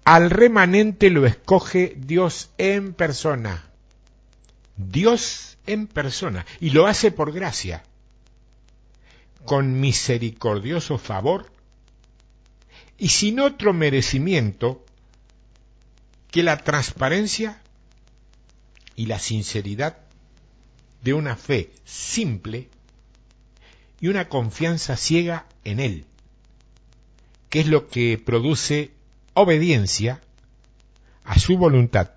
Al 0.05 0.31
remanente 0.31 1.11
lo 1.11 1.27
escoge 1.27 1.93
Dios 1.97 2.49
en 2.57 2.93
persona. 2.93 3.65
Dios 4.75 5.59
en 5.67 5.85
persona. 5.85 6.47
Y 6.59 6.71
lo 6.71 6.87
hace 6.87 7.11
por 7.11 7.31
gracia. 7.31 7.83
Con 9.45 9.79
misericordioso 9.79 10.97
favor 10.97 11.51
y 12.97 13.09
sin 13.09 13.39
otro 13.39 13.71
merecimiento 13.71 14.84
que 16.35 16.43
la 16.43 16.57
transparencia 16.57 17.61
y 18.97 19.05
la 19.05 19.19
sinceridad 19.19 19.99
de 21.01 21.13
una 21.13 21.37
fe 21.37 21.71
simple 21.85 22.67
y 24.01 24.09
una 24.09 24.27
confianza 24.27 24.97
ciega 24.97 25.45
en 25.63 25.79
Él, 25.79 26.05
que 27.47 27.61
es 27.61 27.67
lo 27.67 27.87
que 27.87 28.17
produce 28.17 28.91
obediencia 29.33 30.19
a 31.23 31.39
su 31.39 31.57
voluntad 31.57 32.11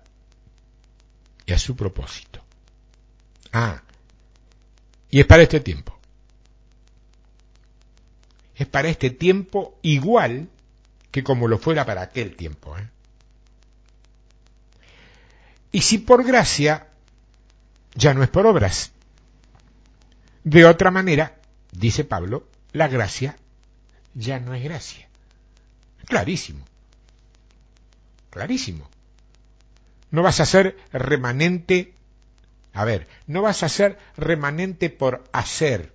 y 1.45 1.53
a 1.53 1.57
su 1.57 1.77
propósito. 1.77 2.43
Ah, 3.53 3.83
y 5.09 5.21
es 5.21 5.27
para 5.27 5.43
este 5.43 5.61
tiempo. 5.61 5.97
Es 8.53 8.67
para 8.67 8.89
este 8.89 9.11
tiempo 9.11 9.79
igual 9.81 10.49
que 11.09 11.23
como 11.23 11.47
lo 11.47 11.57
fuera 11.57 11.85
para 11.85 12.01
aquel 12.01 12.35
tiempo. 12.35 12.77
¿eh? 12.77 12.89
Y 15.71 15.81
si 15.81 15.99
por 15.99 16.23
gracia, 16.23 16.87
ya 17.95 18.13
no 18.13 18.23
es 18.23 18.29
por 18.29 18.45
obras. 18.45 18.91
De 20.43 20.65
otra 20.65 20.89
manera, 20.91 21.37
dice 21.71 22.03
Pablo, 22.03 22.47
la 22.71 22.87
gracia 22.87 23.35
ya 24.13 24.39
no 24.39 24.53
es 24.53 24.63
gracia. 24.63 25.07
Clarísimo. 26.05 26.65
Clarísimo. 28.29 28.89
No 30.11 30.23
vas 30.23 30.39
a 30.39 30.45
ser 30.45 30.77
remanente, 30.91 31.93
a 32.73 32.83
ver, 32.83 33.07
no 33.27 33.43
vas 33.43 33.61
a 33.63 33.69
ser 33.69 33.97
remanente 34.17 34.89
por 34.89 35.23
hacer, 35.31 35.93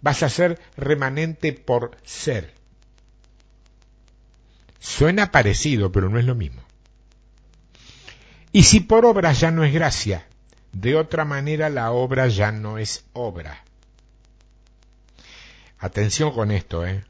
vas 0.00 0.22
a 0.22 0.30
ser 0.30 0.58
remanente 0.76 1.52
por 1.52 1.96
ser. 2.04 2.54
Suena 4.78 5.30
parecido, 5.30 5.92
pero 5.92 6.08
no 6.08 6.18
es 6.18 6.24
lo 6.24 6.34
mismo. 6.34 6.62
Y 8.52 8.64
si 8.64 8.80
por 8.80 9.04
obra 9.04 9.32
ya 9.32 9.50
no 9.50 9.64
es 9.64 9.72
gracia, 9.72 10.26
de 10.72 10.96
otra 10.96 11.24
manera 11.24 11.68
la 11.68 11.92
obra 11.92 12.28
ya 12.28 12.52
no 12.52 12.78
es 12.78 13.04
obra. 13.12 13.64
Atención 15.78 16.32
con 16.32 16.50
esto, 16.50 16.86
¿eh? 16.86 17.04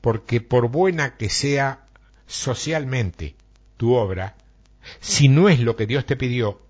Porque 0.00 0.40
por 0.40 0.68
buena 0.68 1.16
que 1.16 1.30
sea 1.30 1.86
socialmente 2.26 3.34
tu 3.76 3.94
obra, 3.94 4.36
si 5.00 5.28
no 5.28 5.48
es 5.48 5.60
lo 5.60 5.74
que 5.74 5.86
Dios 5.86 6.06
te 6.06 6.16
pidió, 6.16 6.60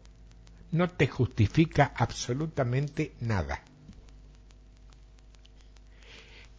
no 0.70 0.88
te 0.88 1.06
justifica 1.06 1.92
absolutamente 1.96 3.12
nada. 3.20 3.62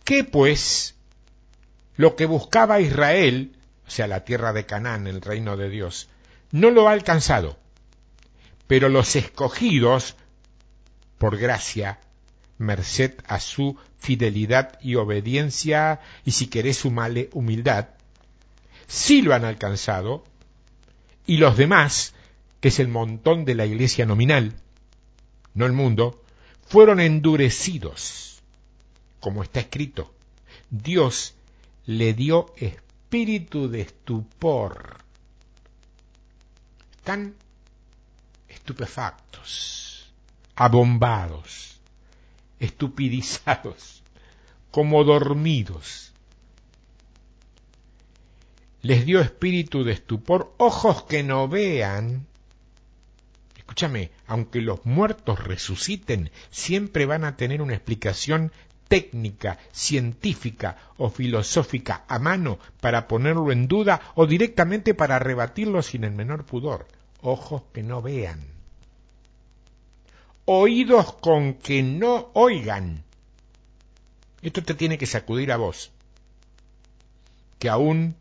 ¿Qué 0.04 0.24
pues 0.24 0.96
lo 1.96 2.16
que 2.16 2.26
buscaba 2.26 2.80
Israel, 2.80 3.56
o 3.88 3.90
sea, 3.90 4.08
la 4.08 4.24
tierra 4.24 4.54
de 4.54 4.66
Canaán, 4.66 5.08
el 5.08 5.22
reino 5.22 5.58
de 5.58 5.70
Dios, 5.70 6.10
no 6.52 6.72
lo 6.72 6.88
ha 6.88 6.94
alcanzado, 6.94 7.58
pero 8.68 8.90
los 8.90 9.16
escogidos, 9.16 10.16
por 11.18 11.38
gracia, 11.38 12.00
merced 12.58 13.14
a 13.28 13.40
su 13.40 13.78
fidelidad 14.00 14.80
y 14.82 14.96
obediencia, 14.96 16.02
y 16.26 16.32
si 16.32 16.48
querés 16.48 16.78
su 16.78 16.92
male 16.92 17.30
humildad, 17.34 17.90
sí 18.88 19.22
lo 19.22 19.34
han 19.34 19.46
alcanzado, 19.46 20.24
y 21.26 21.38
los 21.38 21.58
demás, 21.58 22.14
que 22.60 22.70
es 22.70 22.80
el 22.80 22.88
montón 22.88 23.46
de 23.46 23.56
la 23.56 23.66
iglesia 23.66 24.06
nominal, 24.06 24.56
no 25.54 25.66
el 25.66 25.74
mundo, 25.74 26.24
fueron 26.68 27.00
endurecidos, 27.00 28.42
como 29.20 29.44
está 29.44 29.60
escrito. 29.60 30.14
Dios 30.70 31.34
le 31.86 32.14
dio 32.14 32.54
espíritu 32.58 33.70
de 33.70 33.82
estupor 33.82 35.09
están 37.10 37.34
estupefactos, 38.48 40.14
abombados, 40.56 41.82
estupidizados, 42.60 44.04
como 44.70 45.04
dormidos. 45.04 46.14
Les 48.84 49.08
dio 49.08 49.22
espíritu 49.22 49.84
de 49.84 49.94
estupor, 49.94 50.54
ojos 50.60 51.02
que 51.06 51.24
no 51.24 51.48
vean. 51.48 52.28
Escúchame, 53.58 54.12
aunque 54.28 54.62
los 54.62 54.86
muertos 54.86 55.44
resuciten, 55.44 56.30
siempre 56.52 57.08
van 57.08 57.24
a 57.24 57.38
tener 57.38 57.64
una 57.64 57.74
explicación 57.74 58.52
técnica, 58.88 59.58
científica 59.72 60.78
o 60.98 61.10
filosófica 61.10 62.04
a 62.08 62.20
mano 62.20 62.60
para 62.82 63.08
ponerlo 63.08 63.52
en 63.52 63.68
duda 63.68 64.00
o 64.14 64.28
directamente 64.28 64.94
para 64.94 65.18
rebatirlo 65.18 65.82
sin 65.82 66.04
el 66.04 66.12
menor 66.12 66.46
pudor 66.46 66.86
ojos 67.22 67.64
que 67.74 67.84
no 67.84 68.02
vean, 68.02 68.42
oídos 70.46 71.14
con 71.14 71.56
que 71.56 71.84
no 71.84 72.32
oigan. 72.34 73.04
Esto 74.42 74.64
te 74.64 74.74
tiene 74.74 74.98
que 74.98 75.06
sacudir 75.06 75.52
a 75.52 75.58
vos, 75.58 75.92
que 77.60 77.70
aún 77.70 78.16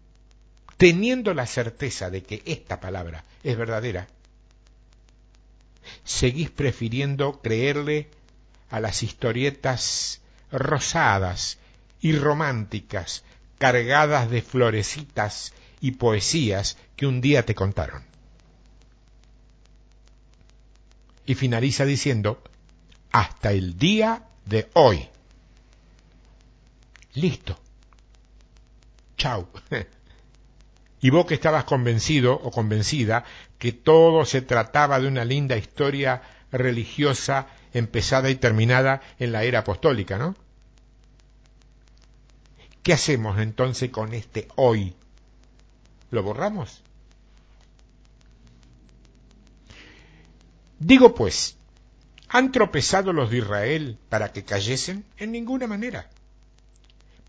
teniendo 0.77 1.35
la 1.35 1.47
certeza 1.47 2.11
de 2.11 2.23
que 2.23 2.43
esta 2.45 2.81
palabra 2.81 3.25
es 3.43 3.57
verdadera, 3.57 4.09
seguís 6.05 6.51
prefiriendo 6.51 7.41
creerle 7.41 8.09
a 8.71 8.81
las 8.81 9.03
historietas 9.03 10.21
rosadas 10.51 11.59
y 12.01 12.13
románticas, 12.13 13.25
cargadas 13.59 14.31
de 14.31 14.43
florecitas 14.43 15.53
y 15.81 15.93
poesías 15.93 16.77
que 16.97 17.07
un 17.07 17.21
día 17.21 17.45
te 17.45 17.55
contaron. 17.55 18.08
Y 21.29 21.35
finaliza 21.35 21.85
diciendo, 21.85 22.43
hasta 23.13 23.53
el 23.53 23.77
día 23.77 24.25
de 24.47 24.71
hoy. 24.73 25.07
Listo. 27.13 27.61
Chau. 29.19 29.47
y 31.03 31.11
vos 31.11 31.27
que 31.27 31.35
estabas 31.35 31.65
convencido 31.65 32.33
o 32.33 32.51
convencida 32.51 33.25
que 33.59 33.73
todo 33.73 34.25
se 34.25 34.41
trataba 34.41 34.99
de 35.01 35.07
una 35.07 35.27
linda 35.27 35.59
historia 35.59 36.23
religiosa 36.51 37.49
empezada 37.75 38.31
y 38.31 38.37
terminada 38.37 39.03
en 39.19 39.33
la 39.33 39.45
era 39.45 39.59
apostólica, 39.59 40.17
¿no? 40.17 40.35
¿Qué 42.83 42.95
hacemos 42.95 43.39
entonces 43.39 43.91
con 43.91 44.15
este 44.15 44.49
hoy? 44.57 44.95
¿Lo 46.11 46.23
borramos? 46.23 46.83
Digo 50.79 51.15
pues, 51.15 51.57
¿han 52.29 52.53
tropezado 52.53 53.13
los 53.13 53.31
de 53.31 53.39
Israel 53.39 53.99
para 54.09 54.33
que 54.33 54.45
cayesen? 54.45 55.05
En 55.17 55.33
ninguna 55.33 55.67
manera. 55.67 56.09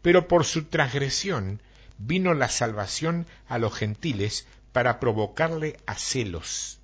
Pero 0.01 0.27
por 0.27 0.45
su 0.45 0.65
transgresión 0.65 1.61
vino 1.97 2.33
la 2.33 2.47
salvación 2.47 3.25
a 3.47 3.57
los 3.57 3.73
gentiles 3.73 4.45
para 4.71 4.99
provocarle 4.99 5.77
a 5.85 5.95
celos. 5.95 6.79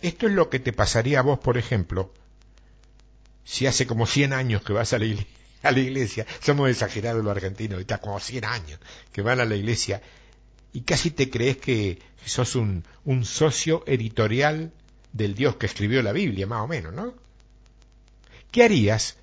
Esto 0.00 0.26
es 0.26 0.32
lo 0.32 0.48
que 0.48 0.60
te 0.60 0.72
pasaría 0.72 1.20
a 1.20 1.22
vos, 1.22 1.38
por 1.38 1.58
ejemplo, 1.58 2.12
si 3.44 3.66
hace 3.66 3.86
como 3.86 4.06
100 4.06 4.32
años 4.34 4.62
que 4.62 4.74
vas 4.74 4.92
a 4.92 4.98
la, 4.98 5.06
iglesia, 5.80 6.26
somos 6.40 6.70
exagerados 6.70 7.24
los 7.24 7.34
argentinos, 7.34 7.80
está 7.80 7.98
como 7.98 8.20
100 8.20 8.44
años 8.44 8.78
que 9.10 9.22
van 9.22 9.40
a 9.40 9.44
la 9.44 9.56
iglesia, 9.56 10.02
y 10.72 10.82
casi 10.82 11.10
te 11.10 11.30
crees 11.30 11.56
que 11.56 11.98
sos 12.24 12.54
un, 12.54 12.84
un 13.04 13.24
socio 13.24 13.82
editorial 13.86 14.72
del 15.12 15.34
Dios 15.34 15.56
que 15.56 15.66
escribió 15.66 16.02
la 16.02 16.12
Biblia, 16.12 16.46
más 16.46 16.62
o 16.62 16.68
menos, 16.68 16.92
¿no? 16.92 17.14
¿Qué 18.50 18.64
harías 18.64 19.16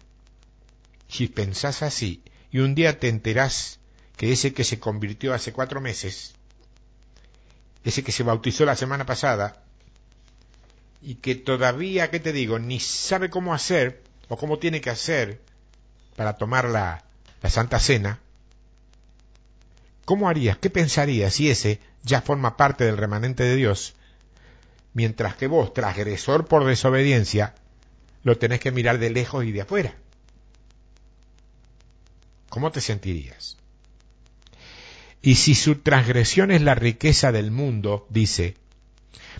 si 1.07 1.27
pensás 1.27 1.83
así 1.83 2.21
y 2.51 2.59
un 2.59 2.75
día 2.75 2.99
te 2.99 3.09
enterás 3.09 3.79
que 4.17 4.31
ese 4.31 4.53
que 4.53 4.63
se 4.63 4.79
convirtió 4.79 5.33
hace 5.33 5.51
cuatro 5.51 5.81
meses 5.81 6.35
ese 7.85 8.03
que 8.03 8.11
se 8.11 8.23
bautizó 8.23 8.65
la 8.65 8.75
semana 8.75 9.05
pasada, 9.05 9.61
y 11.01 11.15
que 11.15 11.35
todavía, 11.35 12.09
¿qué 12.09 12.19
te 12.19 12.33
digo?, 12.33 12.57
ni 12.57 12.79
sabe 12.79 13.29
cómo 13.29 13.53
hacer 13.53 14.01
o 14.27 14.37
cómo 14.37 14.57
tiene 14.57 14.81
que 14.81 14.89
hacer 14.89 15.39
para 16.15 16.35
tomar 16.35 16.67
la, 16.67 17.03
la 17.43 17.49
Santa 17.49 17.79
Cena, 17.79 18.19
¿cómo 20.03 20.27
harías? 20.27 20.57
¿Qué 20.57 20.71
pensarías 20.71 21.35
si 21.35 21.51
ese 21.51 21.79
ya 22.01 22.21
forma 22.21 22.57
parte 22.57 22.85
del 22.85 22.97
remanente 22.97 23.43
de 23.43 23.55
Dios, 23.55 23.93
mientras 24.95 25.35
que 25.35 25.45
vos, 25.45 25.73
transgresor 25.73 26.47
por 26.47 26.65
desobediencia, 26.65 27.53
lo 28.23 28.39
tenés 28.39 28.59
que 28.59 28.71
mirar 28.71 28.97
de 28.97 29.11
lejos 29.11 29.45
y 29.45 29.51
de 29.51 29.61
afuera? 29.61 29.93
¿Cómo 32.49 32.71
te 32.71 32.81
sentirías? 32.81 33.57
Y 35.21 35.35
si 35.35 35.53
su 35.53 35.75
transgresión 35.75 36.49
es 36.49 36.61
la 36.61 36.73
riqueza 36.73 37.31
del 37.31 37.51
mundo, 37.51 38.07
dice, 38.09 38.55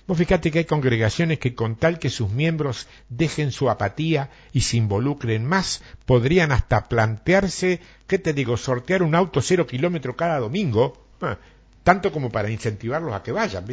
Vos 0.07 0.17
fíjate 0.17 0.51
que 0.51 0.59
hay 0.59 0.65
congregaciones 0.65 1.39
que 1.39 1.55
con 1.55 1.77
tal 1.77 1.99
que 1.99 2.09
sus 2.09 2.29
miembros 2.29 2.87
dejen 3.09 3.51
su 3.51 3.69
apatía 3.69 4.29
y 4.51 4.61
se 4.61 4.77
involucren 4.77 5.45
más, 5.45 5.81
podrían 6.05 6.51
hasta 6.51 6.87
plantearse, 6.89 7.79
¿qué 8.07 8.19
te 8.19 8.33
digo?, 8.33 8.57
sortear 8.57 9.03
un 9.03 9.15
auto 9.15 9.41
cero 9.41 9.65
kilómetro 9.65 10.15
cada 10.15 10.39
domingo, 10.39 11.07
ah, 11.21 11.37
tanto 11.83 12.11
como 12.11 12.29
para 12.29 12.51
incentivarlos 12.51 13.13
a 13.13 13.23
que 13.23 13.31
vayan. 13.31 13.65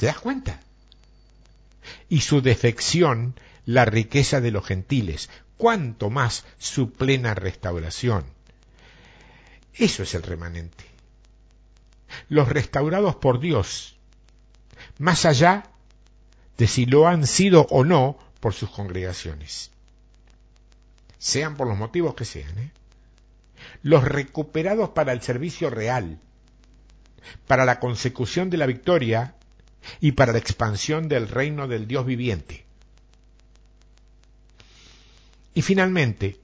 ¿Te 0.00 0.06
das 0.06 0.18
cuenta? 0.18 0.58
Y 2.08 2.22
su 2.22 2.40
defección, 2.40 3.38
la 3.66 3.84
riqueza 3.84 4.40
de 4.40 4.50
los 4.50 4.64
gentiles, 4.64 5.28
cuanto 5.58 6.08
más 6.08 6.46
su 6.56 6.90
plena 6.90 7.34
restauración. 7.34 8.24
Eso 9.74 10.02
es 10.02 10.14
el 10.14 10.22
remanente. 10.22 10.86
Los 12.30 12.48
restaurados 12.48 13.16
por 13.16 13.40
Dios, 13.40 13.98
más 14.96 15.26
allá 15.26 15.64
de 16.56 16.66
si 16.66 16.86
lo 16.86 17.06
han 17.06 17.26
sido 17.26 17.66
o 17.68 17.84
no 17.84 18.16
por 18.40 18.54
sus 18.54 18.70
congregaciones, 18.70 19.70
sean 21.18 21.58
por 21.58 21.68
los 21.68 21.76
motivos 21.76 22.14
que 22.14 22.24
sean. 22.24 22.58
¿eh? 22.58 22.70
Los 23.82 24.04
recuperados 24.04 24.88
para 24.88 25.12
el 25.12 25.20
servicio 25.20 25.68
real, 25.68 26.18
para 27.46 27.66
la 27.66 27.78
consecución 27.80 28.48
de 28.48 28.56
la 28.56 28.64
victoria 28.64 29.34
y 30.00 30.12
para 30.12 30.32
la 30.32 30.38
expansión 30.38 31.08
del 31.08 31.28
reino 31.28 31.68
del 31.68 31.86
Dios 31.86 32.06
viviente. 32.06 32.64
Y 35.54 35.62
finalmente, 35.62 36.38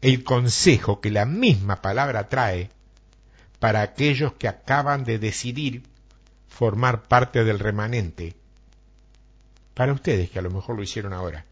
el 0.00 0.24
consejo 0.24 1.00
que 1.00 1.10
la 1.10 1.26
misma 1.26 1.80
palabra 1.82 2.28
trae 2.28 2.70
para 3.60 3.82
aquellos 3.82 4.32
que 4.32 4.48
acaban 4.48 5.04
de 5.04 5.18
decidir 5.18 5.82
formar 6.48 7.04
parte 7.04 7.44
del 7.44 7.58
remanente. 7.58 8.34
Para 9.74 9.92
ustedes 9.92 10.30
que 10.30 10.38
a 10.38 10.42
lo 10.42 10.50
mejor 10.50 10.76
lo 10.76 10.82
hicieron 10.82 11.12
ahora. 11.12 11.46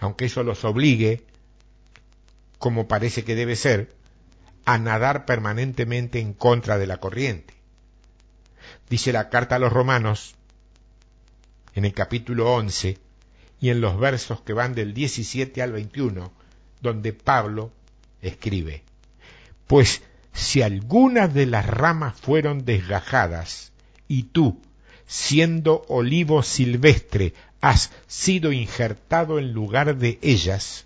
Aunque 0.00 0.26
eso 0.26 0.42
los 0.42 0.64
obligue, 0.64 1.24
como 2.58 2.88
parece 2.88 3.24
que 3.24 3.34
debe 3.34 3.56
ser, 3.56 3.94
a 4.64 4.78
nadar 4.78 5.24
permanentemente 5.24 6.20
en 6.20 6.34
contra 6.34 6.78
de 6.78 6.86
la 6.86 6.98
corriente. 6.98 7.59
Dice 8.90 9.12
la 9.12 9.28
carta 9.28 9.54
a 9.54 9.58
los 9.60 9.72
romanos, 9.72 10.34
en 11.76 11.84
el 11.84 11.94
capítulo 11.94 12.52
11, 12.52 12.98
y 13.60 13.70
en 13.70 13.80
los 13.80 14.00
versos 14.00 14.40
que 14.40 14.52
van 14.52 14.74
del 14.74 14.94
17 14.94 15.62
al 15.62 15.70
21, 15.70 16.32
donde 16.80 17.12
Pablo 17.12 17.70
escribe, 18.20 18.82
Pues 19.68 20.02
si 20.32 20.62
algunas 20.62 21.32
de 21.32 21.46
las 21.46 21.66
ramas 21.66 22.20
fueron 22.20 22.64
desgajadas, 22.64 23.70
y 24.08 24.24
tú, 24.24 24.60
siendo 25.06 25.84
olivo 25.88 26.42
silvestre, 26.42 27.34
has 27.60 27.92
sido 28.08 28.50
injertado 28.50 29.38
en 29.38 29.52
lugar 29.52 29.98
de 29.98 30.18
ellas, 30.20 30.84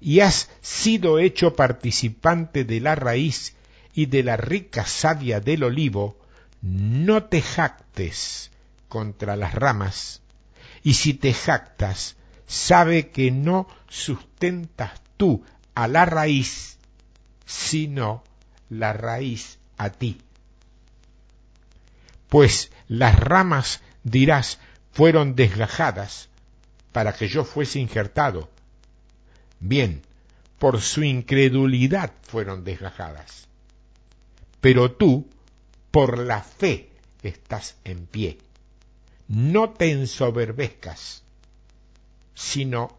y 0.00 0.20
has 0.20 0.48
sido 0.62 1.18
hecho 1.18 1.54
participante 1.54 2.64
de 2.64 2.80
la 2.80 2.94
raíz 2.94 3.54
y 3.92 4.06
de 4.06 4.22
la 4.22 4.38
rica 4.38 4.86
savia 4.86 5.40
del 5.40 5.64
olivo, 5.64 6.16
no 6.64 7.24
te 7.24 7.42
jactes 7.42 8.50
contra 8.88 9.36
las 9.36 9.54
ramas, 9.54 10.22
y 10.82 10.94
si 10.94 11.14
te 11.14 11.32
jactas, 11.32 12.16
sabe 12.46 13.10
que 13.10 13.30
no 13.30 13.68
sustentas 13.88 15.00
tú 15.16 15.44
a 15.74 15.88
la 15.88 16.04
raíz, 16.04 16.78
sino 17.46 18.24
la 18.68 18.92
raíz 18.92 19.58
a 19.76 19.90
ti 19.90 20.18
pues 22.34 22.72
las 22.88 23.16
ramas, 23.16 23.80
dirás, 24.02 24.58
fueron 24.90 25.36
desgajadas 25.36 26.28
para 26.90 27.12
que 27.12 27.28
yo 27.28 27.44
fuese 27.44 27.78
injertado. 27.78 28.50
Bien, 29.60 30.02
por 30.58 30.80
su 30.80 31.04
incredulidad 31.04 32.10
fueron 32.22 32.64
desgajadas. 32.64 33.46
Pero 34.60 34.90
tú, 34.90 35.28
por 35.94 36.18
la 36.18 36.42
fe, 36.42 36.90
estás 37.22 37.76
en 37.84 38.06
pie. 38.06 38.38
No 39.28 39.70
te 39.70 39.92
ensoberbezcas, 39.92 41.22
sino 42.34 42.98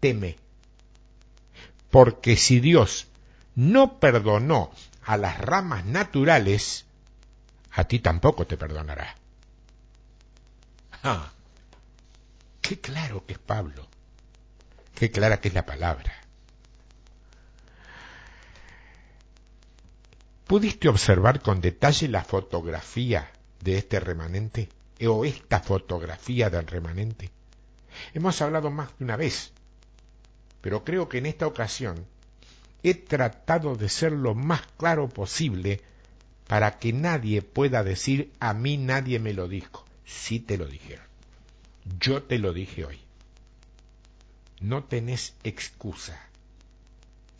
teme. 0.00 0.38
Porque 1.90 2.38
si 2.38 2.58
Dios 2.58 3.08
no 3.54 4.00
perdonó 4.00 4.72
a 5.04 5.18
las 5.18 5.36
ramas 5.36 5.84
naturales, 5.84 6.86
a 7.70 7.84
ti 7.84 7.98
tampoco 7.98 8.46
te 8.46 8.56
perdonará. 8.56 9.14
Ah, 11.02 11.32
qué 12.62 12.80
claro 12.80 13.26
que 13.26 13.34
es 13.34 13.40
Pablo, 13.40 13.86
qué 14.94 15.10
clara 15.10 15.38
que 15.42 15.48
es 15.48 15.54
la 15.54 15.66
palabra. 15.66 16.21
¿Pudiste 20.52 20.90
observar 20.90 21.40
con 21.40 21.62
detalle 21.62 22.08
la 22.08 22.24
fotografía 22.24 23.32
de 23.62 23.78
este 23.78 23.98
remanente 24.00 24.68
o 25.08 25.24
esta 25.24 25.60
fotografía 25.60 26.50
del 26.50 26.66
remanente? 26.66 27.30
Hemos 28.12 28.42
hablado 28.42 28.70
más 28.70 28.90
de 28.98 29.04
una 29.04 29.16
vez, 29.16 29.50
pero 30.60 30.84
creo 30.84 31.08
que 31.08 31.16
en 31.16 31.24
esta 31.24 31.46
ocasión 31.46 32.04
he 32.82 32.92
tratado 32.92 33.76
de 33.76 33.88
ser 33.88 34.12
lo 34.12 34.34
más 34.34 34.60
claro 34.76 35.08
posible 35.08 35.80
para 36.46 36.78
que 36.78 36.92
nadie 36.92 37.40
pueda 37.40 37.82
decir 37.82 38.30
a 38.38 38.52
mí 38.52 38.76
nadie 38.76 39.18
me 39.20 39.32
lo 39.32 39.48
dijo. 39.48 39.86
Sí 40.04 40.38
te 40.38 40.58
lo 40.58 40.66
dijeron. 40.66 41.06
Yo 41.98 42.24
te 42.24 42.38
lo 42.38 42.52
dije 42.52 42.84
hoy. 42.84 43.00
No 44.60 44.84
tenés 44.84 45.32
excusa. 45.44 46.20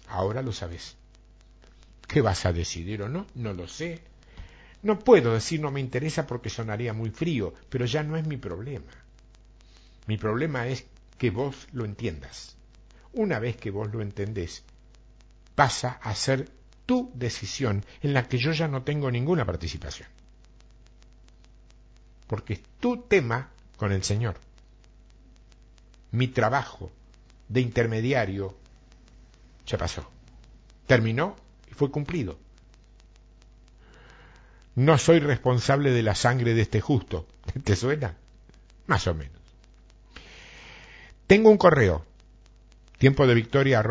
Ahora 0.09 0.41
lo 0.41 0.55
sabes. 0.55 0.97
¿Qué 2.13 2.21
vas 2.21 2.45
a 2.45 2.53
decidir 2.53 3.01
o 3.03 3.09
no? 3.09 3.27
No 3.37 3.55
lo 3.55 3.67
sé. 3.67 4.03
No 4.83 4.99
puedo 4.99 5.33
decir 5.33 5.61
no 5.61 5.71
me 5.71 5.81
interesa 5.81 6.27
porque 6.27 6.51
sonaría 6.51 6.93
muy 6.93 7.09
frío, 7.09 7.55
pero 7.71 7.87
ya 7.87 8.03
no 8.03 8.19
es 8.19 8.27
mi 8.27 8.37
problema. 8.37 8.93
Mi 10.07 10.19
problema 10.19 10.67
es 10.67 10.85
que 11.17 11.31
vos 11.31 11.69
lo 11.73 11.87
entiendas. 11.87 12.57
Una 13.15 13.39
vez 13.39 13.57
que 13.57 13.71
vos 13.71 13.91
lo 13.95 14.03
entendés, 14.03 14.63
pasa 15.55 16.01
a 16.03 16.15
ser 16.15 16.51
tu 16.85 17.11
decisión 17.15 17.83
en 18.03 18.13
la 18.13 18.29
que 18.29 18.37
yo 18.37 18.53
ya 18.53 18.69
no 18.69 18.83
tengo 18.83 19.11
ninguna 19.11 19.47
participación. 19.47 20.09
Porque 22.27 22.55
es 22.55 22.63
tu 22.79 22.99
tema 23.05 23.49
con 23.79 23.91
el 23.91 24.03
Señor. 24.05 24.37
Mi 26.11 26.29
trabajo 26.29 26.93
de 27.49 27.63
intermediario 27.63 28.55
se 29.65 29.79
pasó. 29.79 30.11
Terminó 30.87 31.37
y 31.73 31.75
fue 31.75 31.91
cumplido. 31.91 32.39
No 34.75 34.99
soy 34.99 35.21
responsable 35.21 35.91
de 35.91 36.03
la 36.03 36.15
sangre 36.15 36.55
de 36.55 36.63
este 36.63 36.81
justo. 36.81 37.27
¿Te 37.65 37.77
suena? 37.77 38.17
Más 38.87 39.07
o 39.07 39.15
menos. 39.15 39.41
Tengo 41.27 41.51
un 41.51 41.57
correo, 41.57 42.05
tiempo 42.99 43.27
de 43.27 43.35
victoria 43.35 43.83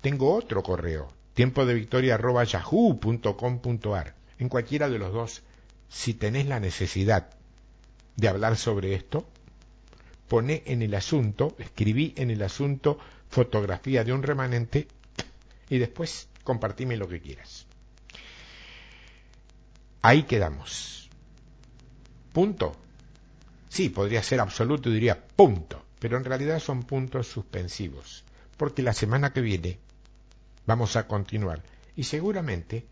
Tengo 0.00 0.34
otro 0.34 0.62
correo, 0.62 1.12
tiempo 1.34 1.64
de 1.66 1.74
victoria 1.74 2.14
arroba 2.14 2.42
yahoo.com.ar. 2.44 4.14
En 4.38 4.48
cualquiera 4.48 4.88
de 4.88 4.98
los 4.98 5.12
dos, 5.12 5.42
si 5.88 6.14
tenés 6.14 6.46
la 6.46 6.58
necesidad 6.58 7.30
de 8.16 8.28
hablar 8.28 8.56
sobre 8.56 8.94
esto, 8.94 9.24
pone 10.26 10.64
en 10.66 10.82
el 10.82 10.94
asunto, 10.94 11.54
escribí 11.58 12.12
en 12.16 12.30
el 12.30 12.42
asunto 12.42 12.98
fotografía 13.28 14.02
de 14.02 14.12
un 14.12 14.22
remanente 14.22 14.88
y 15.68 15.78
después 15.78 16.28
compartime 16.42 16.96
lo 16.96 17.08
que 17.08 17.20
quieras. 17.20 17.66
Ahí 20.02 20.24
quedamos. 20.24 21.08
Punto. 22.32 22.76
Sí, 23.68 23.88
podría 23.88 24.22
ser 24.22 24.40
absoluto 24.40 24.90
y 24.90 24.94
diría 24.94 25.26
punto, 25.26 25.84
pero 25.98 26.16
en 26.16 26.24
realidad 26.24 26.60
son 26.60 26.82
puntos 26.82 27.26
suspensivos, 27.26 28.24
porque 28.56 28.82
la 28.82 28.92
semana 28.92 29.32
que 29.32 29.40
viene 29.40 29.78
Vamos 30.66 30.96
a 30.96 31.06
continuar. 31.06 31.62
Y 31.96 32.04
seguramente 32.04 32.86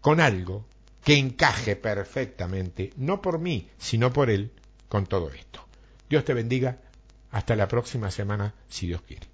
con 0.00 0.20
algo 0.20 0.66
que 1.02 1.16
encaje 1.16 1.76
perfectamente, 1.76 2.92
no 2.96 3.20
por 3.22 3.38
mí, 3.38 3.70
sino 3.78 4.12
por 4.12 4.30
Él, 4.30 4.52
con 4.88 5.06
todo 5.06 5.30
esto. 5.30 5.66
Dios 6.08 6.24
te 6.24 6.34
bendiga. 6.34 6.78
Hasta 7.30 7.56
la 7.56 7.66
próxima 7.66 8.10
semana, 8.10 8.54
si 8.68 8.86
Dios 8.86 9.02
quiere. 9.02 9.33